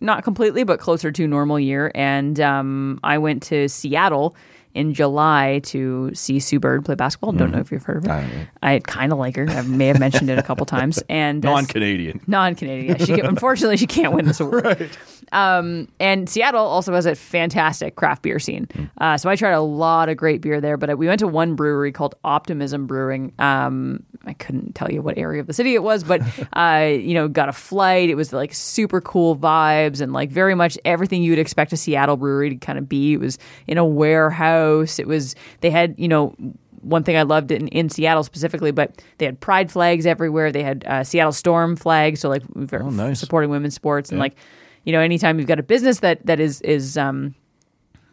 [0.00, 1.90] not completely, but closer to normal year.
[1.94, 4.36] And um, I went to Seattle
[4.76, 7.32] in July to see Sue Bird play basketball.
[7.32, 8.48] Don't know if you've heard of her.
[8.62, 9.48] I kind of like her.
[9.48, 11.02] I may have mentioned it a couple times.
[11.08, 12.20] And uh, Non-Canadian.
[12.26, 12.98] non-Canadian.
[12.98, 14.90] She can, unfortunately she can't win this award.
[15.32, 18.68] Um, and Seattle also has a fantastic craft beer scene.
[18.98, 20.76] Uh, so I tried a lot of great beer there.
[20.76, 23.32] But we went to one brewery called Optimism Brewing.
[23.38, 26.20] Um, I couldn't tell you what area of the city it was, but
[26.52, 28.10] uh, you know, got a flight.
[28.10, 31.76] It was like super cool vibes and like very much everything you would expect a
[31.76, 33.14] Seattle brewery to kind of be.
[33.14, 34.65] It was in a warehouse.
[34.98, 36.34] It was they had you know
[36.82, 40.52] one thing I loved in, in Seattle specifically, but they had pride flags everywhere.
[40.52, 42.42] They had uh, Seattle Storm flags, so like
[42.72, 43.18] Oh, nice.
[43.18, 44.36] supporting women's sports and like
[44.84, 47.34] you know anytime you've got a business that that is is um,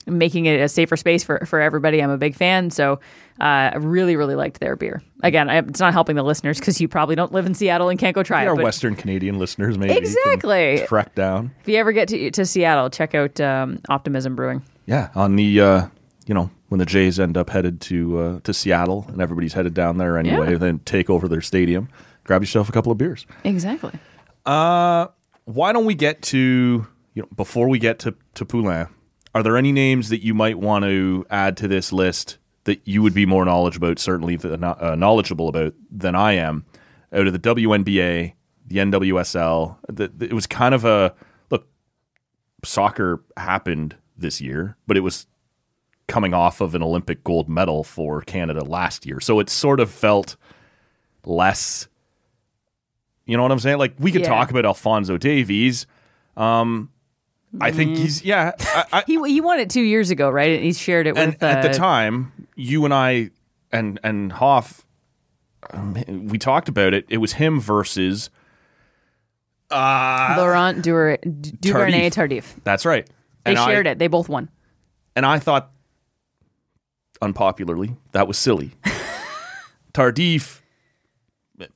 [0.07, 2.71] making it a safer space for for everybody, I'm a big fan.
[2.71, 2.93] So
[3.39, 5.01] uh, I really really liked their beer.
[5.21, 7.99] Again, I, it's not helping the listeners because you probably don't live in Seattle and
[7.99, 8.47] can't go try it.
[8.47, 10.83] Our Western Canadian listeners, maybe Exactly.
[10.87, 11.51] trek down.
[11.61, 14.63] if you ever get to to Seattle, check out um, Optimism Brewing.
[14.87, 15.87] Yeah, on the uh,
[16.27, 19.73] you know when the Jays end up headed to uh, to Seattle and everybody's headed
[19.73, 20.57] down there anyway, Yeah.
[20.57, 21.89] then take over their stadium.
[22.23, 23.25] grab yourself a couple of beers.
[23.43, 23.91] Exactly.
[24.45, 28.87] Why don't we get to you know before we get to to Poulin?
[29.35, 33.01] Are there any names that you might want to add to this list that you
[33.01, 36.65] would be more knowledgeable about, certainly uh, knowledgeable about than I am,
[37.11, 38.33] out of the WNBA,
[38.67, 39.77] the NWSL?
[39.89, 41.13] The, the- it was kind of a
[41.49, 41.67] look.
[42.63, 45.25] Soccer happened this year, but it was
[46.13, 49.89] coming off of an Olympic gold medal for Canada last year, so it sort of
[49.89, 50.35] felt
[51.25, 51.87] less.
[53.25, 53.79] You know what I'm saying?
[53.79, 54.27] Like we could Yeah.
[54.29, 55.87] talk about Alfonso Davies.
[56.37, 56.91] Um,
[57.59, 57.75] I Mm.
[57.75, 58.51] think he's yeah.
[58.59, 60.51] I, I, He he won it two years ago, right?
[60.55, 63.31] And he shared it and with uh, at the time, you and I
[63.71, 64.85] and and Hoff,
[65.71, 65.93] um,
[66.29, 67.05] we talked about it.
[67.09, 68.29] It was him versus.
[69.71, 72.53] Uh, Laurent Dur- Duvernay Tardif.
[72.63, 73.07] that's right.
[73.45, 73.97] They And I- shared it.
[73.97, 74.49] They both won.
[75.15, 75.71] and I thought,
[77.23, 78.71] unpopularly, that was silly.
[79.93, 80.61] Tardif,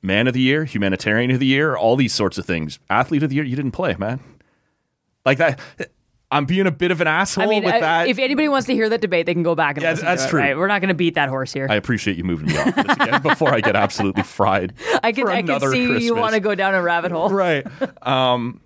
[0.02, 2.78] man of the year, humanitarian of the year, all these sorts of things.
[2.90, 4.20] Athlete of the year, you didn't play, man.
[5.24, 5.60] Like that.
[6.30, 8.08] I'm being a bit of an asshole I mean, with I- that.
[8.08, 10.22] if anybody wants to hear that debate, they can go back and Yeah, listen that's
[10.24, 10.30] to it.
[10.30, 10.40] true.
[10.40, 10.56] Right?
[10.58, 11.66] We're not going to beat that horse here.
[11.70, 14.74] I appreciate you moving me off this again before I get absolutely fried.
[15.02, 17.30] I can I can see you want to go down a rabbit hole.
[17.30, 17.66] right.
[18.06, 18.60] Um,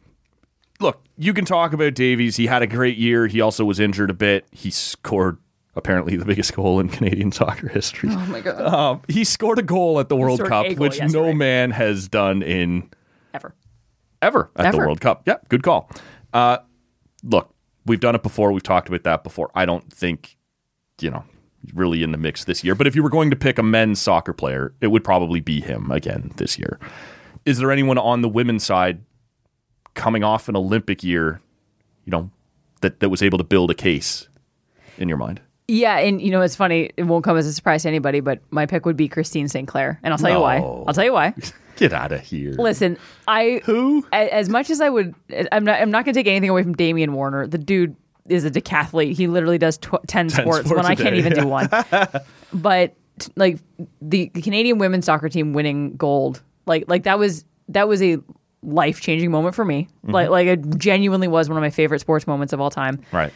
[0.81, 2.35] look, you can talk about Davies.
[2.35, 3.29] He had a great year.
[3.29, 4.45] He also was injured a bit.
[4.51, 5.39] He scored
[5.75, 8.11] apparently the biggest goal in Canadian soccer history.
[8.13, 8.61] Oh my god.
[8.61, 12.43] Um, he scored a goal at the World Cup, which yes, no man has done
[12.43, 12.91] in
[13.35, 13.55] Ever.
[14.21, 15.23] ever at the World Cup.
[15.27, 15.91] Yeah, good call.
[16.33, 16.59] Uh,
[17.23, 17.55] look,
[17.87, 18.53] we've done it before.
[18.53, 19.51] We've talked about that before.
[19.55, 20.37] I don't think,
[21.01, 21.25] you know,
[21.75, 22.75] really in the mix this year.
[22.75, 25.61] But if you were going to pick a men's soccer player, it would probably be
[25.61, 26.79] him again this year.
[27.45, 29.03] Is there anyone on the women's side
[29.95, 31.41] coming off an Olympic year,
[32.05, 32.31] you know,
[32.81, 34.29] that, that was able to build a case
[34.99, 35.41] in your mind?
[35.69, 36.91] Yeah, and you know it's funny.
[36.97, 39.99] It won't come as a surprise to anybody, but my pick would be Christine Sinclair,
[40.03, 40.59] and I'll tell you why.
[40.59, 40.85] No.
[40.87, 41.35] I'll tell you why.
[41.77, 42.53] Get out of here.
[42.53, 44.07] Listen, I Who?
[44.13, 45.15] a- as much as I would,
[45.53, 45.81] I'm not.
[45.81, 47.47] I'm not going to take anything away from Damian Warner.
[47.47, 47.97] The dude
[48.29, 49.13] is a decathlete.
[49.13, 51.69] He literally does tw- ten, sports, sports when I can't even do one.
[52.53, 52.95] but
[53.37, 53.59] like
[54.01, 58.19] the, the Canadian women's soccer team winning gold, like like that was that was a
[58.63, 59.89] life changing moment for me.
[60.05, 60.13] Mm-hmm.
[60.13, 63.01] Like like it genuinely was one of my favorite sports moments of all time.
[63.13, 63.33] Right.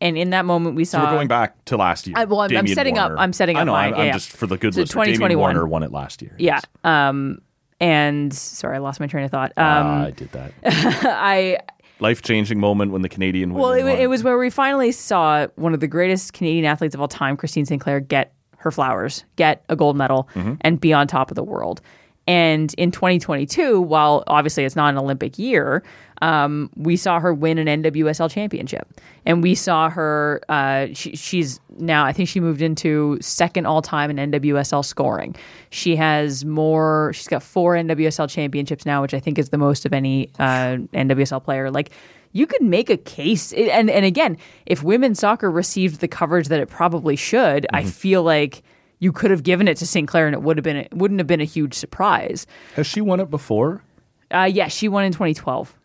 [0.00, 2.14] And in that moment, we saw We're going back to last year.
[2.16, 3.72] I- well, I'm- I'm Damian setting up- I'm setting I up know.
[3.72, 5.04] my- I'm, yeah, I'm just for the good So listener.
[5.04, 5.40] Damian 2021.
[5.40, 6.34] Warner won it last year.
[6.38, 6.54] yeah.
[6.54, 6.64] Yes.
[6.84, 7.40] Um,
[7.80, 9.52] and sorry, I lost my train of thought.
[9.56, 10.52] Um, Ah, I did that.
[10.64, 11.58] I
[11.98, 13.52] Life changing moment when the Canadian.
[13.52, 17.00] Well, it, it was where we finally saw one of the greatest Canadian athletes of
[17.02, 20.54] all time, Christine Sinclair, get her flowers, get a gold medal, Mm-hmm.
[20.62, 21.82] and be on top of the world.
[22.26, 25.82] And in 2022, while obviously it's not an Olympic year,
[26.22, 28.86] um, we saw her win an NWSL championship,
[29.24, 30.42] and we saw her.
[30.48, 35.34] Uh, she, she's now, I think she moved into second all time in NWSL scoring.
[35.70, 37.12] She has more.
[37.14, 40.76] She's got four NWSL championships now, which I think is the most of any uh,
[40.92, 41.70] NWSL player.
[41.70, 41.90] Like
[42.32, 46.60] you could make a case, and and again, if women's soccer received the coverage that
[46.60, 48.62] it probably should, I feel like.
[49.00, 51.26] You could have given it to Sinclair, and it would have been it wouldn't have
[51.26, 52.46] been a huge surprise.
[52.76, 53.82] Has she won it before?
[54.30, 55.76] Uh, yeah, she won in 2012.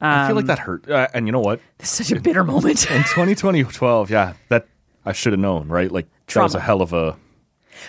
[0.00, 0.90] I feel like Um, that hurt.
[0.90, 1.60] Uh, and you know what?
[1.78, 2.90] It's such a bitter moment.
[2.90, 4.66] In 2012, yeah, that
[5.04, 5.90] I should have known, right?
[5.92, 7.16] Like that was a hell of a.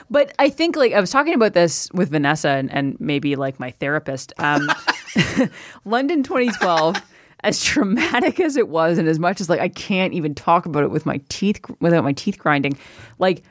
[0.09, 3.59] But I think like I was talking about this with Vanessa and, and maybe like
[3.59, 4.33] my therapist.
[4.37, 4.69] Um,
[5.85, 6.97] London 2012,
[7.43, 10.83] as traumatic as it was, and as much as like I can't even talk about
[10.83, 12.77] it with my teeth without my teeth grinding,
[13.19, 13.43] like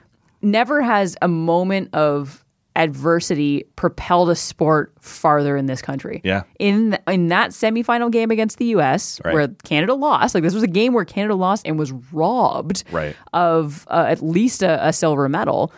[0.42, 2.42] never has a moment of
[2.76, 6.20] adversity propelled a sport farther in this country.
[6.24, 6.42] Yeah.
[6.58, 9.18] In in that semifinal game against the U.S.
[9.24, 9.32] Right.
[9.32, 13.16] where Canada lost, like this was a game where Canada lost and was robbed Right.
[13.32, 15.72] of uh, at least a, a silver medal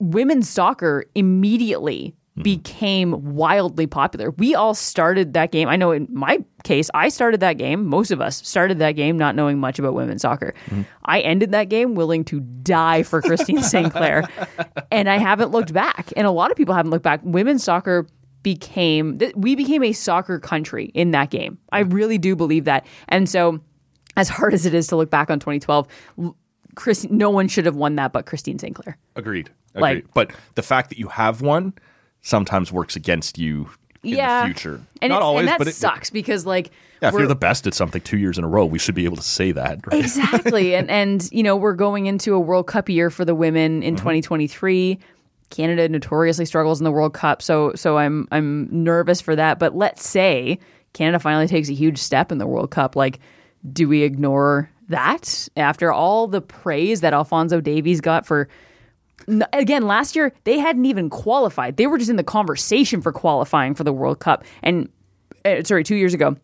[0.00, 2.42] women's soccer immediately Mm-hmm.
[2.42, 4.30] became wildly popular.
[4.30, 5.68] We all started that game.
[5.68, 7.86] I know in my case, I started that game.
[7.86, 10.54] Most of us started that game not knowing much about women's soccer.
[10.66, 10.82] Mm-hmm.
[11.04, 14.24] I ended that game willing to die for Christine Sinclair.
[14.90, 16.12] and I haven't looked back.
[16.16, 17.20] And a lot of people haven't looked back.
[17.22, 18.06] Women's soccer
[18.44, 21.58] became we became a soccer country in that game.
[21.72, 22.86] I really do believe that.
[23.08, 23.60] And so
[24.16, 25.88] as hard as it is to look back on 2012,
[26.76, 28.96] Chris, no one should have won that but Christine Sinclair.
[29.16, 29.50] Agreed.
[29.74, 29.80] Agreed.
[30.04, 31.72] Like- but the fact that you have one
[32.22, 33.70] sometimes works against you
[34.02, 34.40] in yeah.
[34.40, 34.80] the future.
[35.00, 37.66] And, Not always, and that but it, sucks because like yeah, if you're the best
[37.66, 39.86] at something two years in a row, we should be able to say that.
[39.86, 40.00] Right?
[40.00, 43.80] exactly and and you know we're going into a World Cup year for the women
[43.80, 43.88] Mm-hmm.
[43.88, 44.98] in 2023.
[45.50, 49.58] Canada notoriously struggles in the World Cup, so so I'm I'm nervous for that.
[49.58, 50.58] But let's say
[50.92, 52.96] Canada finally takes a huge step in the World Cup.
[52.96, 53.18] Like,
[53.72, 58.48] do we ignore that after all the praise that Alfonso Davies got for
[59.52, 61.76] again, last year they hadn't even qualified.
[61.76, 64.44] They were just in the conversation for qualifying for the World Cup.
[64.62, 64.88] And
[65.44, 66.36] uh, sorry, two years ago,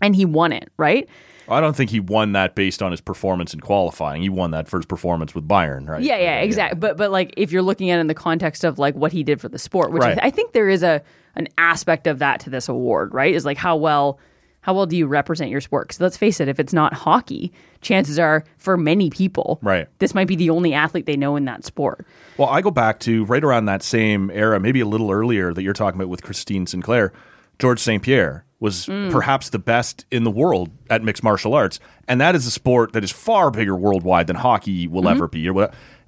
[0.00, 0.70] and he won it.
[0.76, 1.08] Right?
[1.48, 4.22] I don't think he won that based on his performance in qualifying.
[4.22, 6.00] He won that for his performance with Bayern, right?
[6.00, 6.78] Yeah, yeah, exactly.
[6.78, 9.24] But but like if you're looking at it in the context of like what he
[9.24, 10.18] did for the sport, which Right.
[10.22, 11.02] I, I think there is a
[11.34, 13.34] an aspect of that to this award, right?
[13.34, 14.20] Is like how well
[14.62, 15.88] how well do you represent your sport?
[15.88, 19.88] Because let's face it, if it's not hockey, chances are for many people, Right.
[19.98, 22.06] this might be the only athlete they know in that sport.
[22.36, 25.62] Well, I go back to right around that same era, maybe a little earlier that
[25.62, 27.12] you're talking about with Christine Sinclair.
[27.58, 28.02] George St.
[28.02, 29.10] Pierre was mm.
[29.10, 31.80] perhaps the best in the world at mixed martial arts.
[32.06, 35.16] And that is a sport that is far bigger worldwide than hockey will mm-hmm.
[35.16, 35.48] ever be.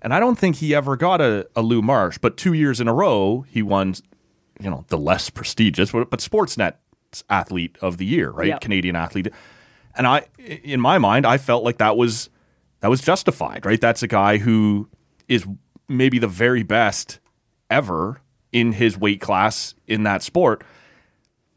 [0.03, 2.89] And I don't think he ever got a, a Lou Marsh, but two years in
[2.89, 3.95] a row, he won,
[4.61, 6.75] you know, the less prestigious, but, but Sportsnet
[7.29, 8.49] athlete of the year, right?
[8.49, 8.61] Yep.
[8.61, 9.29] Canadian athlete.
[9.95, 12.31] And I, in my mind, I felt like that was
[12.81, 13.81] that was justified, right?
[13.81, 14.89] That's a guy who
[15.29, 15.47] is
[15.89, 17.21] maybe the very best
[17.71, 20.65] ever in his weight class in that sport.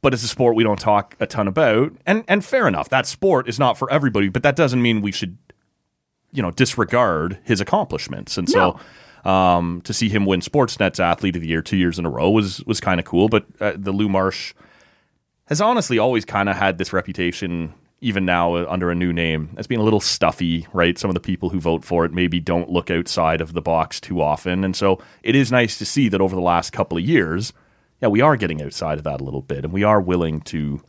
[0.02, 1.94] But it's a sport we don't talk a ton about.
[2.06, 5.12] And and fair enough, that sport is not for everybody, but that doesn't mean we
[5.12, 5.38] should
[6.32, 8.38] you know disregard his accomplishments.
[8.38, 8.80] And so
[9.24, 12.30] um, to see him win Sportsnet's athlete of the year 2 years in a row
[12.30, 14.54] was was kind of cool, but uh, the Lou Marsh
[15.48, 19.50] has honestly always kind of had this reputation, even now uh, under a new name,
[19.58, 20.98] as being a little stuffy, right?
[20.98, 24.00] Some of the people who vote for it maybe don't look outside of the box
[24.00, 24.64] too often.
[24.64, 27.54] And so it is nice to see that over the last couple of years,
[28.02, 30.82] yeah, we are getting outside of that a little bit and we are willing to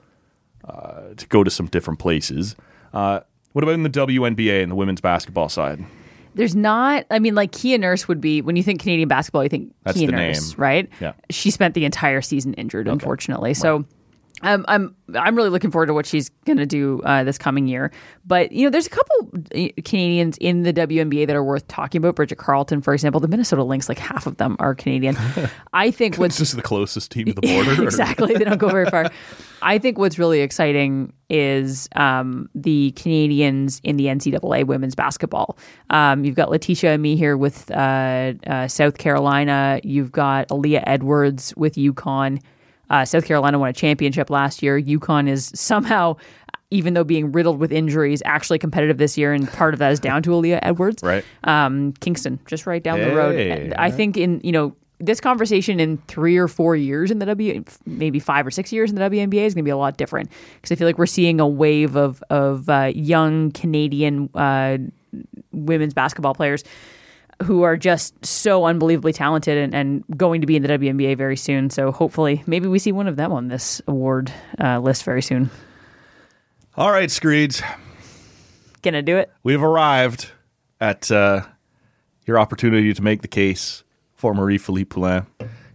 [0.65, 2.57] uh, to go to some different places.
[2.93, 3.21] Uh,
[3.53, 5.85] what about in the WNBA and the women's basketball side?
[6.35, 7.07] There's not.
[7.11, 9.97] I mean, like Kia Nurse would be when you think Canadian basketball, you think That's
[9.97, 10.61] Kia Nurse, name.
[10.61, 10.91] right?
[11.01, 11.13] Yeah.
[11.31, 13.55] She spent the entire season injured, unfortunately.
[13.55, 13.85] So.
[14.43, 17.67] Um, I'm I'm really looking forward to what she's going to do uh, this coming
[17.67, 17.91] year.
[18.27, 22.01] But you know, there's a couple uh, Canadians in the WNBA that are worth talking
[22.01, 22.17] about.
[22.17, 25.17] Bridget Carleton, for example, the Minnesota Lynx, like half of them are Canadian.
[25.73, 27.83] I think what's just the closest team to the border.
[27.85, 28.35] exactly.
[28.35, 29.11] They don't go very far.
[29.63, 35.57] I think what's really exciting is um, the Canadians in the NCAA women's basketball.
[35.89, 39.81] Um, you've got Laeticia Amihere with uh, uh, South Carolina.
[39.83, 42.41] You've got Aaliyah Edwards with UConn.
[42.91, 44.81] Uh, South Carolina won a championship last year.
[44.81, 46.17] UConn is somehow,
[46.71, 50.01] even though being riddled with injuries, actually competitive this year, and part of that is
[50.01, 51.25] down to Aaliyah Edwards Right.
[51.45, 53.37] um, Kingston, just right down the road.
[53.39, 57.27] And I think in you know this conversation in three or four years in the
[57.27, 59.99] W, maybe five or six years in the WNBA is going to be a lot
[59.99, 64.79] different because I feel like we're seeing a wave of of uh, young Canadian uh,
[65.53, 66.65] women's basketball players
[67.43, 71.37] who are just so unbelievably talented and, and going to be in the WNBA very
[71.37, 71.71] soon.
[71.71, 75.51] So hopefully, maybe we see one of them on this award uh, list very soon.
[76.77, 77.63] All right, Screeds.
[78.83, 79.31] Gonna do it.
[79.43, 80.31] We've arrived
[80.81, 81.43] at uh,
[82.27, 83.83] your opportunity to make the case
[84.15, 85.27] for Marie Philip Poulin.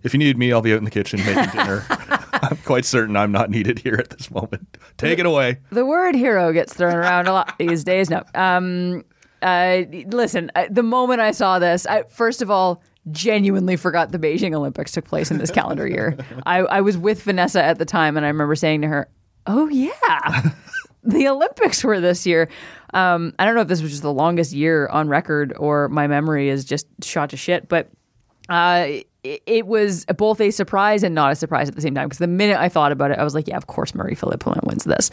[0.03, 1.85] If you need me, I'll be out in the kitchen making dinner.
[1.89, 4.77] I'm quite certain I'm not needed here at this moment.
[4.97, 5.59] Take it away.
[5.71, 8.09] The word hero gets thrown around a lot these days.
[8.09, 8.23] No.
[8.33, 9.03] Um,
[9.41, 14.19] uh, listen, uh, the moment I saw this, I, first of all, genuinely forgot the
[14.19, 16.17] Beijing Olympics took place in this calendar year.
[16.45, 19.09] I, I was with Vanessa at the time, and I remember saying to her,
[19.47, 20.49] Oh, yeah.
[21.03, 22.47] the Olympics were this year.
[22.93, 26.07] Um, I don't know if this was just the longest year on record or my
[26.07, 27.89] memory is just shot to shit, but
[28.49, 28.85] uh,
[29.23, 32.07] it, it was both a surprise and not a surprise at the same time.
[32.07, 34.45] Because the minute I thought about it, I was like, yeah, of course, Marie Philip
[34.65, 35.09] wins this.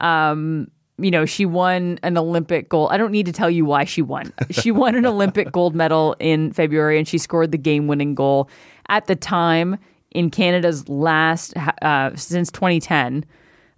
[0.00, 2.90] Um, you know, she won an Olympic gold.
[2.90, 4.32] I don't need to tell you why she won.
[4.50, 8.50] She won an Olympic gold medal in February and she scored the game winning goal
[8.88, 9.78] at the time
[10.10, 13.24] in Canada's last, uh, since 2010.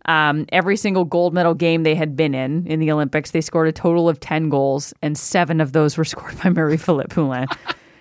[0.07, 3.69] Um, every single gold medal game they had been in in the Olympics, they scored
[3.69, 7.47] a total of 10 goals, and seven of those were scored by Marie Philip Poulin,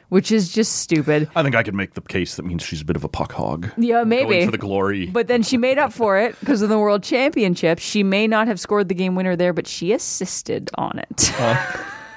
[0.09, 1.29] which is just stupid.
[1.35, 3.31] I think I could make the case that means she's a bit of a puck
[3.31, 3.71] hog.
[3.77, 4.31] Yeah, maybe.
[4.31, 5.07] Going for the glory.
[5.07, 7.79] But then she made up for it because of the World Championship.
[7.79, 11.31] She may not have scored the game winner there, but she assisted on it.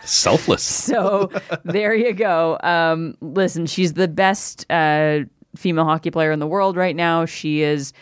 [0.05, 0.63] Selfless.
[0.63, 1.31] so
[1.65, 2.59] there you go.
[2.63, 5.21] Um, listen, she's the best uh,
[5.57, 7.25] female hockey player in the world right now.
[7.25, 7.93] She is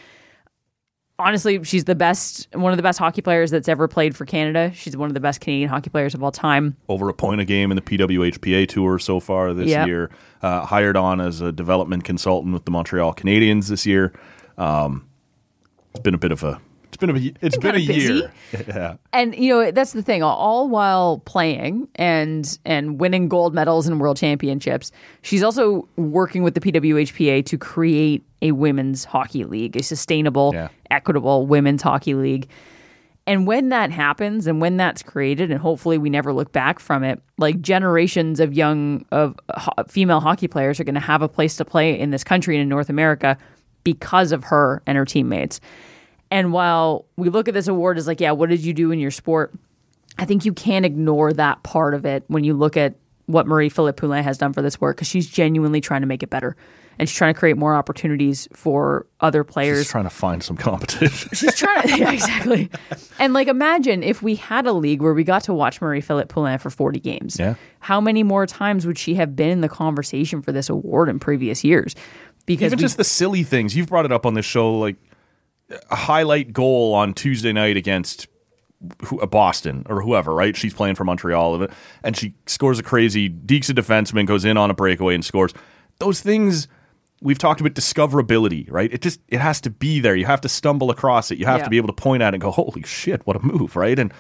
[1.21, 4.73] honestly, she's the best, one of the best hockey players that's ever played for Canada.
[4.75, 6.77] She's one of the best Canadian hockey players of all time.
[6.89, 9.87] Over a point a game in the PWHPA tour so far this Yep.
[9.87, 10.11] year.
[10.43, 14.13] Uh, hired on as a development consultant with the Montreal Canadiens this year.
[14.59, 15.07] Um,
[15.91, 16.61] it's been a bit of a.
[16.93, 17.33] It's been a.
[17.41, 18.13] It's been, a busy.
[18.15, 18.33] year.
[18.69, 18.97] yeah.
[19.13, 23.99] and you know that's the thing all while playing and and winning gold medals in
[24.01, 24.91] world championships
[25.23, 30.69] she's also working with the pwhpa to create a women's hockey league a sustainable Yeah.
[30.91, 32.49] equitable women's hockey league
[33.27, 37.05] And when that happens and when that's created, and hopefully we never look back from
[37.05, 41.29] it, like generations of young of ho- female hockey players are going to have a
[41.29, 43.37] place to play in this country and in North America
[43.85, 45.61] because of her and her teammates.
[46.31, 48.99] And while we look at this award as like, yeah, what did you do in
[48.99, 49.53] your sport?
[50.19, 53.69] I think you can't ignore that part of it when you look at what Marie
[53.69, 56.57] Philip Poulin has done for this work because she's genuinely trying to make it better.
[56.99, 59.79] And she's trying to create more opportunities for other players.
[59.79, 61.31] Just trying to find some competition.
[61.35, 62.69] She's trying to, yeah, exactly.
[63.19, 66.29] And like, imagine if we had a league where we got to watch Marie Philip
[66.29, 67.39] Poulin for 40 games.
[67.39, 67.55] Yeah.
[67.79, 71.19] How many more times would she have been in the conversation for this award in
[71.19, 71.95] previous years?
[72.45, 74.97] Because Even we- just the silly things you've brought it up on this show, like
[75.91, 78.27] a highlight goal on Tuesday night against
[79.05, 80.57] who, uh, Boston or whoever, right?
[80.57, 81.69] She's playing for Montreal,
[82.03, 83.29] and she scores a crazy.
[83.29, 85.53] Deeks a defenseman, goes in on a breakaway and scores.
[85.99, 86.67] Those things
[87.23, 88.91] we've talked about discoverability, right?
[88.93, 90.17] It just it has to be there.
[90.17, 91.39] You have to stumble across it.
[91.39, 91.65] You have Yeah.
[91.65, 93.99] to be able to point at it and go, "Holy shit, what a move!" Right?
[93.99, 94.13] And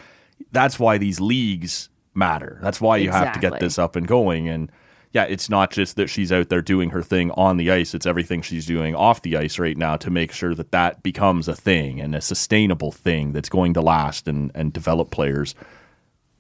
[0.52, 2.58] that's why these leagues matter.
[2.62, 4.48] That's why you have to get this up and going.
[4.48, 4.70] And
[5.12, 7.94] yeah, it's not just that she's out there doing her thing on the ice.
[7.94, 11.48] It's everything she's doing off the ice right now to make sure that that becomes
[11.48, 15.54] a thing and a sustainable thing that's going to last and and develop players,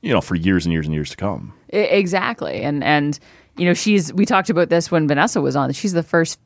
[0.02, 1.52] you know, for years and years and years to come.
[1.70, 2.62] Exactly.
[2.62, 3.18] And and
[3.56, 5.72] you know, she's we talked about this when Vanessa was on.
[5.72, 6.38] She's the first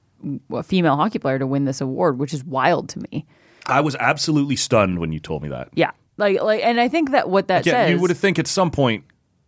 [0.65, 3.27] female hockey player to win this award, which is wild to me.
[3.67, 5.69] I was absolutely stunned when you told me that.
[5.75, 5.91] Yeah.
[6.17, 8.47] Like like and I think that what that Yeah, says you would have think at
[8.47, 9.05] some point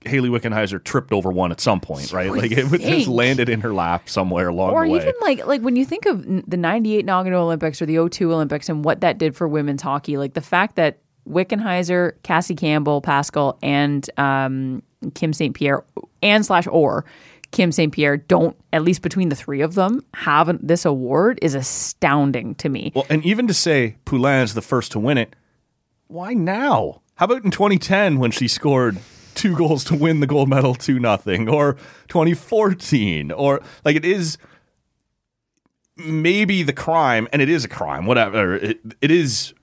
[0.06, 2.30] Hayley Wickenheiser tripped over one at some point, right?
[2.30, 4.98] Like it would just landed in her lap somewhere along or the way.
[4.98, 8.32] Or even like like when you think of the 98 Nagano Olympics or the 02
[8.32, 10.98] Olympics and what that did for women's hockey, like the fact that
[11.28, 14.82] Wickenheiser, Cassie Campbell, Pascal, and um,
[15.14, 15.54] Kim St.
[15.54, 15.84] Pierre
[16.22, 17.04] and slash or
[17.50, 17.92] Kim St.
[17.92, 22.68] Pierre don't, at least between the three of them, have this award is astounding to
[22.68, 22.92] me.
[22.94, 25.34] Well, and even to say Poulin is the first to win it,
[26.08, 27.02] why now?
[27.16, 28.98] How about in 2010 when she scored
[29.36, 31.74] two goals to win the gold medal, two nothing, or
[32.08, 34.38] 2014, or like it is
[35.96, 38.06] maybe the crime, and it is a crime.
[38.06, 39.54] Whatever it, it is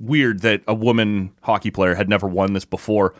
[0.00, 3.14] weird that a woman hockey player had never won this before.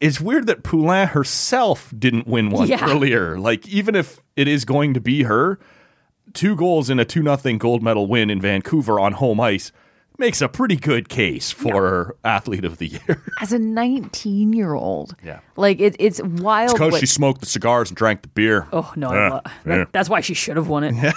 [0.00, 2.88] It's weird that Poulin herself didn't win one Yeah.
[2.88, 3.38] earlier.
[3.38, 5.58] Like even if it is going to be her,
[6.34, 9.72] two goals in a 2 nothing gold medal win in Vancouver on home ice
[10.18, 13.22] makes a pretty good case for athlete of the year.
[13.40, 15.40] As a 19 year old, Yeah.
[15.56, 16.72] like it, it's wild.
[16.72, 18.66] Because what- she smoked the cigars and drank the beer.
[18.72, 19.50] Oh no, Yeah, I lo- yeah.
[19.78, 21.14] that- that's why she should have won it.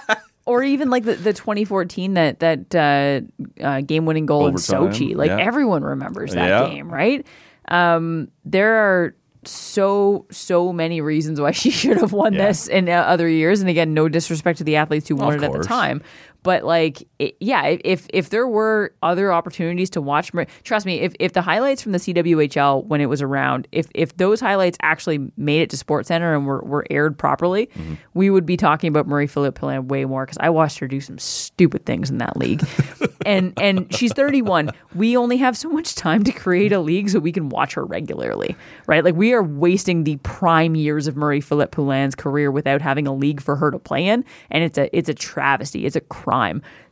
[0.46, 4.90] or even like the, the 2014 that that uh, uh, game winning goal Overtime, in
[4.92, 5.16] Sochi.
[5.16, 5.38] Like yeah.
[5.40, 6.68] everyone remembers that Yeah.
[6.68, 7.26] game, right?
[7.68, 9.16] Um, there are
[9.46, 12.46] so so many reasons why she should have won Yeah.
[12.48, 13.60] this in uh, other years.
[13.60, 16.02] And again, no disrespect to the athletes who won Of it at the time.
[16.44, 20.30] But like, it, yeah, if if there were other opportunities to watch,
[20.62, 24.16] trust me, if if the highlights from the CWHL when it was around, if if
[24.18, 27.94] those highlights actually made it to Sports Center and were, were aired properly, Mm-hmm.
[28.12, 31.00] we would be talking about Marie Philip Poulin way more because I watched her do
[31.00, 32.62] some stupid things in that league,
[33.26, 34.70] and and she's 31.
[34.94, 37.84] We only have so much time to create a league so we can watch her
[37.86, 38.54] regularly,
[38.86, 39.02] right?
[39.02, 43.14] Like we are wasting the prime years of Marie Philip Poulin's career without having a
[43.14, 45.86] league for her to play in, and it's a it's a travesty.
[45.86, 46.33] It's a crime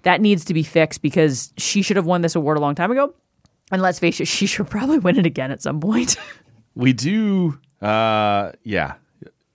[0.02, 2.90] that needs to be fixed because she should have won this award a long time
[2.90, 3.14] ago.
[3.70, 6.16] And let's face it, she should probably win it again at some point.
[6.74, 8.94] We do, uh, yeah,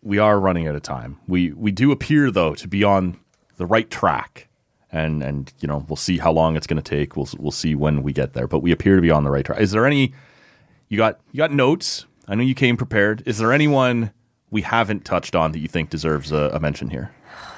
[0.04, 1.18] we are running out of time.
[1.28, 3.18] We we do appear though to be on
[3.56, 4.50] the right track,
[4.92, 7.18] and and you know we'll see how long it's going to take.
[7.18, 9.44] We'll we'll see when we get there, but we appear to be on the right
[9.44, 9.60] track.
[9.60, 10.14] Is there any?
[10.90, 12.06] You got you got notes?
[12.28, 13.24] I know you came prepared.
[13.26, 14.12] Is there anyone
[14.52, 17.12] we haven't touched on that you think deserves a, a mention here?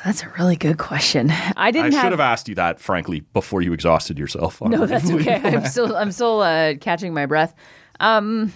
[0.05, 1.29] That's a really good question.
[1.31, 4.61] I I didn't should have, should have asked you that, frankly, before you exhausted yourself.
[4.61, 5.41] No, that's okay.
[5.43, 7.53] I'm still I'm still uh, catching my breath.
[7.99, 8.53] Um,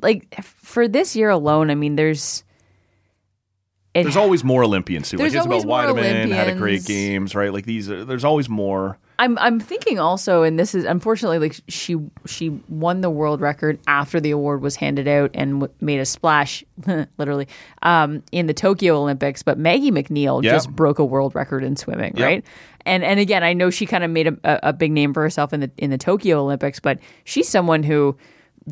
[0.00, 2.44] like for this year alone, I mean, there's
[3.94, 5.18] it, There's always more Olympians too.
[5.18, 7.52] There's like Isabelle Weidemann had a great games, right?
[7.52, 8.98] Like these, are, there's always more.
[9.18, 13.78] I'm I'm thinking also, and this is unfortunately like she she won the world record
[13.86, 16.64] after the award was handed out and w- made a splash,
[17.18, 17.46] literally,
[17.82, 19.42] um, in the Tokyo Olympics.
[19.42, 20.52] But Maggie Mac Neil Yeah.
[20.52, 22.44] just broke a world record in swimming, right?
[22.86, 25.52] And and again, I know she kind of made a, a big name for herself
[25.52, 28.16] in the in the Tokyo Olympics, but she's someone who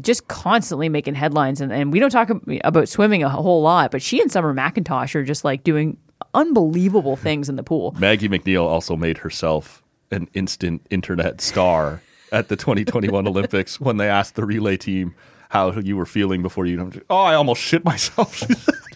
[0.00, 2.30] just constantly making headlines and, and we don't talk
[2.64, 5.96] about swimming a whole lot but she and summer mcintosh are just like doing
[6.34, 12.02] unbelievable things in the pool Maggie Mac Neil also made herself an instant internet star
[12.32, 15.14] at the 2021 Olympics when they asked the relay team
[15.50, 16.90] how you were feeling before you.
[17.10, 18.42] Oh, I almost shit myself.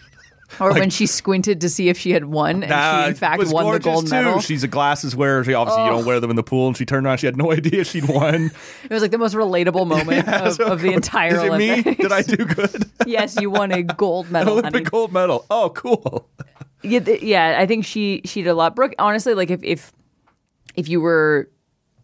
[0.59, 3.43] Or when she squinted to see if she had won, and Nah, she in fact
[3.47, 4.11] won the gold too.
[4.11, 4.39] medal.
[4.39, 5.43] She's a glasses wearer.
[5.43, 7.17] She obviously you don't wear them in the pool, and she turned around.
[7.17, 8.51] She had no idea she'd won.
[8.83, 11.81] It was like the most relatable moment of, So of the entire Is it me?
[11.95, 12.89] Did I do good?
[13.05, 14.67] yes, you won a gold medal, honey.
[14.69, 15.45] Olympic gold medal.
[15.49, 16.29] Oh, cool.
[16.83, 18.75] Yeah, th- yeah, I think she she did a lot.
[18.75, 19.91] Brooke, honestly, like if if
[20.75, 21.49] if you were,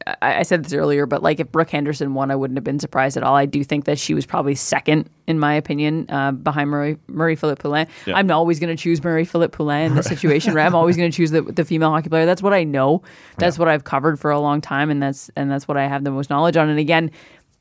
[0.07, 2.79] I, I said this earlier, but like if Brooke Henderson won, I wouldn't have been
[2.79, 3.35] surprised at all.
[3.35, 7.35] I do think that she was probably second in my opinion uh, behind Murray Murray
[7.35, 7.87] Philip Poulin.
[8.05, 8.15] Yeah.
[8.15, 10.53] I'm always going to choose Murray Philip Poulin in this situation.
[10.53, 10.65] Right?
[10.65, 12.25] I'm always going to choose the the female hockey player.
[12.25, 13.01] That's what I know.
[13.37, 16.03] That's what I've covered for a long time, and that's and that's what I have
[16.03, 16.69] the most knowledge on.
[16.69, 17.11] And again.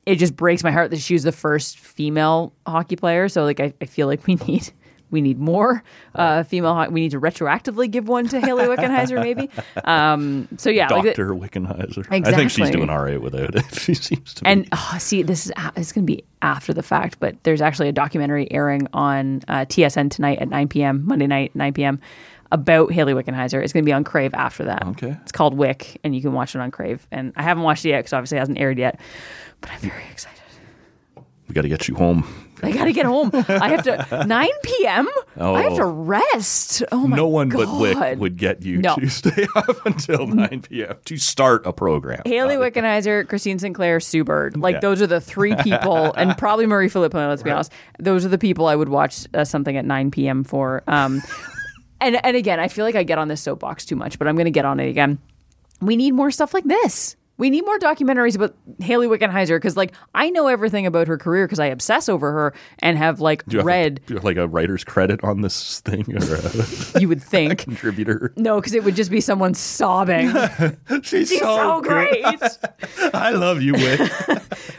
[0.07, 3.28] It just breaks my heart that she was the first female hockey player.
[3.28, 4.72] So, like, I, I feel like we need
[5.11, 5.82] we need more
[6.14, 6.86] uh, female.
[6.90, 9.50] We need to retroactively give one to Hayley Wickenheiser, maybe.
[9.84, 12.06] Um, so yeah, like Doctor Wickenheiser.
[12.11, 13.64] I think she's doing all right without it.
[13.80, 14.46] She seems to.
[14.46, 14.68] and be.
[14.72, 17.92] oh, see, this is it's going to be after the fact, but there's actually a
[17.92, 21.06] documentary airing on uh, TSN tonight at 9 p.m.
[21.06, 22.00] Monday night 9 p.m.
[22.52, 23.62] about Hayley Wickenheiser.
[23.62, 24.86] It's going to be on Crave after that.
[24.88, 25.16] Okay.
[25.22, 27.06] it's called Wick, and you can watch it on Crave.
[27.11, 29.00] And I haven't watched it yet because obviously it hasn't aired yet,
[29.61, 30.40] but I'm very excited.
[31.48, 32.49] we got to get you home.
[32.62, 33.30] I got to get home.
[33.32, 35.08] I have to 9 p.m.
[35.38, 35.90] I have to Oh.
[35.90, 36.82] rest.
[36.92, 37.16] Oh my god.
[37.16, 37.66] no one God.
[37.66, 38.96] but Wick would get you No.
[38.96, 40.96] to stay up until 9 p.m.
[41.04, 42.22] to start a program.
[42.26, 44.56] Hayley Uh, Wickenheiser, Christine Sinclair, Sue Bird.
[44.56, 44.80] Like Yeah.
[44.80, 47.14] those are the three people, and probably Marie Philip.
[47.14, 50.44] Let's be honest, those are the people I would watch uh, something at 9 p.m.
[50.44, 50.82] for.
[50.86, 51.22] Um,
[52.00, 54.34] and and again, I feel like I get on this soapbox too much, but I'm
[54.36, 55.18] going to get on it again.
[55.80, 57.16] We need more stuff like this.
[57.41, 61.47] We need more documentaries about Hayley Wickenheiser because, like, I know everything about her career
[61.47, 63.95] because I obsess over her and have like Do have read.
[64.01, 67.22] Like, do you have like a writer's credit on this thing or a you would
[67.34, 68.32] think contributor?
[68.36, 70.30] no, because it would just be someone sobbing.
[71.03, 71.88] She's She's so good.
[71.88, 72.41] great.
[73.14, 74.01] I love you, Wick.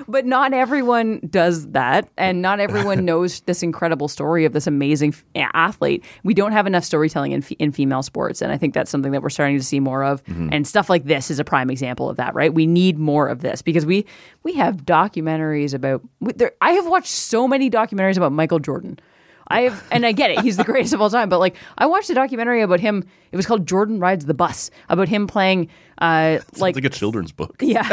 [0.07, 5.15] But not everyone does that, and not everyone knows this incredible story of this amazing
[5.35, 6.03] athlete.
[6.23, 9.11] We don't have enough storytelling in, f- in female sports, and I think that's something
[9.13, 10.23] that we're starting to see more of.
[10.25, 10.49] Mm-hmm.
[10.51, 12.50] And stuff like this is a prime example of that, right?
[12.53, 14.05] We need more of this because we
[14.43, 16.01] we have documentaries about.
[16.19, 18.99] we- There, I have watched so many documentaries about Michael Jordan.
[19.47, 20.39] I have, and I get it.
[20.39, 21.27] He's the greatest of all time.
[21.27, 23.03] But like, I watched a documentary about him.
[23.31, 24.71] It was called Jordan Rides the Bus.
[24.87, 27.55] About him playing, uh, like, like a children's book.
[27.61, 27.89] yeah,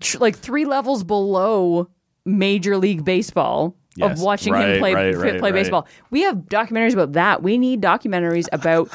[0.00, 1.88] Tr- like three levels below
[2.24, 5.58] Major League Baseball Yes, of watching right, him play right, play, right, play right.
[5.58, 5.86] baseball.
[6.10, 7.42] We have documentaries about that.
[7.42, 8.88] We need documentaries about.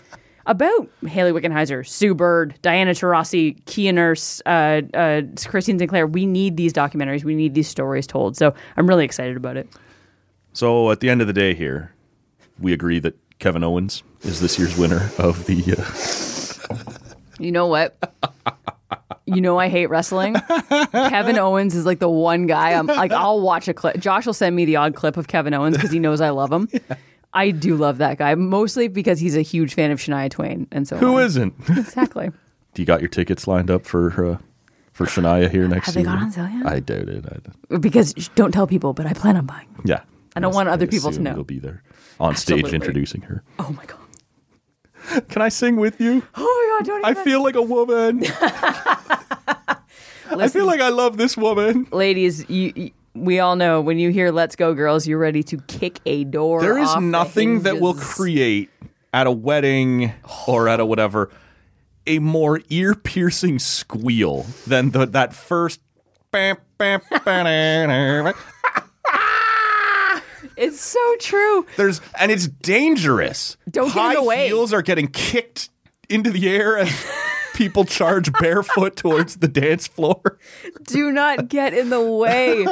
[0.48, 6.08] About Hayley Wickenheiser, Sue Bird, Diana Taurasi, Kia Nurse, uh, uh, Christine Sinclair.
[6.08, 7.24] We need these documentaries.
[7.24, 8.38] We need these stories told.
[8.38, 9.68] So I'm really excited about it.
[10.54, 11.94] So at the end of the day, here
[12.60, 15.76] we agree that Kevin Owens is this year's winner of the.
[15.78, 17.96] Uh, You know what?
[19.26, 20.36] you know I hate wrestling.
[20.92, 24.00] Kevin Owens is like the one guy I'm like I'll watch a clip.
[24.00, 26.52] Josh will send me the odd clip of Kevin Owens because he knows I love
[26.52, 26.68] him.
[27.38, 30.88] I do love that guy mostly because he's a huge fan of Shania Twain, and
[30.88, 31.24] so who on.
[31.24, 31.54] isn't?
[31.70, 32.30] exactly?
[32.74, 34.38] Do you got your tickets lined up for uh,
[34.94, 36.10] for Shania here next Have they year?
[36.10, 36.66] gone on sale yet?
[36.66, 37.26] I doubt it.
[37.72, 39.68] I, Because don't tell people, but I plan on buying.
[39.86, 40.02] yeah,
[40.36, 41.36] I don't want other people to know.
[41.36, 41.84] You'll be there
[42.20, 43.44] on stage introducing her.
[43.60, 45.28] Oh my god!
[45.30, 46.24] Can I sing with you?
[46.36, 46.86] Oh my god!
[46.88, 47.18] Don't even.
[47.18, 48.24] I feel like a woman.
[50.30, 51.88] I feel like I love this woman.
[51.92, 52.92] ladies, you, you-
[53.24, 56.62] we all know when you hear "Let's Go, Girls," you're ready to kick a door.
[56.62, 58.70] There is nothing that will create
[59.14, 60.14] at a wedding
[60.48, 61.30] or at a whatever
[62.08, 65.82] a more ear piercing squeal than the, that first.
[66.32, 68.34] bam, bam, ba-da-da.
[70.56, 71.68] It's so true.
[71.76, 73.58] There's and it's dangerous.
[73.70, 74.48] Don't get in High the way.
[74.48, 75.70] heels are getting kicked
[76.10, 76.90] into the air as
[77.58, 80.38] people charge barefoot towards the dance floor.
[80.84, 82.66] do not get in the way.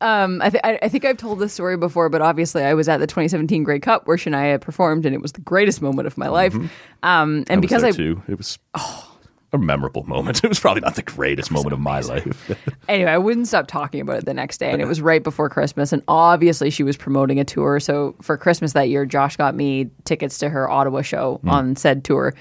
[0.00, 2.88] Um, I, th- I I think I've told this story before, but obviously I was
[2.88, 6.18] at the 2017 Grey Cup where Shania performed, and it was the greatest moment of
[6.18, 6.54] my life.
[7.02, 8.58] Um, and because I I, was there too, it was
[9.54, 10.40] a memorable moment.
[10.44, 12.50] It was probably not the greatest moment of my life.
[12.88, 15.48] anyway, I wouldn't stop talking about it the next day, and it was right before
[15.48, 17.80] Christmas, and obviously she was promoting a tour.
[17.80, 22.04] So for Christmas that year, Josh got me tickets to her Ottawa show on said
[22.04, 22.34] tour,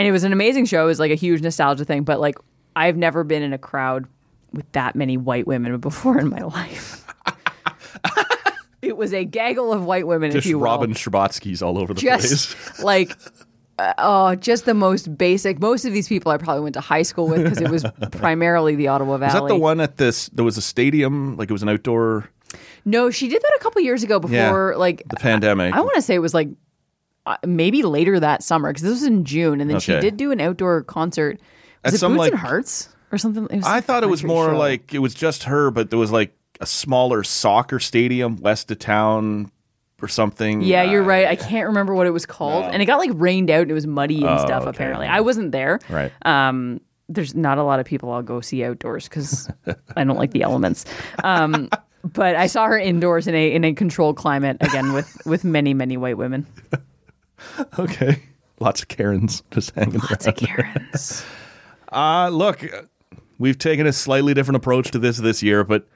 [0.00, 0.84] and it was an amazing show.
[0.84, 2.38] It was like a huge nostalgia thing, but like
[2.74, 4.06] I've never been in a crowd
[4.50, 7.04] with that many white women before in my life.
[8.80, 10.64] it was a gaggle of white women, if Just you will.
[10.64, 12.78] Robin Scherbatsky's all over the just place.
[12.82, 13.14] like
[13.78, 15.60] uh, oh, just the most basic.
[15.60, 18.76] Most of these people I probably went to high school with because it was primarily
[18.76, 19.34] the Ottawa Valley.
[19.34, 20.30] Is that the one at this?
[20.30, 22.30] There was a stadium, like it was an outdoor.
[22.86, 25.74] No, she did that a couple years ago before, Yeah, like The pandemic.
[25.74, 26.48] I want to say it was like
[27.46, 30.40] maybe later that summer because this was in June, and then she did do an
[30.40, 31.40] outdoor concert.
[31.84, 33.46] Was At it some, Boots and like- Hearts or something?
[33.50, 34.58] I some thought it was more show.
[34.58, 38.78] like it was just her, but there was like a smaller soccer stadium west of
[38.78, 39.50] town
[40.02, 40.60] or something.
[40.62, 41.26] Yeah, you're Uh, right.
[41.26, 43.74] I can't remember what it was called, and it got like rained out and it
[43.74, 44.62] was muddy and Oh, stuff.
[44.62, 44.70] okay.
[44.70, 45.78] Apparently, I wasn't there.
[45.88, 46.12] Right.
[46.26, 49.50] Um, there's not a lot of people I'll go see outdoors because
[49.96, 50.84] I don't like the elements.
[51.24, 51.68] Um,
[52.04, 55.74] but I saw her indoors in a in a controlled climate again with with many
[55.74, 56.46] many white women.
[57.78, 58.22] Okay.
[58.58, 60.42] Lots of Karens just hanging Lots around.
[60.42, 61.24] of Karens.
[61.92, 62.64] Uh, look,
[63.40, 65.88] we've taken a slightly different approach to this this year, but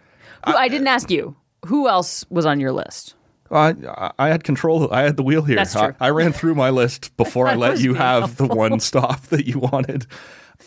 [0.44, 1.36] Who, I didn't ask you.
[1.66, 3.14] Who else was on your list?
[3.48, 4.92] I, I had control.
[4.92, 5.54] I had the wheel here.
[5.54, 5.94] That's true.
[6.00, 9.46] I, I ran through my list before I let you have the one stop that
[9.46, 10.06] you wanted.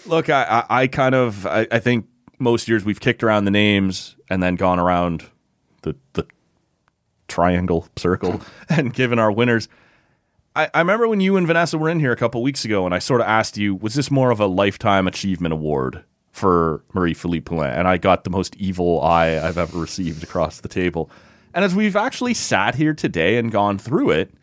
[0.05, 2.05] Look, I, I, I kind of, I, I think
[2.39, 5.25] most years we've kicked around the names and then gone around
[5.81, 6.25] the the
[7.27, 9.67] triangle circle and given our winners.
[10.57, 12.95] I, I remember when you and Vanessa were in here a couple weeks ago, and
[12.95, 17.13] I sort of asked you, was this more of a lifetime achievement award for Marie
[17.13, 17.69] Philip Poulin?
[17.69, 21.11] And I got the most evil eye I've ever received across the table.
[21.53, 24.33] And as we've actually sat here today and gone through it,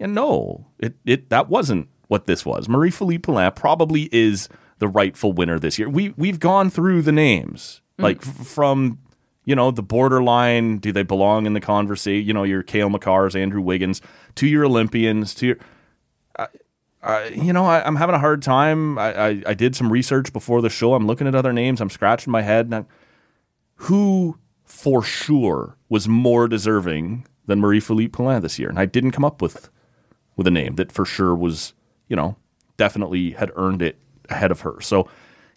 [0.00, 2.68] yeah, no, it, it that wasn't what this was.
[2.68, 4.48] Marie Philip Poulin probably is
[4.78, 5.88] the rightful winner this year.
[5.88, 8.02] We we've gone through the names mm.
[8.02, 8.98] like f- from
[9.46, 10.76] you know the borderline.
[10.78, 12.26] Do they belong in the conversation?
[12.26, 14.02] You know your Cale Makars, Andrew Wiggins,
[14.34, 15.56] to your Olympians, to your.
[16.38, 16.48] Uh,
[17.02, 18.98] uh, you know, I, I'm having a hard time.
[18.98, 20.94] I, I, I did some research before the show.
[20.94, 21.80] I'm looking at other names.
[21.80, 22.74] I'm scratching my head.
[22.74, 22.86] I'm,
[23.76, 28.68] who for sure was more deserving than Marie Philip Poulin this year?
[28.68, 29.70] And I didn't come up with
[30.34, 31.72] with a name that for sure was,
[32.08, 32.36] you know,
[32.76, 33.96] definitely had earned it
[34.28, 34.80] ahead of her.
[34.80, 35.08] So,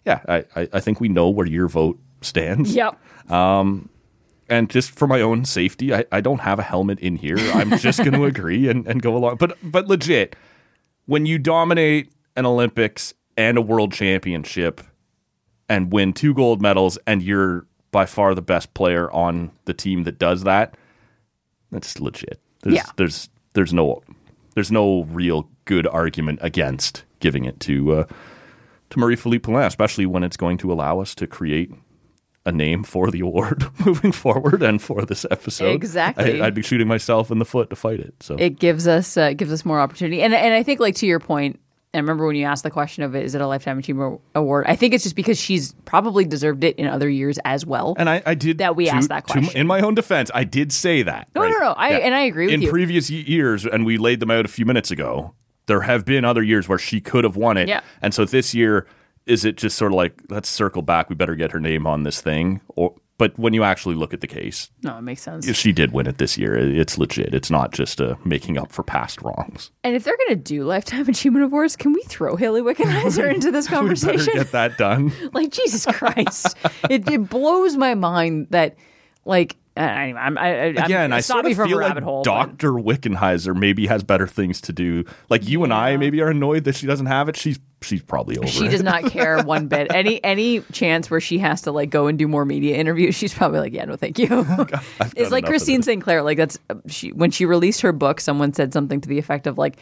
[0.06, 2.74] yeah, I, I, I think we know where your vote stands.
[2.74, 2.98] Yep.
[4.48, 7.36] And just for my own safety, I, I don't have a helmet in here.
[7.54, 9.36] I'm just going to agree and, and go along.
[9.36, 10.34] But but legit,
[11.06, 14.80] when you dominate an Olympics and a world championship
[15.68, 20.02] and win two gold medals and you're by far the best player on the team
[20.02, 20.74] that does that,
[21.70, 22.40] that's legit.
[22.62, 22.86] There's Yeah.
[22.96, 24.02] there's there's no
[24.56, 28.04] there's no real good argument against giving it to uh,
[28.90, 31.70] to Marie Philip Poulin, especially when it's going to allow us to create
[32.46, 35.74] a name for the award moving forward and for this episode.
[35.74, 36.40] Exactly.
[36.40, 38.14] I, would be shooting myself in the foot to fight it.
[38.20, 40.22] So it gives us uh, it gives us more opportunity.
[40.22, 41.60] And and I think like to your point,
[41.92, 44.66] I remember when you asked the question of it, is it a lifetime achievement award?
[44.68, 47.94] I think it's just because she's probably deserved it in other years as well.
[47.98, 49.60] And I, I did That we to- asked that to- question.
[49.60, 50.30] in my own defense.
[50.32, 51.28] I did say that.
[51.34, 51.50] No, right?
[51.50, 51.72] no, no.
[51.72, 52.68] I- and I agree with in you.
[52.68, 55.34] In previous years, and we laid them out a few minutes ago.
[55.66, 57.68] There have been other years where she could have won it.
[57.68, 57.80] Yeah.
[58.00, 58.86] And so this year,
[59.30, 61.08] is it just sort of like let's circle back?
[61.08, 62.60] We better get her name on this thing.
[62.68, 65.46] Or but when you actually look at the case, no, it makes sense.
[65.54, 66.56] she did win it this year.
[66.56, 67.34] It's legit.
[67.34, 69.70] It's not just uh, making up for past wrongs.
[69.84, 73.50] And if they're going to do lifetime achievement awards, can we throw Hayley Wickenheiser into
[73.50, 74.32] this conversation?
[74.34, 75.12] get that done.
[75.34, 76.56] like Jesus Christ,
[76.88, 78.76] it, it blows my mind that
[79.26, 82.22] like uh, anyway, I'm, I, Again, I sort me of from feel like rabbit hole.
[82.22, 85.04] but- Doctor Wickenheiser maybe has better things to do.
[85.28, 87.36] Like you and I maybe are annoyed that she doesn't have it.
[87.36, 88.70] She's she's probably over She it.
[88.70, 89.92] does not care one bit.
[89.92, 93.32] Any any chance where she has to like go and do more media interviews, she's
[93.34, 94.28] probably like, yeah, no, thank you.
[95.16, 95.82] it's like Christine.
[95.82, 96.22] Sinclair.
[96.22, 96.58] Like that's
[96.88, 98.20] she when she released her book.
[98.20, 99.76] Someone said something to the effect of like.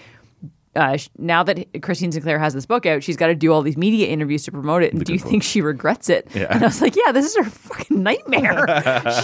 [0.76, 3.76] Uh, now that Christine Sinclair has this book out, she's got to do all these
[3.76, 4.92] media interviews to promote it.
[4.92, 6.28] And do you think she regrets it?
[6.34, 6.46] Yeah.
[6.50, 8.64] And I was like, yeah, this is her fucking nightmare.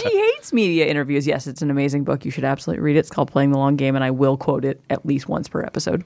[0.01, 1.25] she hates media interviews.
[1.25, 2.25] Yes, it's an amazing book.
[2.25, 2.99] You should absolutely read it.
[2.99, 5.61] It's called Playing the Long Game, and I will quote it at least once per
[5.61, 6.03] episode.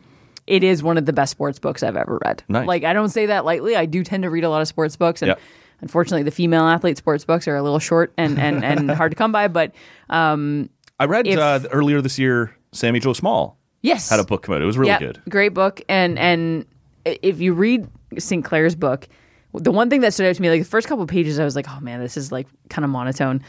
[0.48, 2.44] It is one of the best sports books I've ever read.
[2.48, 2.68] Nice.
[2.68, 3.76] Like I don't say that lightly.
[3.76, 5.36] I do tend to read a lot of sports books, and Yeah.
[5.82, 9.16] unfortunately, the female athlete sports books are a little short and and, and hard to
[9.16, 9.48] come by.
[9.48, 9.74] But
[10.10, 12.56] I read if- uh, earlier this year.
[12.72, 14.62] Sami Jo Small yes, had a book come out.
[14.62, 15.20] It was really yeah, good.
[15.28, 15.82] Great book.
[15.90, 16.66] And and
[17.04, 17.88] if you read
[18.20, 19.08] Sinclair's book,
[19.56, 21.46] the one thing that stood out to me, like the first couple of pages, I
[21.46, 23.42] was like, oh man, this is like kind of monotone.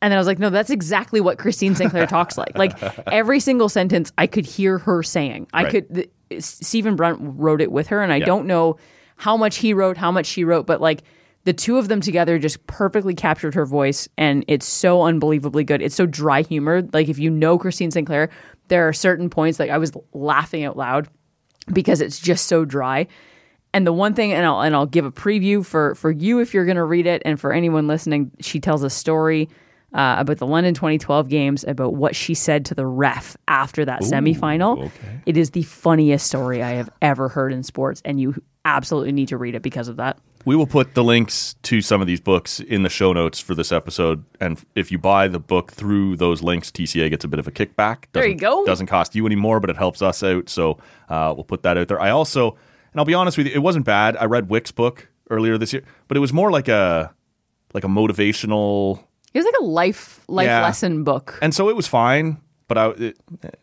[0.00, 2.56] And then I was like, no, that's exactly what Christine Sinclair talks like.
[2.56, 5.48] Like every single sentence, I could hear her saying.
[5.52, 5.70] I Right.
[5.72, 6.10] could.
[6.40, 8.26] Stephen Brunt wrote it with her, and I Yeah.
[8.26, 8.76] don't know
[9.16, 11.02] how much he wrote, how much she wrote, but like
[11.44, 15.82] the two of them together just perfectly captured her voice, and it's so unbelievably good.
[15.82, 16.94] It's so dry humored.
[16.94, 18.30] Like if you know Christine Sinclair,
[18.68, 21.08] there are certain points like I was laughing out loud
[21.72, 23.06] because it's just so dry.
[23.74, 26.52] And the one thing, and I'll and I'll give a preview for for you if
[26.54, 29.48] you're going to read it, and for anyone listening, she tells a story
[29.94, 34.00] uh, about the London 2012 games, about what she said to the ref after that
[34.02, 34.90] semifinal.
[35.26, 39.28] It is the funniest story I have ever heard in sports, and you absolutely need
[39.28, 40.18] to read it because of that.
[40.44, 43.54] We will put the links to some of these books in the show notes for
[43.54, 44.24] this episode.
[44.40, 47.52] And if you buy the book through those links, TCA gets a bit of a
[47.52, 48.04] kickback.
[48.12, 48.66] There you Doesn't- go.
[48.66, 50.48] Doesn't cost you anymore, but it helps us out.
[50.48, 50.78] So
[51.08, 52.00] uh, we'll put that out there.
[52.00, 52.50] I also,
[52.92, 54.16] and I'll be honest with you, it wasn't bad.
[54.16, 57.14] I read Wick's book earlier this year, but it was more like a
[57.72, 60.62] like a motivational It was like a life life Yeah.
[60.62, 61.38] lesson book.
[61.42, 62.38] And so it was fine,
[62.68, 63.18] but I, it,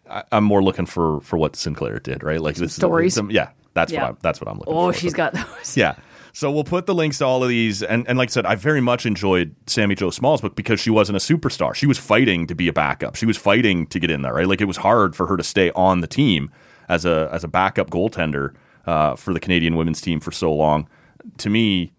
[0.09, 2.41] I I'm more looking for for what Sinclair did, right?
[2.41, 3.13] Like this stories.
[3.13, 4.01] Is, some, yeah, that's Yeah.
[4.03, 4.89] what I'm, that's what I'm looking for.
[4.89, 4.97] Oh, for.
[4.97, 5.77] she's So- got those.
[5.77, 5.95] yeah.
[6.31, 8.53] So we'll put the links to all of these, and, and like I said, I
[8.53, 11.73] very much enjoyed Sami Jo Small's book because she wasn't a superstar.
[11.73, 13.15] She was fighting to be a backup.
[13.15, 14.47] She was fighting to get in there, right?
[14.47, 16.51] Like it was hard for her to stay on the team
[16.87, 18.53] as a as a backup goaltender
[18.85, 20.87] uh, for the Canadian women's team for so long.
[21.39, 21.93] To me,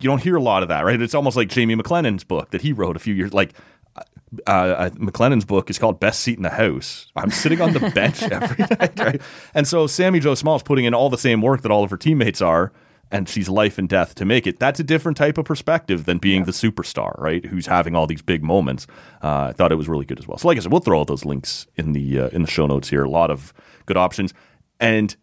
[0.00, 1.00] you don't hear a lot of that, right?
[1.00, 3.54] It's almost like Jamie McLennan's book that he wrote a few years like.
[3.96, 7.06] Uh, uh, McLennan's book is called Best Seat in the House.
[7.14, 9.22] I'm sitting on the bench every night, right?
[9.54, 11.96] And so Sami Jo Small's putting in all the same work that all of her
[11.96, 12.72] teammates are,
[13.12, 14.58] and she's life and death to make it.
[14.58, 17.44] That's a different type of perspective than being the superstar, right?
[17.44, 18.88] Who's having all these big moments.
[19.22, 20.36] Uh, I thought it was really good as well.
[20.36, 22.66] So, like I said, we'll throw all those links in the uh, in the show
[22.66, 23.04] notes here.
[23.04, 23.54] A lot of
[23.86, 24.34] good options,
[24.80, 25.14] and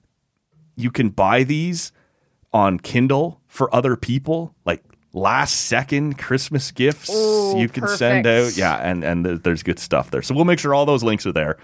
[0.78, 1.92] you can buy these
[2.54, 4.82] on Kindle for other people, like
[5.14, 8.56] last second Christmas gifts Ooh, you can send out.
[8.56, 10.22] Yeah, and and th- there's good stuff there.
[10.22, 11.58] So we'll make sure all those links are there.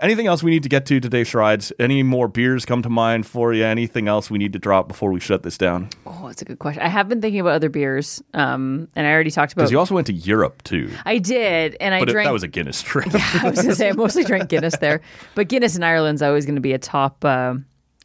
[0.00, 1.72] Anything else we need to get to today, Schreids?
[1.78, 3.64] Any more beers come to mind for you?
[3.64, 5.88] Anything else we need to drop before we shut this down?
[6.04, 6.82] Oh, that's a good question.
[6.82, 9.62] I have been thinking about other beers, um, and I already talked about.
[9.62, 12.26] Because you also went to Europe too, I did, and I but it, drank.
[12.26, 13.06] that was a Guinness trip.
[13.14, 15.00] I was gonna say I mostly drank Guinness there,
[15.34, 17.54] but Guinness in Ireland's always going to be a top uh,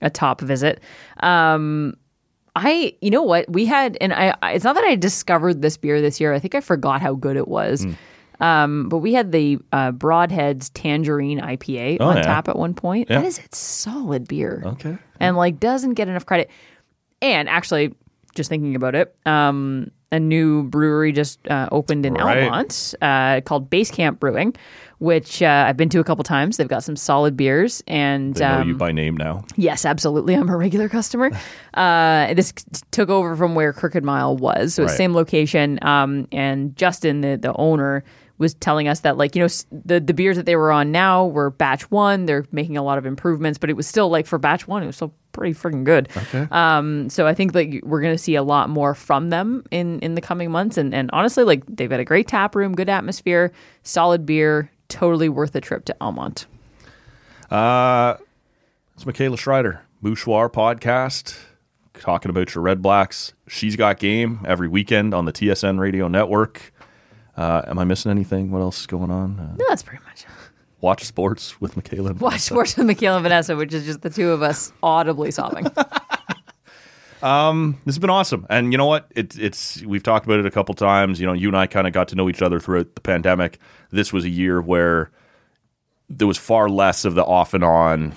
[0.01, 0.81] a top visit.
[1.19, 1.97] Um,
[2.61, 5.77] I, you know what, we had, and I, I- it's not that I discovered this
[5.77, 6.33] beer this year.
[6.33, 7.83] I think I forgot how good it was.
[7.83, 7.93] Hmm.
[8.43, 12.21] Um, but we had the uh, Broadheads Tangerine IPA Oh, on yeah.
[12.23, 13.09] tap at one point.
[13.09, 13.19] Yeah.
[13.21, 14.97] That is a solid beer okay.
[15.19, 16.49] and like doesn't get enough credit.
[17.21, 17.95] And actually,
[18.35, 22.43] just thinking about it, um, a new brewery just uh, opened in Right.
[22.43, 24.55] Almonte uh, called Base Camp Brewing,
[24.97, 26.57] which uh, I've been to a couple times.
[26.57, 29.43] They've got some solid beers, and They know um, you by name now.
[29.55, 31.31] yes, absolutely, I'm a regular customer.
[31.75, 32.53] uh, this
[32.91, 34.91] took over from where Crooked Mile was, so Right.
[34.97, 35.79] same location.
[35.83, 38.03] Um, and Justin, the the owner.
[38.37, 39.49] Was telling us that like you know
[39.83, 42.25] the the beers that they were on now were batch one.
[42.25, 44.85] They're making a lot of improvements, but it was still like for batch one, it
[44.85, 46.09] was still pretty freaking good.
[46.51, 50.15] Um, so I think like we're gonna see a lot more from them in in
[50.15, 50.77] the coming months.
[50.77, 53.51] And and honestly, like they've got a great tap room, good atmosphere,
[53.83, 56.45] solid beer, totally worth a trip to Almonte.
[57.49, 58.15] Uh,
[58.95, 61.37] it's Michaela Schreider, Mouchoir podcast,
[61.99, 63.33] talking about your Redblacks.
[63.47, 66.73] She's got game every weekend on the TSN radio network.
[67.35, 68.51] Uh, am I missing anything?
[68.51, 69.39] What else is going on?
[69.39, 70.23] Uh, No, that's pretty much.
[70.23, 70.27] it.
[70.81, 72.11] Watch sports with Michaela.
[72.11, 72.45] and Watch Vanessa.
[72.53, 75.67] sports with Michaela and Vanessa, which is just the two of us audibly sobbing.
[77.21, 79.11] This has been awesome, and you know what?
[79.15, 81.19] It's it's we've talked about it a couple times.
[81.19, 83.59] You know, you and I kind of got to know each other throughout the pandemic.
[83.91, 85.11] This was a year where
[86.09, 88.15] there was far less of the off and on,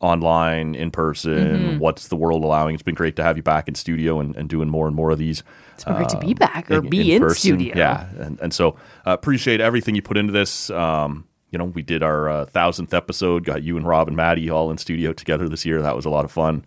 [0.00, 1.78] online, in person.
[1.78, 2.74] What's the world allowing?
[2.74, 5.10] It's been great to have you back in studio and, and doing more and more
[5.10, 5.42] of these.
[5.74, 7.74] It's been great to be back or in- be in in, studio.
[7.76, 10.70] Yeah, and and so uh, appreciate everything you put into this.
[10.70, 13.44] Um, you know, we did our uh, thousandth episode.
[13.44, 15.82] Got you and Rob and Maddie all in studio together this year.
[15.82, 16.64] That was a lot of fun.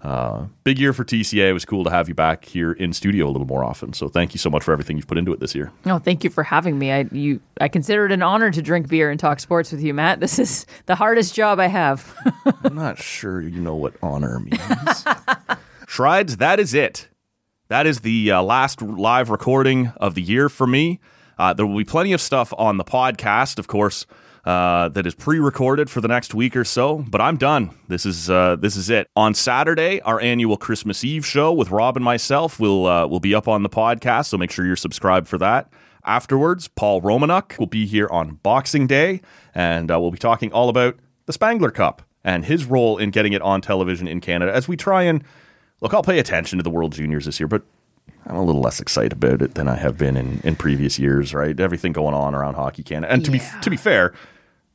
[0.00, 1.48] Uh, big year for TCA.
[1.48, 3.92] It was cool to have you back here in studio a little more often.
[3.92, 5.72] So thank you so much for everything you've put into it this year.
[5.86, 6.92] Oh, thank you for having me.
[6.92, 9.92] I you I consider it an honor to drink beer and talk sports with you,
[9.92, 10.20] Matt.
[10.20, 12.14] This is the hardest job I have.
[12.62, 15.04] I'm not sure you know what honor means.
[15.88, 17.08] Schreids, that is it.
[17.66, 21.00] That is the uh, last live recording of the year for me.
[21.38, 24.06] Uh, there will be plenty of stuff on the podcast, of course,
[24.48, 27.04] uh, that is pre-recorded for the next week or so.
[27.08, 27.70] But I'm done.
[27.88, 29.06] This is uh, this is it.
[29.14, 33.34] On Saturday, our annual Christmas Eve show with Rob and myself will uh, will be
[33.34, 34.26] up on the podcast.
[34.26, 35.70] So make sure you're subscribed for that.
[36.04, 39.20] Afterwards, Paul Romanuk will be here on Boxing Day,
[39.54, 40.96] and uh, we'll be talking all about
[41.26, 44.76] the Spengler Cup and his role in getting it on television in Canada as we
[44.76, 45.22] try and
[45.82, 45.92] look.
[45.92, 47.62] I'll pay attention to the World Juniors this year, but
[48.24, 51.34] I'm a little less excited about it than I have been in, in previous years.
[51.34, 53.54] Right, everything going on around Hockey Canada, and to Yeah.
[53.56, 54.14] be to be fair,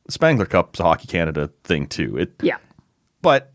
[0.08, 2.16] Spengler Cup's a Hockey Canada thing too.
[2.18, 2.58] It, yeah.
[3.22, 3.52] but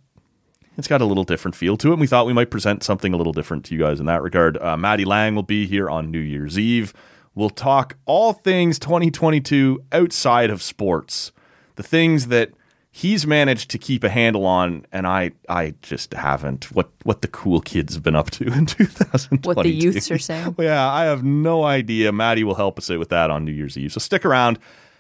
[0.77, 1.91] it's got a little different feel to it.
[1.91, 4.23] And we thought we might present something a little different to you guys in that
[4.23, 4.57] regard.
[4.57, 6.93] Uh, Maddie Lang will be here on New Year's Eve.
[7.35, 11.31] We'll talk all things 2022 outside of sports,
[11.75, 12.51] the things that
[12.91, 16.71] he's managed to keep a handle on, and I, I just haven't.
[16.71, 19.47] What what the cool kids have been up to in 2022?
[19.47, 20.55] What the youths are saying.
[20.59, 22.11] Yeah, I have no idea.
[22.11, 23.93] Maddie will help us out with that on New Year's Eve.
[23.93, 24.59] So stick around.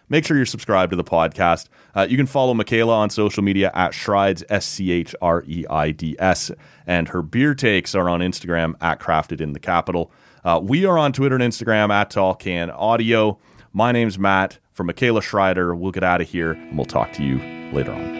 [0.09, 1.67] Make sure you're subscribed to the podcast.
[1.95, 5.65] Uh, you can follow Michaela on social media at Schreids, S C H R E
[5.69, 6.51] I D S.
[6.87, 10.11] And her beer takes are on Instagram at Crafted in the Capital.
[10.43, 13.37] Uh, we are on Twitter and Instagram at Tall Can Audio.
[13.71, 14.57] My name's Matt.
[14.71, 17.37] For Michaela Schreider, we'll get out of here and we'll talk to you
[17.73, 18.17] later on.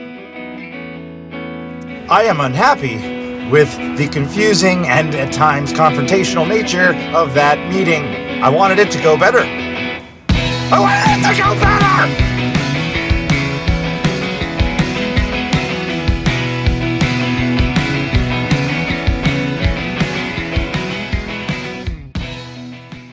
[2.11, 2.97] I am unhappy
[3.49, 8.03] with the confusing and at times confrontational nature of that meeting.
[8.43, 9.39] I wanted it to go better.
[10.71, 12.28] I wanted it to go better!